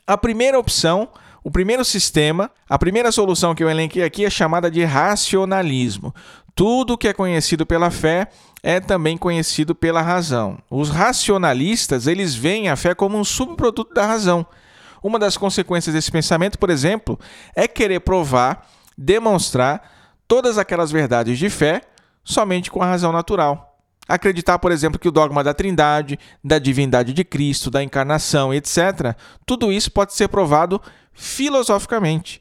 A 0.07 0.19
primeira 0.19 0.59
opção, 0.59 1.09
o 1.43 1.51
primeiro 1.51 1.83
sistema, 1.87 2.51
a 2.69 2.79
primeira 2.79 3.11
solução 3.11 3.55
que 3.55 3.65
eu 3.65 3.71
elenquei 3.71 4.03
aqui 4.03 4.27
é 4.27 4.29
chamada 4.29 4.71
de 4.71 4.85
racionalismo. 4.85 6.15
Tudo 6.55 6.99
que 6.99 7.09
é 7.09 7.15
conhecido 7.15 7.65
pela 7.65 7.91
fé 7.91 8.29
é 8.63 8.79
também 8.79 9.17
conhecido 9.17 9.75
pela 9.75 10.03
razão. 10.03 10.59
Os 10.71 10.91
racionalistas, 10.91 12.07
eles 12.07 12.35
veem 12.35 12.69
a 12.69 12.77
fé 12.77 12.95
como 12.95 13.17
um 13.17 13.25
subproduto 13.25 13.95
da 13.95 14.05
razão. 14.05 14.45
Uma 15.03 15.19
das 15.19 15.39
consequências 15.39 15.95
desse 15.95 16.13
pensamento, 16.13 16.59
por 16.59 16.69
exemplo, 16.69 17.19
é 17.57 17.67
querer 17.67 18.01
provar, 18.01 18.69
demonstrar 18.99 19.81
todas 20.29 20.59
aquelas 20.59 20.93
verdades 20.93 21.39
de 21.39 21.49
fé 21.49 21.81
somente 22.23 22.71
com 22.71 22.83
a 22.83 22.87
razão 22.87 23.13
natural. 23.13 23.68
Acreditar, 24.09 24.59
por 24.59 24.73
exemplo, 24.73 24.99
que 24.99 25.09
o 25.09 25.13
dogma 25.13 25.45
da 25.45 25.53
Trindade, 25.53 26.19
da 26.43 26.59
divindade 26.59 27.13
de 27.13 27.23
Cristo, 27.23 27.71
da 27.71 27.83
encarnação, 27.83 28.55
etc., 28.55 29.15
tudo 29.45 29.71
isso 29.71 29.93
pode 29.93 30.15
ser 30.15 30.29
provado 30.29 30.81
filosoficamente. 31.13 32.41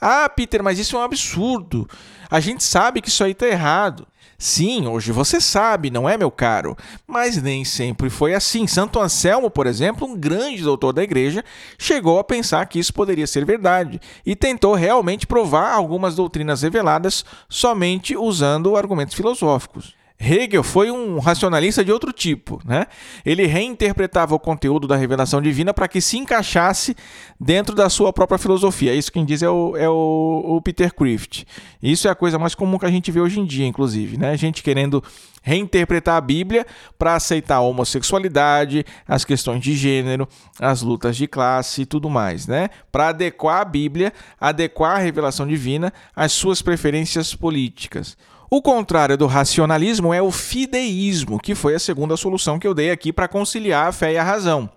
Ah, 0.00 0.28
Peter, 0.28 0.62
mas 0.62 0.78
isso 0.78 0.96
é 0.96 0.98
um 0.98 1.02
absurdo. 1.02 1.88
A 2.28 2.40
gente 2.40 2.64
sabe 2.64 3.00
que 3.00 3.08
isso 3.08 3.22
aí 3.22 3.30
está 3.30 3.46
errado. 3.46 4.06
Sim, 4.36 4.86
hoje 4.88 5.12
você 5.12 5.40
sabe, 5.40 5.90
não 5.90 6.08
é, 6.08 6.18
meu 6.18 6.30
caro? 6.30 6.76
Mas 7.06 7.40
nem 7.40 7.64
sempre 7.64 8.10
foi 8.10 8.34
assim. 8.34 8.66
Santo 8.66 9.00
Anselmo, 9.00 9.48
por 9.48 9.66
exemplo, 9.66 10.06
um 10.06 10.16
grande 10.16 10.62
doutor 10.62 10.92
da 10.92 11.02
igreja, 11.02 11.44
chegou 11.78 12.18
a 12.18 12.24
pensar 12.24 12.66
que 12.66 12.78
isso 12.78 12.92
poderia 12.92 13.26
ser 13.26 13.44
verdade 13.44 14.00
e 14.26 14.34
tentou 14.34 14.74
realmente 14.74 15.26
provar 15.26 15.72
algumas 15.72 16.16
doutrinas 16.16 16.62
reveladas 16.62 17.24
somente 17.48 18.16
usando 18.16 18.76
argumentos 18.76 19.14
filosóficos. 19.14 19.94
Hegel 20.18 20.62
foi 20.62 20.90
um 20.90 21.18
racionalista 21.18 21.84
de 21.84 21.92
outro 21.92 22.12
tipo. 22.12 22.60
Né? 22.64 22.86
Ele 23.24 23.46
reinterpretava 23.46 24.34
o 24.34 24.38
conteúdo 24.38 24.86
da 24.86 24.96
revelação 24.96 25.42
divina 25.42 25.74
para 25.74 25.88
que 25.88 26.00
se 26.00 26.16
encaixasse 26.16 26.96
dentro 27.38 27.74
da 27.74 27.88
sua 27.88 28.12
própria 28.12 28.38
filosofia. 28.38 28.94
Isso 28.94 29.12
quem 29.12 29.24
diz 29.24 29.42
é 29.42 29.50
o, 29.50 29.76
é 29.76 29.88
o, 29.88 30.56
o 30.56 30.62
Peter 30.62 30.94
Crift. 30.94 31.46
Isso 31.82 32.08
é 32.08 32.10
a 32.10 32.14
coisa 32.14 32.38
mais 32.38 32.54
comum 32.54 32.78
que 32.78 32.86
a 32.86 32.90
gente 32.90 33.10
vê 33.10 33.20
hoje 33.20 33.40
em 33.40 33.44
dia, 33.44 33.66
inclusive. 33.66 34.16
Né? 34.16 34.36
Gente 34.36 34.62
querendo 34.62 35.02
reinterpretar 35.44 36.16
a 36.16 36.20
Bíblia 36.22 36.66
para 36.98 37.14
aceitar 37.14 37.56
a 37.56 37.60
homossexualidade, 37.60 38.84
as 39.06 39.26
questões 39.26 39.60
de 39.60 39.76
gênero, 39.76 40.26
as 40.58 40.80
lutas 40.80 41.16
de 41.16 41.26
classe 41.26 41.82
e 41.82 41.86
tudo 41.86 42.08
mais, 42.08 42.46
né? 42.46 42.70
Para 42.90 43.08
adequar 43.08 43.60
a 43.60 43.64
Bíblia, 43.64 44.10
adequar 44.40 44.96
a 44.96 45.00
revelação 45.00 45.46
divina 45.46 45.92
às 46.16 46.32
suas 46.32 46.62
preferências 46.62 47.34
políticas. 47.34 48.16
O 48.50 48.60
contrário 48.60 49.16
do 49.16 49.26
racionalismo 49.26 50.12
é 50.12 50.20
o 50.20 50.30
fideísmo, 50.30 51.40
que 51.40 51.54
foi 51.54 51.74
a 51.74 51.78
segunda 51.78 52.16
solução 52.16 52.58
que 52.58 52.66
eu 52.66 52.74
dei 52.74 52.90
aqui 52.90 53.12
para 53.12 53.28
conciliar 53.28 53.88
a 53.88 53.92
fé 53.92 54.12
e 54.12 54.18
a 54.18 54.22
razão. 54.22 54.68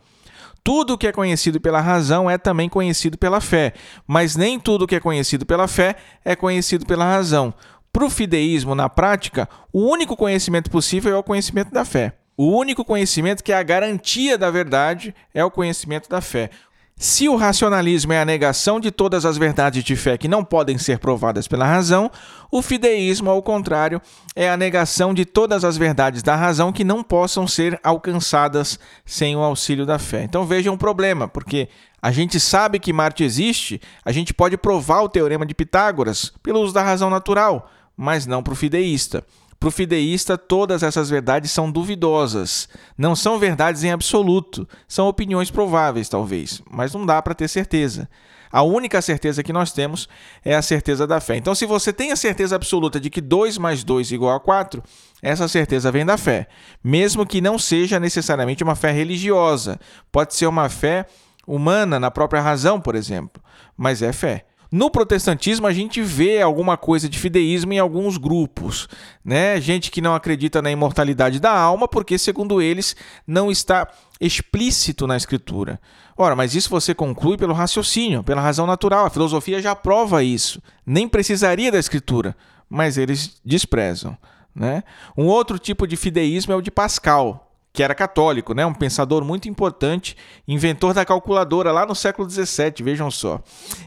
Tudo 0.64 0.98
que 0.98 1.08
é 1.08 1.12
conhecido 1.12 1.62
pela 1.62 1.80
razão 1.80 2.30
é 2.30 2.38
também 2.38 2.68
conhecido 2.68 3.18
pela 3.18 3.40
fé, 3.40 3.74
mas 4.06 4.36
nem 4.36 4.60
tudo 4.60 4.88
que 4.88 4.96
é 4.96 5.00
conhecido 5.00 5.46
pela 5.46 5.68
fé 5.68 5.96
é 6.26 6.36
conhecido 6.36 6.86
pela 6.86 7.06
razão. 7.06 7.54
Para 7.92 8.06
o 8.06 8.10
fideísmo, 8.10 8.76
na 8.76 8.90
prática, 8.90 9.48
o 9.72 9.82
único 9.90 10.16
conhecimento 10.16 10.70
possível 10.70 11.14
é 11.14 11.18
o 11.18 11.24
conhecimento 11.24 11.72
da 11.72 11.86
fé. 11.86 12.18
O 12.36 12.56
único 12.56 12.86
conhecimento 12.86 13.44
que 13.44 13.52
é 13.52 13.58
a 13.58 13.64
garantia 13.64 14.38
da 14.38 14.52
verdade 14.52 15.16
é 15.34 15.44
o 15.44 15.50
conhecimento 15.50 16.08
da 16.08 16.22
fé. 16.22 16.52
Se 17.00 17.30
o 17.30 17.36
racionalismo 17.36 18.12
é 18.12 18.20
a 18.20 18.26
negação 18.26 18.80
de 18.80 18.90
todas 18.90 19.24
as 19.24 19.38
verdades 19.38 19.84
de 19.84 19.96
fé 19.96 20.18
que 20.18 20.28
não 20.28 20.44
podem 20.44 20.80
ser 20.80 20.98
provadas 20.98 21.48
pela 21.48 21.64
razão, 21.64 22.10
o 22.50 22.60
fideísmo, 22.60 23.30
ao 23.30 23.44
contrário, 23.44 24.02
é 24.36 24.50
a 24.50 24.58
negação 24.58 25.14
de 25.14 25.24
todas 25.24 25.64
as 25.64 25.78
verdades 25.78 26.24
da 26.24 26.36
razão 26.36 26.74
que 26.74 26.84
não 26.84 27.04
possam 27.04 27.48
ser 27.48 27.80
alcançadas 27.84 28.80
sem 29.06 29.36
o 29.36 29.44
auxílio 29.44 29.86
da 29.86 30.00
fé. 30.00 30.24
Então 30.24 30.44
vejam 30.44 30.74
um 30.74 30.78
problema, 30.78 31.28
porque 31.28 31.70
a 32.02 32.12
gente 32.12 32.40
sabe 32.40 32.80
que 32.80 32.92
Marte 32.92 33.24
existe, 33.24 33.80
a 34.04 34.12
gente 34.12 34.34
pode 34.34 34.58
provar 34.58 35.02
o 35.02 35.10
teorema 35.10 35.46
de 35.46 35.54
Pitágoras 35.54 36.34
pelo 36.42 36.62
uso 36.62 36.74
da 36.74 36.82
razão 36.82 37.12
natural, 37.12 37.70
mas 37.96 38.26
não 38.26 38.42
para 38.42 38.54
o 38.54 38.56
fideísta. 38.56 39.24
Para 39.60 39.70
o 39.70 39.72
fideísta, 39.72 40.38
todas 40.38 40.84
essas 40.84 41.10
verdades 41.10 41.52
são 41.52 41.72
duvidosas. 41.72 42.70
Não 42.98 43.16
são 43.16 43.40
verdades 43.40 43.84
em 43.84 43.92
absoluto. 43.92 44.68
São 44.88 45.08
opiniões 45.08 45.50
prováveis, 45.50 46.10
talvez, 46.10 46.62
mas 46.70 46.94
não 46.94 47.06
dá 47.06 47.22
para 47.22 47.34
ter 47.34 47.48
certeza. 47.48 48.08
A 48.52 48.62
única 48.62 49.02
certeza 49.02 49.44
que 49.44 49.52
nós 49.52 49.72
temos 49.72 50.08
é 50.44 50.56
a 50.56 50.62
certeza 50.62 51.06
da 51.06 51.20
fé. 51.20 51.36
Então, 51.36 51.54
se 51.54 51.66
você 51.66 51.92
tem 51.92 52.12
a 52.12 52.16
certeza 52.16 52.56
absoluta 52.56 53.00
de 53.00 53.10
que 53.10 53.20
2 53.20 53.58
mais 53.58 53.84
2 53.84 54.12
é 54.12 54.16
igual 54.16 54.36
a 54.36 54.40
4, 54.40 54.82
essa 55.22 55.48
certeza 55.48 55.92
vem 55.92 56.06
da 56.06 56.18
fé. 56.18 56.48
Mesmo 56.84 57.26
que 57.26 57.42
não 57.42 57.60
seja 57.60 58.00
necessariamente 58.00 58.64
uma 58.64 58.76
fé 58.76 58.92
religiosa. 58.92 59.80
Pode 60.12 60.34
ser 60.34 60.48
uma 60.48 60.70
fé 60.70 61.06
humana, 61.46 62.00
na 62.00 62.10
própria 62.10 62.42
razão, 62.42 62.80
por 62.80 62.96
exemplo. 62.96 63.42
Mas 63.76 64.02
é 64.02 64.14
fé. 64.14 64.47
No 64.72 64.90
protestantismo, 64.90 65.66
a 65.66 65.74
gente 65.74 66.02
vê 66.02 66.42
alguma 66.42 66.76
coisa 66.76 67.08
de 67.08 67.18
fideísmo 67.18 67.72
em 67.74 67.80
alguns 67.80 68.18
grupos, 68.18 68.88
né? 69.24 69.60
Gente 69.62 69.90
que 69.90 70.02
não 70.02 70.14
acredita 70.14 70.62
na 70.62 70.70
imortalidade 70.70 71.40
da 71.40 71.52
alma, 71.52 71.88
porque, 71.88 72.18
segundo 72.18 72.62
eles, 72.62 72.96
não 73.26 73.50
está 73.50 73.88
explícito 74.20 75.08
na 75.08 75.16
escritura. 75.16 75.80
Ora, 76.18 76.36
mas 76.36 76.56
isso 76.56 76.70
você 76.70 76.94
conclui 76.94 77.38
pelo 77.38 77.54
raciocínio, 77.54 78.24
pela 78.24 78.42
razão 78.42 78.66
natural. 78.66 79.06
A 79.06 79.10
filosofia 79.10 79.62
já 79.62 79.76
prova 79.76 80.24
isso. 80.24 80.62
Nem 80.86 81.08
precisaria 81.08 81.72
da 81.72 81.80
escritura, 81.80 82.36
mas 82.70 82.98
eles 82.98 83.40
desprezam. 83.46 84.18
Né? 84.54 84.84
Um 85.16 85.28
outro 85.28 85.60
tipo 85.60 85.86
de 85.86 85.96
fideísmo 85.96 86.52
é 86.52 86.56
o 86.56 86.62
de 86.62 86.72
Pascal, 86.72 87.47
que 87.78 87.84
era 87.84 87.94
católico, 87.94 88.56
né? 88.56 88.66
um 88.66 88.74
pensador 88.74 89.24
muito 89.24 89.48
importante, 89.48 90.18
inventor 90.48 90.96
da 90.96 91.06
calculadora 91.06 91.72
lá 91.72 91.86
no 91.86 91.94
século 91.94 92.28
XVII, 92.28 92.74
vejam 92.82 93.12
só. 93.12 93.40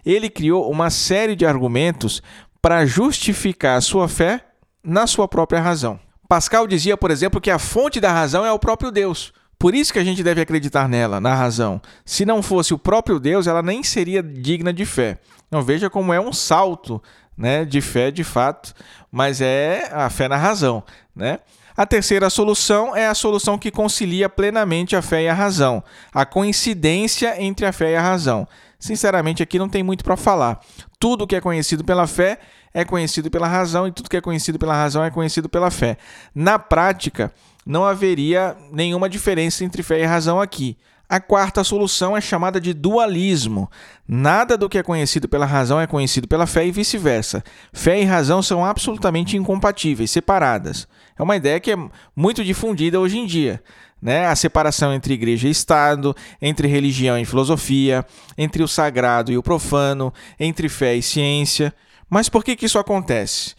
Ele 0.07 0.31
criou 0.31 0.71
uma 0.71 0.91
série 0.91 1.35
de 1.35 1.45
argumentos 1.45 2.23
para 2.63 2.87
justificar 2.87 3.77
a 3.77 3.81
sua 3.81 4.07
fé 4.07 4.45
na 4.81 5.09
sua 5.09 5.27
própria 5.27 5.61
razão. 5.61 5.99
Pascal 6.29 6.69
dizia, 6.69 6.97
por 6.97 7.11
exemplo, 7.11 7.41
que 7.41 7.51
a 7.51 7.59
fonte 7.59 7.99
da 7.99 8.13
razão 8.13 8.47
é 8.47 8.53
o 8.53 8.61
próprio 8.61 8.93
Deus. 8.93 9.33
Por 9.59 9.75
isso 9.75 9.93
que 9.93 9.99
a 9.99 10.05
gente 10.05 10.23
deve 10.23 10.41
acreditar 10.41 10.89
nela, 10.89 11.21
na 11.21 11.35
razão. 11.35 11.83
Se 12.05 12.25
não 12.25 12.45
fosse 12.45 12.73
o 12.73 12.79
próprio 12.79 13.19
Deus, 13.19 13.49
ela 13.49 13.61
nem 13.61 13.83
seria 13.83 14.23
digna 14.23 14.73
de 14.73 14.87
fé. 14.87 15.19
Então 15.49 15.63
veja 15.63 15.91
como 15.91 16.13
é 16.13 16.21
um 16.21 16.33
salto 16.33 17.03
né, 17.41 17.65
de 17.65 17.81
fé 17.81 18.11
de 18.11 18.23
fato, 18.23 18.75
mas 19.11 19.41
é 19.41 19.89
a 19.93 20.11
fé 20.11 20.29
na 20.29 20.37
razão. 20.37 20.85
Né? 21.17 21.39
A 21.75 21.87
terceira 21.87 22.29
solução 22.29 22.95
é 22.95 23.07
a 23.07 23.15
solução 23.15 23.57
que 23.57 23.71
concilia 23.71 24.29
plenamente 24.29 24.95
a 24.95 25.01
fé 25.01 25.23
e 25.23 25.29
a 25.29 25.33
razão, 25.33 25.83
a 26.13 26.27
coincidência 26.27 27.43
entre 27.43 27.65
a 27.65 27.73
fé 27.73 27.93
e 27.93 27.97
a 27.97 28.03
razão. 28.03 28.47
Sinceramente, 28.79 29.43
aqui 29.43 29.59
não 29.59 29.71
tem 29.71 29.83
muito 29.83 30.05
para 30.05 30.19
falar. 30.19 30.61
Tudo 30.99 31.27
que 31.27 31.35
é 31.35 31.41
conhecido 31.41 31.83
pela 31.83 32.07
fé 32.07 32.39
é 32.75 32.85
conhecido 32.85 33.31
pela 33.31 33.49
razão 33.49 33.89
e 33.89 33.93
tudo 33.93 34.11
que 34.11 34.19
é 34.19 34.21
conhecido 34.21 34.59
pela 34.59 34.75
razão 34.75 35.03
é 35.03 35.11
conhecido 35.11 35.49
pela 35.49 35.71
fé. 35.71 35.97
Na 36.35 36.59
prática, 36.59 37.33
não 37.65 37.85
haveria 37.87 38.55
nenhuma 38.71 39.09
diferença 39.09 39.65
entre 39.65 39.83
fé 39.83 40.01
e 40.01 40.05
razão 40.05 40.39
aqui. 40.39 40.77
A 41.11 41.19
quarta 41.19 41.65
solução 41.65 42.17
é 42.17 42.21
chamada 42.21 42.61
de 42.61 42.73
dualismo. 42.73 43.69
Nada 44.07 44.57
do 44.57 44.69
que 44.69 44.79
é 44.79 44.83
conhecido 44.83 45.29
pela 45.29 45.45
razão 45.45 45.81
é 45.81 45.85
conhecido 45.85 46.29
pela 46.29 46.47
fé 46.47 46.65
e 46.65 46.71
vice-versa. 46.71 47.43
Fé 47.73 48.01
e 48.01 48.05
razão 48.05 48.41
são 48.41 48.65
absolutamente 48.65 49.37
incompatíveis, 49.37 50.13
separadas. 50.13 50.87
É 51.19 51.23
uma 51.25 51.35
ideia 51.35 51.59
que 51.59 51.73
é 51.73 51.77
muito 52.15 52.45
difundida 52.45 53.01
hoje 53.01 53.19
em 53.19 53.27
dia. 53.27 53.61
Né? 54.01 54.25
A 54.25 54.37
separação 54.37 54.95
entre 54.95 55.13
igreja 55.13 55.49
e 55.49 55.51
Estado, 55.51 56.15
entre 56.41 56.69
religião 56.69 57.19
e 57.19 57.25
filosofia, 57.25 58.07
entre 58.39 58.63
o 58.63 58.69
sagrado 58.69 59.33
e 59.33 59.37
o 59.37 59.43
profano, 59.43 60.15
entre 60.39 60.69
fé 60.69 60.95
e 60.95 61.03
ciência. 61.03 61.75
Mas 62.09 62.29
por 62.29 62.45
que, 62.45 62.55
que 62.55 62.67
isso 62.67 62.79
acontece? 62.79 63.57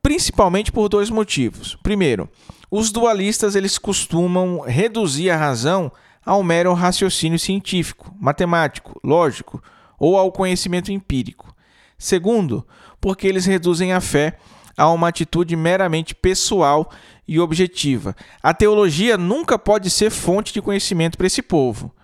Principalmente 0.00 0.70
por 0.70 0.88
dois 0.88 1.10
motivos. 1.10 1.76
Primeiro, 1.82 2.28
os 2.70 2.92
dualistas 2.92 3.56
eles 3.56 3.78
costumam 3.78 4.60
reduzir 4.60 5.30
a 5.30 5.36
razão 5.36 5.90
ao 6.24 6.42
mero 6.42 6.72
raciocínio 6.72 7.38
científico, 7.38 8.14
matemático, 8.20 9.00
lógico 9.02 9.62
ou 9.98 10.16
ao 10.16 10.32
conhecimento 10.32 10.90
empírico. 10.90 11.54
Segundo, 11.98 12.66
porque 13.00 13.26
eles 13.26 13.46
reduzem 13.46 13.92
a 13.92 14.00
fé 14.00 14.38
a 14.76 14.90
uma 14.90 15.08
atitude 15.08 15.54
meramente 15.54 16.14
pessoal 16.14 16.90
e 17.26 17.38
objetiva. 17.38 18.14
A 18.42 18.52
teologia 18.52 19.16
nunca 19.16 19.58
pode 19.58 19.88
ser 19.90 20.10
fonte 20.10 20.52
de 20.52 20.60
conhecimento 20.60 21.16
para 21.16 21.26
esse 21.26 21.42
povo. 21.42 21.94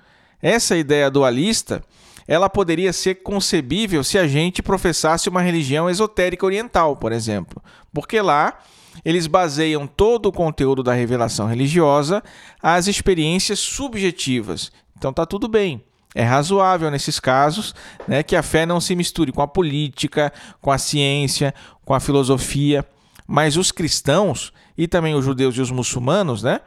Essa 0.41 0.77
ideia 0.77 1.11
dualista 1.11 1.83
ela 2.31 2.49
poderia 2.49 2.93
ser 2.93 3.17
concebível 3.17 4.05
se 4.05 4.17
a 4.17 4.25
gente 4.25 4.63
professasse 4.63 5.29
uma 5.29 5.43
religião 5.43 5.91
esotérica 5.91 6.47
oriental, 6.47 6.97
por 6.97 7.11
exemplo. 7.11 7.61
Porque 7.93 8.21
lá 8.21 8.57
eles 9.05 9.27
baseiam 9.27 9.87
todo 9.87 10.27
o 10.27 10.33
conteúdo 10.33 10.83
da 10.83 10.93
revelação 10.93 11.47
religiosa 11.47 12.23
às 12.63 12.87
experiências 12.87 13.59
subjetivas. 13.59 14.71
Então 14.97 15.13
tá 15.13 15.25
tudo 15.25 15.49
bem. 15.49 15.83
É 16.15 16.23
razoável 16.23 16.91
nesses 16.91 17.21
casos 17.21 17.75
né, 18.07 18.23
que 18.23 18.35
a 18.35 18.43
fé 18.43 18.67
não 18.67 18.81
se 18.81 18.97
misture 18.97 19.31
com 19.31 19.43
a 19.43 19.49
política, 19.49 20.33
com 20.61 20.71
a 20.71 20.79
ciência, 20.79 21.55
com 21.85 21.95
a 21.95 22.01
filosofia. 22.01 22.85
Mas 23.27 23.57
os 23.57 23.71
cristãos 23.71 24.53
e 24.77 24.89
também 24.89 25.15
os 25.15 25.25
judeus 25.25 25.57
e 25.57 25.61
os 25.61 25.71
muçulmanos, 25.71 26.43
né, 26.43 26.61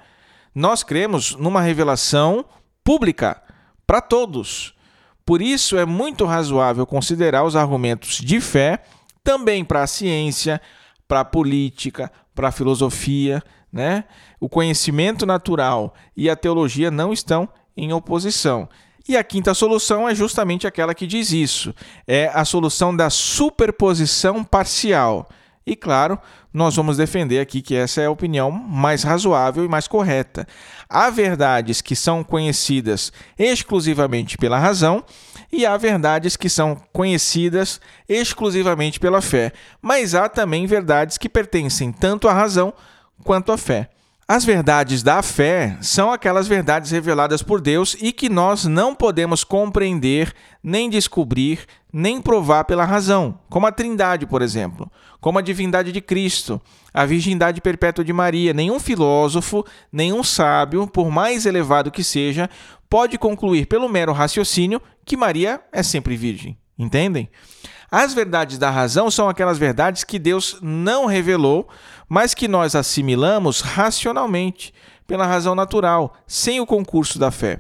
nós 0.56 0.84
cremos 0.84 1.36
numa 1.36 1.62
revelação 1.62 2.46
pública 2.84 3.42
para 3.86 4.00
todos. 4.00 4.74
Por 5.26 5.42
isso 5.42 5.78
é 5.78 5.86
muito 5.86 6.26
razoável 6.26 6.86
considerar 6.86 7.44
os 7.44 7.56
argumentos 7.56 8.18
de 8.18 8.40
fé 8.40 8.84
também 9.24 9.64
para 9.64 9.84
a 9.84 9.88
ciência, 9.88 10.62
para 11.08 11.22
a 11.22 11.26
política, 11.26 12.12
para 12.34 12.50
a 12.50 12.52
filosofia, 12.52 13.42
né? 13.72 14.06
O 14.40 14.48
conhecimento 14.48 15.26
natural 15.26 15.94
e 16.16 16.30
a 16.30 16.36
teologia 16.36 16.92
não 16.92 17.12
estão 17.12 17.50
em 17.76 17.92
oposição. 17.92 18.70
E 19.08 19.18
a 19.18 19.24
quinta 19.24 19.54
solução 19.54 20.08
é 20.08 20.16
justamente 20.16 20.66
aquela 20.66 20.94
que 20.94 21.06
diz 21.06 21.32
isso: 21.32 21.74
é 22.08 22.30
a 22.34 22.46
solução 22.46 22.96
da 22.96 23.10
superposição 23.10 24.44
parcial. 24.44 25.28
E 25.66 25.76
claro, 25.76 26.20
nós 26.54 26.76
vamos 26.76 26.98
defender 26.98 27.40
aqui 27.40 27.62
que 27.62 27.74
essa 27.74 28.02
é 28.02 28.06
a 28.06 28.12
opinião 28.12 28.52
mais 28.52 29.04
razoável 29.04 29.64
e 29.64 29.70
mais 29.70 29.88
correta. 29.88 30.46
Há 30.90 31.10
verdades 31.10 31.80
que 31.80 31.96
são 31.96 32.24
conhecidas 32.24 33.14
exclusivamente 33.40 34.38
pela 34.38 34.60
razão 34.60 35.04
e 35.52 35.66
há 35.66 35.78
verdades 35.78 36.36
que 36.36 36.50
são 36.50 36.76
conhecidas 36.92 37.80
exclusivamente 38.10 39.00
pela 39.00 39.22
fé, 39.22 39.54
mas 39.82 40.14
há 40.14 40.28
também 40.28 40.68
verdades 40.68 41.18
que 41.18 41.30
pertencem 41.30 41.92
tanto 41.92 42.28
à 42.28 42.34
razão 42.34 42.74
quanto 43.24 43.52
à 43.52 43.58
fé. 43.58 43.90
As 44.28 44.46
verdades 44.46 45.04
da 45.04 45.22
fé 45.22 45.78
são 45.82 46.12
aquelas 46.12 46.48
verdades 46.48 46.92
reveladas 46.92 47.44
por 47.44 47.60
Deus 47.60 47.96
e 48.00 48.12
que 48.12 48.30
nós 48.30 48.66
não 48.66 48.96
podemos 48.96 49.44
compreender, 49.44 50.34
nem 50.64 50.90
descobrir, 50.90 51.60
nem 51.94 52.20
provar 52.20 52.64
pela 52.64 52.84
razão, 52.84 53.38
como 53.48 53.68
a 53.68 53.72
Trindade, 53.72 54.26
por 54.26 54.42
exemplo, 54.42 54.92
como 55.22 55.38
a 55.38 55.44
divindade 55.44 55.92
de 55.92 56.02
Cristo, 56.02 56.60
a 56.92 57.06
virgindade 57.06 57.62
perpétua 57.62 58.04
de 58.04 58.12
Maria. 58.12 58.52
Nenhum 58.52 58.80
filósofo, 58.80 59.64
nenhum 59.92 60.24
sábio, 60.24 60.88
por 60.88 61.12
mais 61.12 61.46
elevado 61.46 61.92
que 61.92 62.04
seja, 62.04 62.50
pode 62.90 63.20
concluir 63.20 63.68
pelo 63.68 63.88
mero 63.88 64.12
raciocínio 64.12 64.82
que 65.06 65.16
Maria 65.16 65.62
é 65.72 65.84
sempre 65.84 66.18
virgem. 66.18 66.58
Entendem? 66.80 67.30
As 67.92 68.12
verdades 68.12 68.58
da 68.58 68.72
razão 68.72 69.12
são 69.12 69.30
aquelas 69.30 69.60
verdades 69.60 70.04
que 70.04 70.18
Deus 70.18 70.58
não 70.64 71.06
revelou, 71.06 71.70
mas 72.10 72.34
que 72.34 72.48
nós 72.48 72.74
assimilamos 72.74 73.62
racionalmente, 73.62 74.74
pela 75.06 75.28
razão 75.28 75.54
natural, 75.54 76.16
sem 76.26 76.60
o 76.60 76.66
concurso 76.66 77.20
da 77.20 77.30
fé. 77.30 77.60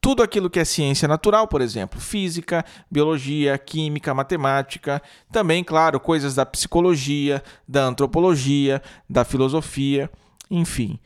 Tudo 0.00 0.22
aquilo 0.22 0.48
que 0.48 0.60
é 0.60 0.64
ciência 0.64 1.08
natural, 1.08 1.48
por 1.48 1.60
exemplo, 1.60 2.00
física, 2.00 2.64
biologia, 2.90 3.58
química, 3.58 4.14
matemática, 4.14 5.02
também, 5.30 5.64
claro, 5.64 5.98
coisas 5.98 6.34
da 6.34 6.46
psicologia, 6.46 7.42
da 7.66 7.84
antropologia, 7.84 8.80
da 9.10 9.24
filosofia, 9.24 10.10
enfim. 10.50 10.98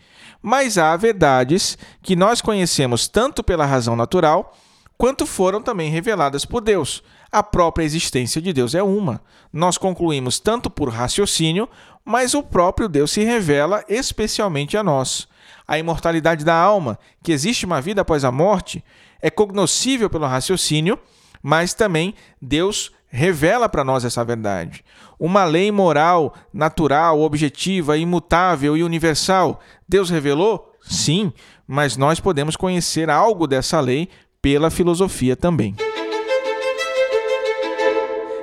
Mas 0.42 0.76
há 0.76 0.94
verdades 0.96 1.78
que 2.02 2.14
nós 2.14 2.40
conhecemos 2.40 3.08
tanto 3.08 3.42
pela 3.42 3.64
razão 3.64 3.96
natural, 3.96 4.56
quanto 4.98 5.26
foram 5.26 5.62
também 5.62 5.90
reveladas 5.90 6.44
por 6.44 6.60
Deus. 6.60 7.02
A 7.30 7.42
própria 7.42 7.84
existência 7.84 8.42
de 8.42 8.52
Deus 8.52 8.74
é 8.74 8.82
uma. 8.82 9.22
Nós 9.52 9.78
concluímos 9.78 10.38
tanto 10.38 10.68
por 10.68 10.90
raciocínio, 10.90 11.68
mas 12.04 12.34
o 12.34 12.42
próprio 12.42 12.88
Deus 12.88 13.10
se 13.10 13.24
revela 13.24 13.82
especialmente 13.88 14.76
a 14.76 14.82
nós. 14.82 15.26
A 15.72 15.78
imortalidade 15.78 16.44
da 16.44 16.54
alma, 16.54 16.98
que 17.22 17.32
existe 17.32 17.64
uma 17.64 17.80
vida 17.80 18.02
após 18.02 18.26
a 18.26 18.30
morte, 18.30 18.84
é 19.22 19.30
cognoscível 19.30 20.10
pelo 20.10 20.26
raciocínio, 20.26 20.98
mas 21.42 21.72
também 21.72 22.14
Deus 22.42 22.92
revela 23.08 23.70
para 23.70 23.82
nós 23.82 24.04
essa 24.04 24.22
verdade. 24.22 24.84
Uma 25.18 25.44
lei 25.44 25.72
moral, 25.72 26.34
natural, 26.52 27.22
objetiva, 27.22 27.96
imutável 27.96 28.76
e 28.76 28.82
universal, 28.82 29.60
Deus 29.88 30.10
revelou? 30.10 30.76
Sim, 30.82 31.32
mas 31.66 31.96
nós 31.96 32.20
podemos 32.20 32.54
conhecer 32.54 33.08
algo 33.08 33.46
dessa 33.46 33.80
lei 33.80 34.10
pela 34.42 34.68
filosofia 34.68 35.34
também. 35.34 35.74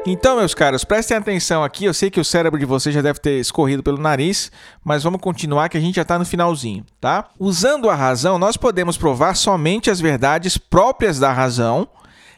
Então, 0.06 0.38
meus 0.38 0.54
caros, 0.54 0.86
prestem 0.86 1.18
atenção 1.18 1.64
aqui. 1.64 1.86
Eu 1.86 1.94
sei 1.94 2.10
que 2.10 2.20
o 2.20 2.26
cérebro 2.26 2.58
de 2.58 2.66
vocês 2.66 2.96
já 2.96 3.02
deve 3.02 3.20
ter 3.20 3.38
escorrido 3.40 3.84
pelo 3.84 3.98
nariz, 3.98 4.50
mas 4.84 5.04
vamos 5.04 5.20
continuar 5.20 5.68
que 5.68 5.78
a 5.78 5.82
gente 5.82 5.96
já 5.96 6.04
está 6.04 6.18
no 6.18 6.26
finalzinho, 6.26 6.86
tá? 7.02 7.30
Usando 7.38 7.90
a 7.90 7.96
razão, 7.96 8.40
nós 8.40 8.56
podemos 8.56 8.98
provar 8.98 9.36
somente 9.36 9.92
as 9.92 10.00
verdades 10.00 10.58
próprias 10.58 11.20
da 11.20 11.34
razão 11.34 11.88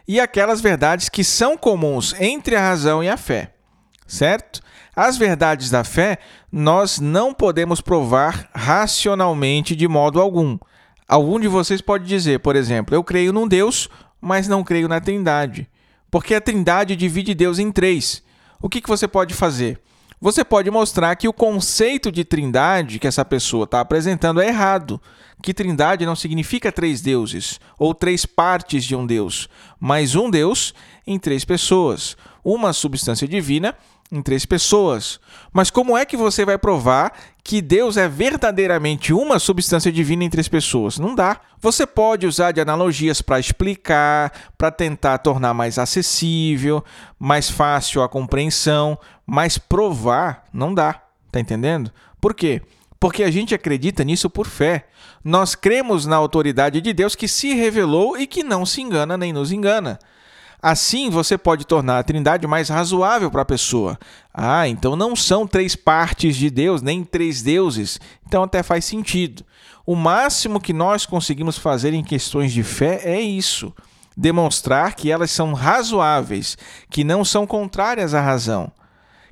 e 0.08 0.20
aquelas 0.20 0.60
verdades 0.60 1.08
que 1.08 1.24
são 1.24 1.56
comuns 1.56 2.16
entre 2.20 2.56
a 2.56 2.60
razão 2.60 3.04
e 3.04 3.08
a 3.08 3.16
fé, 3.16 3.54
certo? 4.08 4.60
As 4.96 5.16
verdades 5.16 5.70
da 5.70 5.84
fé 5.84 6.18
nós 6.52 7.00
não 7.00 7.34
podemos 7.34 7.80
provar 7.80 8.50
racionalmente 8.54 9.76
de 9.76 9.88
modo 9.88 10.20
algum. 10.20 10.58
Algum 11.08 11.40
de 11.40 11.48
vocês 11.48 11.80
pode 11.80 12.06
dizer, 12.06 12.40
por 12.40 12.56
exemplo, 12.56 12.96
eu 12.96 13.04
creio 13.04 13.32
num 13.32 13.48
Deus, 13.48 13.88
mas 14.20 14.48
não 14.48 14.64
creio 14.64 14.88
na 14.88 15.00
Trindade. 15.00 15.70
Porque 16.12 16.36
a 16.36 16.42
Trindade 16.42 16.96
divide 16.96 17.34
Deus 17.34 17.58
em 17.58 17.72
três. 17.72 18.22
O 18.62 18.70
que, 18.70 18.82
que 18.82 18.90
você 18.90 19.08
pode 19.08 19.34
fazer? 19.34 19.82
Você 20.24 20.46
pode 20.46 20.70
mostrar 20.70 21.16
que 21.16 21.28
o 21.28 21.34
conceito 21.34 22.12
de 22.12 22.24
trindade 22.24 23.00
que 23.00 23.08
essa 23.08 23.26
pessoa 23.26 23.64
está 23.64 23.80
apresentando 23.80 24.40
é 24.40 24.50
errado. 24.50 25.02
Que 25.42 25.52
trindade 25.52 26.06
não 26.06 26.16
significa 26.16 26.72
três 26.72 27.02
deuses 27.02 27.60
ou 27.80 27.96
três 27.96 28.24
partes 28.24 28.84
de 28.84 28.96
um 28.96 29.08
Deus, 29.08 29.50
mas 29.80 30.14
um 30.14 30.30
Deus 30.30 30.76
em 31.08 31.18
três 31.18 31.44
pessoas. 31.44 32.16
Uma 32.44 32.72
substância 32.72 33.28
divina 33.28 33.76
em 34.12 34.22
três 34.22 34.46
pessoas. 34.46 35.20
Mas 35.54 35.72
como 35.72 35.98
é 35.98 36.06
que 36.06 36.18
você 36.18 36.44
vai 36.44 36.58
provar 36.58 37.14
que 37.44 37.62
Deus 37.62 37.96
é 37.96 38.10
verdadeiramente 38.10 39.14
uma 39.14 39.40
substância 39.40 39.92
divina 39.92 40.24
em 40.24 40.30
três 40.30 40.48
pessoas? 40.48 41.00
Não 41.00 41.16
dá. 41.16 41.40
Você 41.60 41.88
pode 41.88 42.28
usar 42.28 42.52
de 42.52 42.60
analogias 42.60 43.22
para 43.22 43.40
explicar, 43.40 44.32
para 44.58 44.70
tentar 44.70 45.20
tornar 45.20 45.54
mais 45.54 45.80
acessível, 45.80 46.84
mais 47.18 47.50
fácil 47.50 48.02
a 48.02 48.10
compreensão, 48.10 48.98
mas 49.26 49.58
provar 49.58 50.46
não 50.54 50.74
dá. 50.74 51.02
Tá 51.32 51.40
entendendo? 51.40 51.92
Por 52.20 52.34
quê? 52.34 52.62
Porque 53.00 53.24
a 53.24 53.32
gente 53.32 53.56
acredita 53.56 54.04
nisso 54.04 54.30
por 54.30 54.46
fé. 54.46 54.88
Nós 55.24 55.56
cremos 55.56 56.06
na 56.06 56.18
autoridade 56.18 56.82
de 56.82 56.94
Deus 56.94 57.16
que 57.16 57.28
se 57.28 57.54
revelou 57.54 58.18
e 58.18 58.28
que 58.28 58.44
não 58.44 58.66
se 58.66 58.82
engana 58.82 59.18
nem 59.18 59.32
nos 59.32 59.52
engana. 59.52 59.98
Assim, 60.62 61.10
você 61.10 61.38
pode 61.38 61.66
tornar 61.66 62.00
a 62.00 62.04
Trindade 62.04 62.46
mais 62.46 62.70
razoável 62.70 63.32
para 63.32 63.42
a 63.42 63.46
pessoa. 63.46 63.98
Ah, 64.32 64.68
então 64.68 64.96
não 64.96 65.16
são 65.16 65.48
três 65.48 65.76
partes 65.76 66.36
de 66.36 66.50
Deus, 66.50 66.82
nem 66.82 67.04
três 67.04 67.42
deuses. 67.42 68.00
Então 68.28 68.44
até 68.44 68.62
faz 68.62 68.86
sentido. 68.86 69.44
O 69.86 69.96
máximo 69.96 70.62
que 70.62 70.72
nós 70.72 71.06
conseguimos 71.06 71.58
fazer 71.58 71.94
em 71.94 72.04
questões 72.04 72.52
de 72.52 72.62
fé 72.62 73.02
é 73.04 73.20
isso: 73.20 73.74
demonstrar 74.16 74.94
que 74.94 75.10
elas 75.10 75.32
são 75.32 75.54
razoáveis, 75.54 76.58
que 76.90 77.04
não 77.04 77.26
são 77.26 77.48
contrárias 77.48 78.14
à 78.14 78.22
razão 78.22 78.72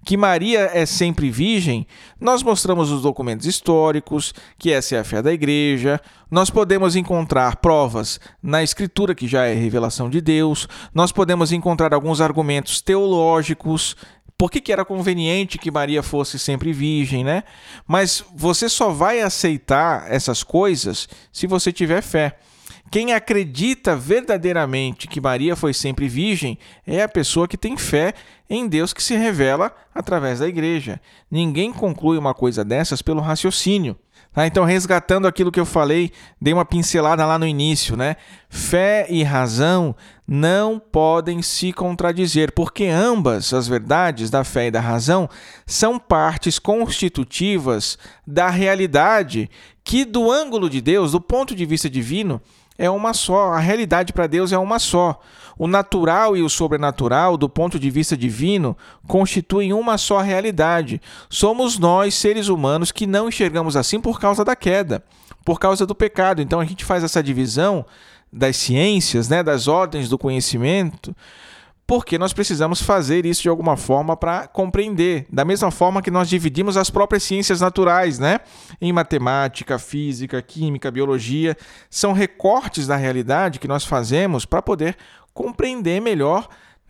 que 0.10 0.18
Maria 0.18 0.72
é 0.74 0.88
sempre 0.88 1.30
virgem, 1.30 1.86
nós 2.20 2.42
mostramos 2.42 2.90
os 2.90 3.04
documentos 3.04 3.46
históricos, 3.46 4.34
que 4.58 4.72
essa 4.72 4.96
é 4.96 5.00
a 5.00 5.04
fé 5.04 5.22
da 5.22 5.32
igreja, 5.32 6.02
nós 6.32 6.50
podemos 6.50 6.96
encontrar 6.96 7.58
provas 7.58 8.20
na 8.42 8.64
escritura, 8.64 9.14
que 9.14 9.28
já 9.28 9.46
é 9.46 9.54
revelação 9.54 10.10
de 10.10 10.20
Deus, 10.20 10.68
nós 10.96 11.12
podemos 11.12 11.52
encontrar 11.52 11.94
alguns 11.94 12.22
argumentos 12.22 12.82
teológicos. 12.82 13.96
Por 14.36 14.50
que, 14.50 14.60
que 14.60 14.74
era 14.74 14.84
conveniente 14.84 15.60
que 15.60 15.70
Maria 15.70 16.02
fosse 16.02 16.40
sempre 16.40 16.74
virgem, 16.74 17.24
né? 17.24 17.44
Mas 17.88 18.26
você 18.36 18.68
só 18.68 18.90
vai 18.90 19.22
aceitar 19.22 20.12
essas 20.12 20.42
coisas 20.42 21.08
se 21.32 21.46
você 21.46 21.72
tiver 21.72 22.02
fé. 22.02 22.40
Quem 22.92 23.14
acredita 23.14 23.96
verdadeiramente 23.96 25.08
que 25.08 25.22
Maria 25.22 25.56
foi 25.56 25.74
sempre 25.74 26.08
virgem 26.08 26.58
é 26.88 27.04
a 27.04 27.10
pessoa 27.10 27.48
que 27.48 27.58
tem 27.58 27.78
fé 27.78 28.14
em 28.50 28.68
Deus 28.68 28.94
que 28.94 29.04
se 29.04 29.16
revela 29.16 29.72
através 29.94 30.40
da 30.40 30.48
igreja. 30.48 31.00
Ninguém 31.30 31.72
conclui 31.72 32.18
uma 32.18 32.34
coisa 32.34 32.66
dessas 32.66 33.02
pelo 33.02 33.22
raciocínio. 33.22 33.96
Tá? 34.34 34.46
Então, 34.46 34.64
resgatando 34.64 35.28
aquilo 35.28 35.52
que 35.52 35.60
eu 35.60 35.66
falei, 35.66 36.12
dei 36.42 36.54
uma 36.54 36.66
pincelada 36.66 37.26
lá 37.26 37.38
no 37.38 37.48
início, 37.48 37.96
né? 37.96 38.16
Fé 38.48 39.08
e 39.10 39.24
razão 39.24 39.96
não 40.28 40.80
podem 40.80 41.42
se 41.42 41.74
contradizer, 41.74 42.54
porque 42.54 42.86
ambas 42.86 43.54
as 43.54 43.68
verdades 43.68 44.30
da 44.30 44.44
fé 44.44 44.68
e 44.68 44.72
da 44.72 44.80
razão 44.80 45.28
são 45.66 45.98
partes 45.98 46.60
constitutivas 46.60 47.98
da 48.26 48.50
realidade 48.50 49.50
que, 49.84 50.06
do 50.06 50.32
ângulo 50.32 50.70
de 50.70 50.82
Deus, 50.82 51.14
do 51.14 51.22
ponto 51.22 51.56
de 51.56 51.66
vista 51.66 51.90
divino, 51.90 52.40
é 52.80 52.90
uma 52.90 53.14
só, 53.14 53.52
a 53.52 53.60
realidade 53.60 54.14
para 54.14 54.26
Deus 54.26 54.54
é 54.54 54.58
uma 54.58 54.80
só. 54.80 55.20
O 55.58 55.68
natural 55.68 56.38
e 56.38 56.42
o 56.42 56.50
sobrenatural, 56.50 57.36
do 57.36 57.50
ponto 57.50 57.78
de 57.78 57.90
vista 57.90 58.16
divino, 58.16 58.76
constituem 59.06 59.74
uma 59.74 59.98
só 59.98 60.20
realidade. 60.22 61.02
Somos 61.30 61.78
nós, 61.78 62.16
seres 62.16 62.48
humanos, 62.48 62.94
que 62.94 63.06
não 63.06 63.28
enxergamos 63.28 63.76
assim 63.76 64.00
por 64.00 64.18
causa 64.18 64.46
da 64.46 64.56
queda, 64.56 65.04
por 65.44 65.60
causa 65.60 65.86
do 65.86 65.94
pecado. 65.94 66.42
Então 66.42 66.62
a 66.62 66.66
gente 66.66 66.86
faz 66.86 67.04
essa 67.04 67.22
divisão 67.22 67.86
das 68.32 68.56
ciências, 68.56 69.28
né, 69.28 69.44
das 69.44 69.68
ordens 69.68 70.08
do 70.08 70.18
conhecimento, 70.18 71.14
porque 71.90 72.20
nós 72.20 72.34
precisamos 72.34 72.84
fazer 72.84 73.26
isso 73.26 73.42
de 73.42 73.50
alguma 73.50 73.76
forma 73.76 74.16
para 74.16 74.48
compreender. 74.48 75.26
Da 75.28 75.44
mesma 75.44 75.72
forma 75.72 76.04
que 76.04 76.12
nós 76.12 76.30
dividimos 76.30 76.78
as 76.78 76.92
próprias 76.92 77.24
ciências 77.24 77.62
naturais, 77.62 78.20
né? 78.20 78.42
Em 78.80 78.94
matemática, 78.94 79.80
física, 79.80 80.40
química, 80.40 80.92
biologia, 80.92 81.58
são 81.90 82.14
recortes 82.14 82.86
da 82.86 82.96
realidade 82.96 83.58
que 83.58 83.68
nós 83.68 83.86
fazemos 83.86 84.46
para 84.46 84.62
poder 84.62 84.96
compreender 85.34 86.00
melhor 86.00 86.48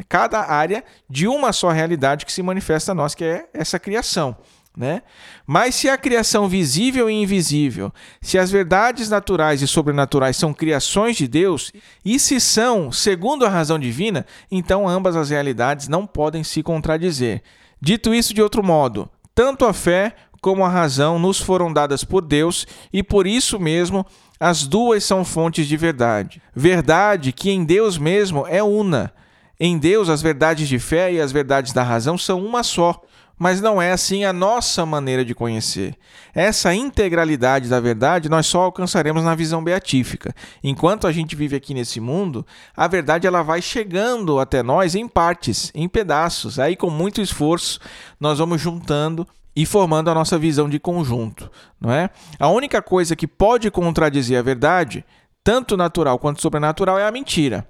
cada 0.09 0.41
área 0.41 0.83
de 1.09 1.29
uma 1.29 1.53
só 1.53 1.69
realidade 1.69 2.25
que 2.25 2.33
se 2.33 2.43
manifesta 2.43 2.91
a 2.91 2.95
nós, 2.95 3.15
que 3.15 3.23
é 3.23 3.47
essa 3.53 3.79
criação. 3.79 4.35
Né? 4.79 5.01
Mas 5.45 5.75
se 5.75 5.89
a 5.89 5.97
criação 5.97 6.47
visível 6.47 7.09
e 7.09 7.13
invisível, 7.13 7.91
se 8.21 8.39
as 8.39 8.49
verdades 8.49 9.09
naturais 9.09 9.61
e 9.61 9.67
sobrenaturais 9.67 10.37
são 10.37 10.53
criações 10.53 11.17
de 11.17 11.27
Deus, 11.27 11.73
e 12.05 12.17
se 12.17 12.39
são 12.39 12.89
segundo 12.89 13.45
a 13.45 13.49
razão 13.49 13.77
divina, 13.77 14.25
então 14.49 14.87
ambas 14.87 15.17
as 15.17 15.31
realidades 15.31 15.89
não 15.89 16.07
podem 16.07 16.45
se 16.45 16.63
contradizer. 16.63 17.43
Dito 17.81 18.13
isso 18.13 18.33
de 18.33 18.41
outro 18.41 18.63
modo, 18.63 19.09
tanto 19.35 19.65
a 19.65 19.73
fé 19.73 20.15
como 20.39 20.63
a 20.63 20.69
razão 20.69 21.19
nos 21.19 21.41
foram 21.41 21.73
dadas 21.73 22.05
por 22.05 22.21
Deus 22.21 22.65
e 22.93 23.03
por 23.03 23.27
isso 23.27 23.59
mesmo 23.59 24.05
as 24.39 24.65
duas 24.65 25.03
são 25.03 25.25
fontes 25.25 25.67
de 25.67 25.75
verdade. 25.75 26.41
Verdade 26.55 27.33
que 27.33 27.51
em 27.51 27.65
Deus 27.65 27.97
mesmo 27.97 28.47
é 28.47 28.63
una. 28.63 29.13
Em 29.59 29.77
Deus, 29.77 30.07
as 30.07 30.21
verdades 30.21 30.69
de 30.69 30.79
fé 30.79 31.11
e 31.11 31.19
as 31.19 31.33
verdades 31.33 31.73
da 31.73 31.83
razão 31.83 32.17
são 32.17 32.41
uma 32.41 32.63
só 32.63 33.01
mas 33.39 33.61
não 33.61 33.81
é 33.81 33.93
assim 33.93 34.25
a 34.25 34.33
nossa 34.33 34.85
maneira 34.85 35.23
de 35.23 35.33
conhecer. 35.33 35.95
Essa 36.35 36.75
integralidade 36.75 37.69
da 37.69 37.79
verdade 37.79 38.27
nós 38.27 38.45
só 38.45 38.63
alcançaremos 38.63 39.23
na 39.23 39.33
visão 39.33 39.63
beatífica. 39.63 40.35
Enquanto 40.61 41.07
a 41.07 41.11
gente 41.13 41.37
vive 41.37 41.55
aqui 41.55 41.73
nesse 41.73 42.01
mundo, 42.01 42.45
a 42.75 42.85
verdade 42.85 43.25
ela 43.25 43.41
vai 43.41 43.61
chegando 43.61 44.39
até 44.39 44.61
nós 44.61 44.93
em 44.93 45.07
partes, 45.07 45.71
em 45.73 45.87
pedaços. 45.87 46.59
Aí 46.59 46.75
com 46.75 46.89
muito 46.89 47.21
esforço 47.21 47.79
nós 48.19 48.39
vamos 48.39 48.59
juntando 48.61 49.25
e 49.55 49.65
formando 49.65 50.09
a 50.09 50.13
nossa 50.13 50.37
visão 50.37 50.69
de 50.69 50.79
conjunto, 50.79 51.49
não 51.79 51.91
é? 51.91 52.09
A 52.37 52.49
única 52.49 52.81
coisa 52.81 53.15
que 53.15 53.27
pode 53.27 53.71
contradizer 53.71 54.37
a 54.37 54.43
verdade, 54.43 55.03
tanto 55.43 55.75
natural 55.77 56.19
quanto 56.19 56.41
sobrenatural, 56.41 56.99
é 56.99 57.07
a 57.07 57.11
mentira. 57.11 57.67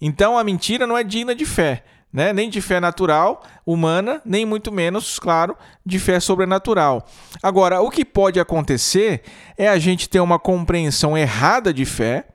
Então 0.00 0.36
a 0.36 0.44
mentira 0.44 0.86
não 0.86 0.98
é 0.98 1.04
digna 1.04 1.34
de 1.34 1.44
fé 1.44 1.84
né? 2.14 2.32
nem 2.32 2.48
de 2.48 2.60
fé 2.60 2.78
natural, 2.78 3.42
humana, 3.66 4.22
nem 4.24 4.46
muito 4.46 4.70
menos, 4.70 5.18
claro, 5.18 5.56
de 5.84 5.98
fé 5.98 6.20
sobrenatural. 6.20 7.04
Agora, 7.42 7.80
o 7.80 7.90
que 7.90 8.04
pode 8.04 8.38
acontecer 8.38 9.22
é 9.58 9.68
a 9.68 9.80
gente 9.80 10.08
ter 10.08 10.20
uma 10.20 10.38
compreensão 10.38 11.18
errada 11.18 11.74
de 11.74 11.84
fé 11.84 12.28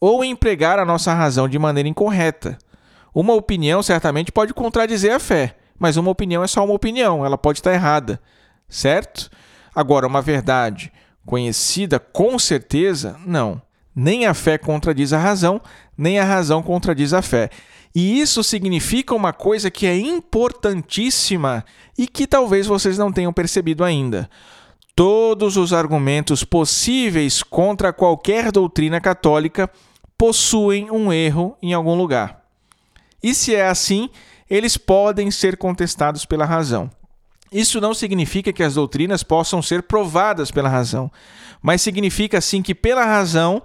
ou 0.00 0.24
empregar 0.24 0.78
a 0.78 0.84
nossa 0.86 1.12
razão 1.12 1.46
de 1.46 1.58
maneira 1.58 1.90
incorreta. 1.90 2.56
Uma 3.14 3.34
opinião 3.34 3.82
certamente 3.82 4.32
pode 4.32 4.54
contradizer 4.54 5.12
a 5.12 5.18
fé, 5.18 5.56
mas 5.78 5.98
uma 5.98 6.10
opinião 6.10 6.42
é 6.42 6.46
só 6.46 6.64
uma 6.64 6.72
opinião, 6.72 7.26
ela 7.26 7.36
pode 7.36 7.58
estar 7.58 7.74
errada, 7.74 8.18
certo? 8.66 9.30
Agora, 9.74 10.06
uma 10.06 10.22
verdade 10.22 10.90
conhecida 11.26 11.98
com 11.98 12.38
certeza, 12.38 13.20
não. 13.26 13.60
Nem 13.94 14.24
a 14.24 14.32
fé 14.32 14.56
contradiz 14.56 15.12
a 15.12 15.18
razão, 15.18 15.60
nem 15.98 16.18
a 16.18 16.24
razão 16.24 16.62
contradiz 16.62 17.12
a 17.12 17.20
fé. 17.20 17.50
E 18.00 18.20
isso 18.20 18.44
significa 18.44 19.12
uma 19.12 19.32
coisa 19.32 19.72
que 19.72 19.84
é 19.84 19.98
importantíssima 19.98 21.64
e 21.98 22.06
que 22.06 22.28
talvez 22.28 22.64
vocês 22.64 22.96
não 22.96 23.10
tenham 23.10 23.32
percebido 23.32 23.82
ainda. 23.82 24.30
Todos 24.94 25.56
os 25.56 25.72
argumentos 25.72 26.44
possíveis 26.44 27.42
contra 27.42 27.92
qualquer 27.92 28.52
doutrina 28.52 29.00
católica 29.00 29.68
possuem 30.16 30.88
um 30.92 31.12
erro 31.12 31.56
em 31.60 31.74
algum 31.74 31.96
lugar. 31.96 32.44
E 33.20 33.34
se 33.34 33.52
é 33.52 33.66
assim, 33.66 34.08
eles 34.48 34.76
podem 34.76 35.28
ser 35.28 35.56
contestados 35.56 36.24
pela 36.24 36.44
razão. 36.44 36.88
Isso 37.50 37.80
não 37.80 37.92
significa 37.92 38.52
que 38.52 38.62
as 38.62 38.74
doutrinas 38.74 39.24
possam 39.24 39.60
ser 39.60 39.82
provadas 39.82 40.52
pela 40.52 40.68
razão, 40.68 41.10
mas 41.60 41.82
significa 41.82 42.40
sim 42.40 42.62
que, 42.62 42.76
pela 42.76 43.04
razão, 43.04 43.60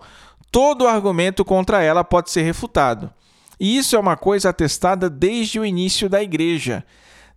todo 0.51 0.87
argumento 0.87 1.45
contra 1.45 1.83
ela 1.83 2.03
pode 2.03 2.31
ser 2.31 2.41
refutado. 2.41 3.13
E 3.59 3.77
isso 3.77 3.95
é 3.95 3.99
uma 3.99 4.15
coisa 4.17 4.49
atestada 4.49 5.09
desde 5.09 5.59
o 5.59 5.65
início 5.65 6.09
da 6.09 6.21
igreja, 6.21 6.83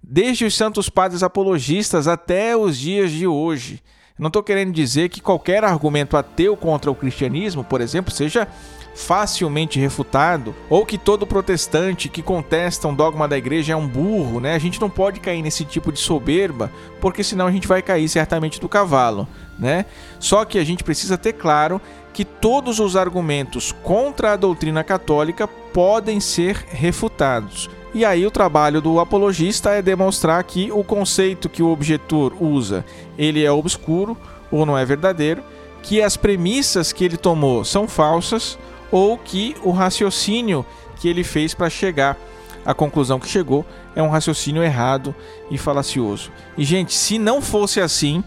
desde 0.02 0.44
os 0.44 0.54
santos 0.54 0.88
padres 0.88 1.22
apologistas 1.22 2.08
até 2.08 2.56
os 2.56 2.78
dias 2.78 3.10
de 3.10 3.26
hoje. 3.26 3.82
Não 4.18 4.28
estou 4.28 4.42
querendo 4.42 4.72
dizer 4.72 5.10
que 5.10 5.20
qualquer 5.20 5.62
argumento 5.62 6.16
ateu 6.16 6.56
contra 6.56 6.90
o 6.90 6.94
cristianismo, 6.94 7.62
por 7.62 7.80
exemplo, 7.82 8.10
seja 8.10 8.48
facilmente 8.94 9.78
refutado, 9.78 10.54
ou 10.70 10.86
que 10.86 10.96
todo 10.96 11.26
protestante 11.26 12.08
que 12.08 12.22
contesta 12.22 12.88
um 12.88 12.94
dogma 12.94 13.28
da 13.28 13.36
igreja 13.36 13.74
é 13.74 13.76
um 13.76 13.86
burro, 13.86 14.40
né? 14.40 14.54
A 14.54 14.58
gente 14.58 14.80
não 14.80 14.88
pode 14.88 15.20
cair 15.20 15.42
nesse 15.42 15.66
tipo 15.66 15.92
de 15.92 15.98
soberba, 15.98 16.72
porque 16.98 17.22
senão 17.22 17.46
a 17.46 17.52
gente 17.52 17.68
vai 17.68 17.82
cair 17.82 18.08
certamente 18.08 18.58
do 18.58 18.70
cavalo, 18.70 19.28
né? 19.58 19.84
Só 20.18 20.46
que 20.46 20.58
a 20.58 20.64
gente 20.64 20.82
precisa 20.82 21.18
ter 21.18 21.34
claro 21.34 21.78
que 22.16 22.24
todos 22.24 22.80
os 22.80 22.96
argumentos 22.96 23.72
contra 23.82 24.32
a 24.32 24.36
doutrina 24.36 24.82
católica 24.82 25.46
podem 25.46 26.18
ser 26.18 26.64
refutados. 26.70 27.68
E 27.92 28.06
aí 28.06 28.26
o 28.26 28.30
trabalho 28.30 28.80
do 28.80 28.98
apologista 28.98 29.72
é 29.72 29.82
demonstrar 29.82 30.42
que 30.44 30.72
o 30.72 30.82
conceito 30.82 31.46
que 31.46 31.62
o 31.62 31.68
objetor 31.68 32.34
usa, 32.40 32.86
ele 33.18 33.44
é 33.44 33.52
obscuro 33.52 34.16
ou 34.50 34.64
não 34.64 34.78
é 34.78 34.82
verdadeiro, 34.82 35.42
que 35.82 36.00
as 36.00 36.16
premissas 36.16 36.90
que 36.90 37.04
ele 37.04 37.18
tomou 37.18 37.66
são 37.66 37.86
falsas 37.86 38.58
ou 38.90 39.18
que 39.18 39.54
o 39.62 39.70
raciocínio 39.70 40.64
que 40.98 41.10
ele 41.10 41.22
fez 41.22 41.52
para 41.52 41.68
chegar 41.68 42.16
à 42.64 42.72
conclusão 42.72 43.20
que 43.20 43.28
chegou 43.28 43.62
é 43.94 44.02
um 44.02 44.08
raciocínio 44.08 44.62
errado 44.62 45.14
e 45.50 45.58
falacioso. 45.58 46.32
E 46.56 46.64
gente, 46.64 46.94
se 46.94 47.18
não 47.18 47.42
fosse 47.42 47.78
assim, 47.78 48.24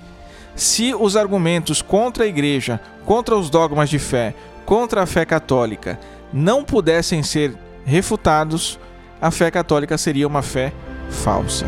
se 0.55 0.93
os 0.93 1.15
argumentos 1.15 1.81
contra 1.81 2.23
a 2.23 2.27
igreja, 2.27 2.79
contra 3.05 3.35
os 3.35 3.49
dogmas 3.49 3.89
de 3.89 3.99
fé, 3.99 4.33
contra 4.65 5.03
a 5.03 5.05
fé 5.05 5.25
católica 5.25 5.99
não 6.31 6.63
pudessem 6.63 7.23
ser 7.23 7.55
refutados, 7.85 8.79
a 9.21 9.31
fé 9.31 9.49
católica 9.49 9.97
seria 9.97 10.27
uma 10.27 10.41
fé 10.41 10.71
falsa. 11.09 11.65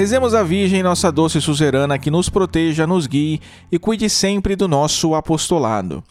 Rezemos 0.00 0.32
a 0.32 0.42
Virgem, 0.42 0.82
nossa 0.82 1.12
doce 1.12 1.42
suzerana, 1.42 1.98
que 1.98 2.10
nos 2.10 2.30
proteja, 2.30 2.86
nos 2.86 3.06
guie 3.06 3.38
e 3.70 3.78
cuide 3.78 4.08
sempre 4.08 4.56
do 4.56 4.66
nosso 4.66 5.14
apostolado. 5.14 6.02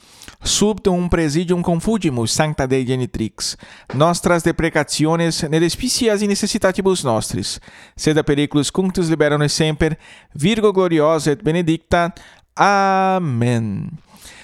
Subtum 0.43 1.09
presidium 1.09 1.63
confugimus, 1.63 2.31
sancta 2.31 2.67
Dei 2.67 2.85
genitrix, 2.85 3.57
nostras 3.95 4.43
deprecationes 4.43 5.41
nel 5.49 5.67
spicias 5.67 6.21
in 6.21 6.27
necessitatibus 6.27 7.03
nostris, 7.03 7.59
sed 7.97 8.23
periculus 8.23 8.69
cunctus 8.69 9.09
libera 9.09 9.39
nos 9.39 9.53
semper, 9.53 9.97
Virgo 10.35 10.71
gloriosa 10.71 11.31
et 11.31 11.41
benedicta. 11.41 12.13
Amém. 12.55 13.89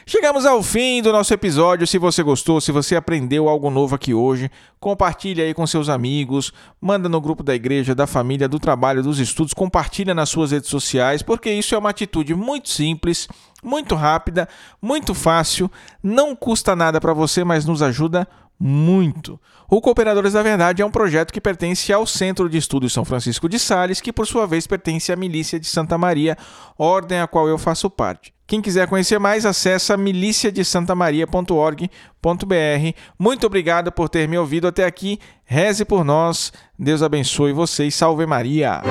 Chegamos 0.07 0.45
ao 0.45 0.61
fim 0.61 1.01
do 1.01 1.11
nosso 1.11 1.33
episódio. 1.33 1.87
Se 1.87 1.97
você 1.97 2.21
gostou, 2.21 2.61
se 2.61 2.71
você 2.71 2.95
aprendeu 2.95 3.49
algo 3.49 3.71
novo 3.71 3.95
aqui 3.95 4.13
hoje, 4.13 4.51
compartilhe 4.79 5.41
aí 5.41 5.51
com 5.51 5.65
seus 5.65 5.89
amigos, 5.89 6.53
manda 6.79 7.09
no 7.09 7.19
grupo 7.19 7.41
da 7.41 7.55
igreja, 7.55 7.95
da 7.95 8.05
família, 8.05 8.47
do 8.47 8.59
trabalho, 8.59 9.01
dos 9.01 9.17
estudos, 9.17 9.51
compartilha 9.51 10.13
nas 10.13 10.29
suas 10.29 10.51
redes 10.51 10.69
sociais, 10.69 11.23
porque 11.23 11.51
isso 11.51 11.73
é 11.73 11.77
uma 11.79 11.89
atitude 11.89 12.35
muito 12.35 12.69
simples, 12.69 13.27
muito 13.63 13.95
rápida, 13.95 14.47
muito 14.79 15.15
fácil, 15.15 15.71
não 16.03 16.35
custa 16.35 16.75
nada 16.75 17.01
para 17.01 17.11
você, 17.11 17.43
mas 17.43 17.65
nos 17.65 17.81
ajuda 17.81 18.27
muito. 18.59 19.39
O 19.69 19.81
Cooperadores 19.81 20.33
da 20.33 20.43
Verdade 20.43 20.81
é 20.81 20.85
um 20.85 20.91
projeto 20.91 21.33
que 21.33 21.41
pertence 21.41 21.91
ao 21.91 22.05
Centro 22.05 22.49
de 22.49 22.57
Estudos 22.57 22.93
São 22.93 23.03
Francisco 23.03 23.49
de 23.49 23.59
Sales, 23.59 23.99
que 23.99 24.13
por 24.13 24.27
sua 24.27 24.45
vez 24.45 24.67
pertence 24.67 25.11
à 25.11 25.15
Milícia 25.15 25.59
de 25.59 25.67
Santa 25.67 25.97
Maria, 25.97 26.37
ordem 26.77 27.19
a 27.19 27.27
qual 27.27 27.47
eu 27.47 27.57
faço 27.57 27.89
parte. 27.89 28.33
Quem 28.47 28.61
quiser 28.61 28.87
conhecer 28.87 29.19
mais, 29.19 29.45
acessa 29.45 29.97
miliciadesantamaria.org.br. 29.97 32.97
Muito 33.17 33.47
obrigado 33.47 33.91
por 33.91 34.07
ter 34.07 34.27
me 34.27 34.37
ouvido 34.37 34.67
até 34.67 34.85
aqui. 34.85 35.19
Reze 35.43 35.83
por 35.83 36.03
nós. 36.03 36.53
Deus 36.77 37.01
abençoe 37.01 37.53
vocês. 37.53 37.95
Salve 37.95 38.27
Maria. 38.27 38.83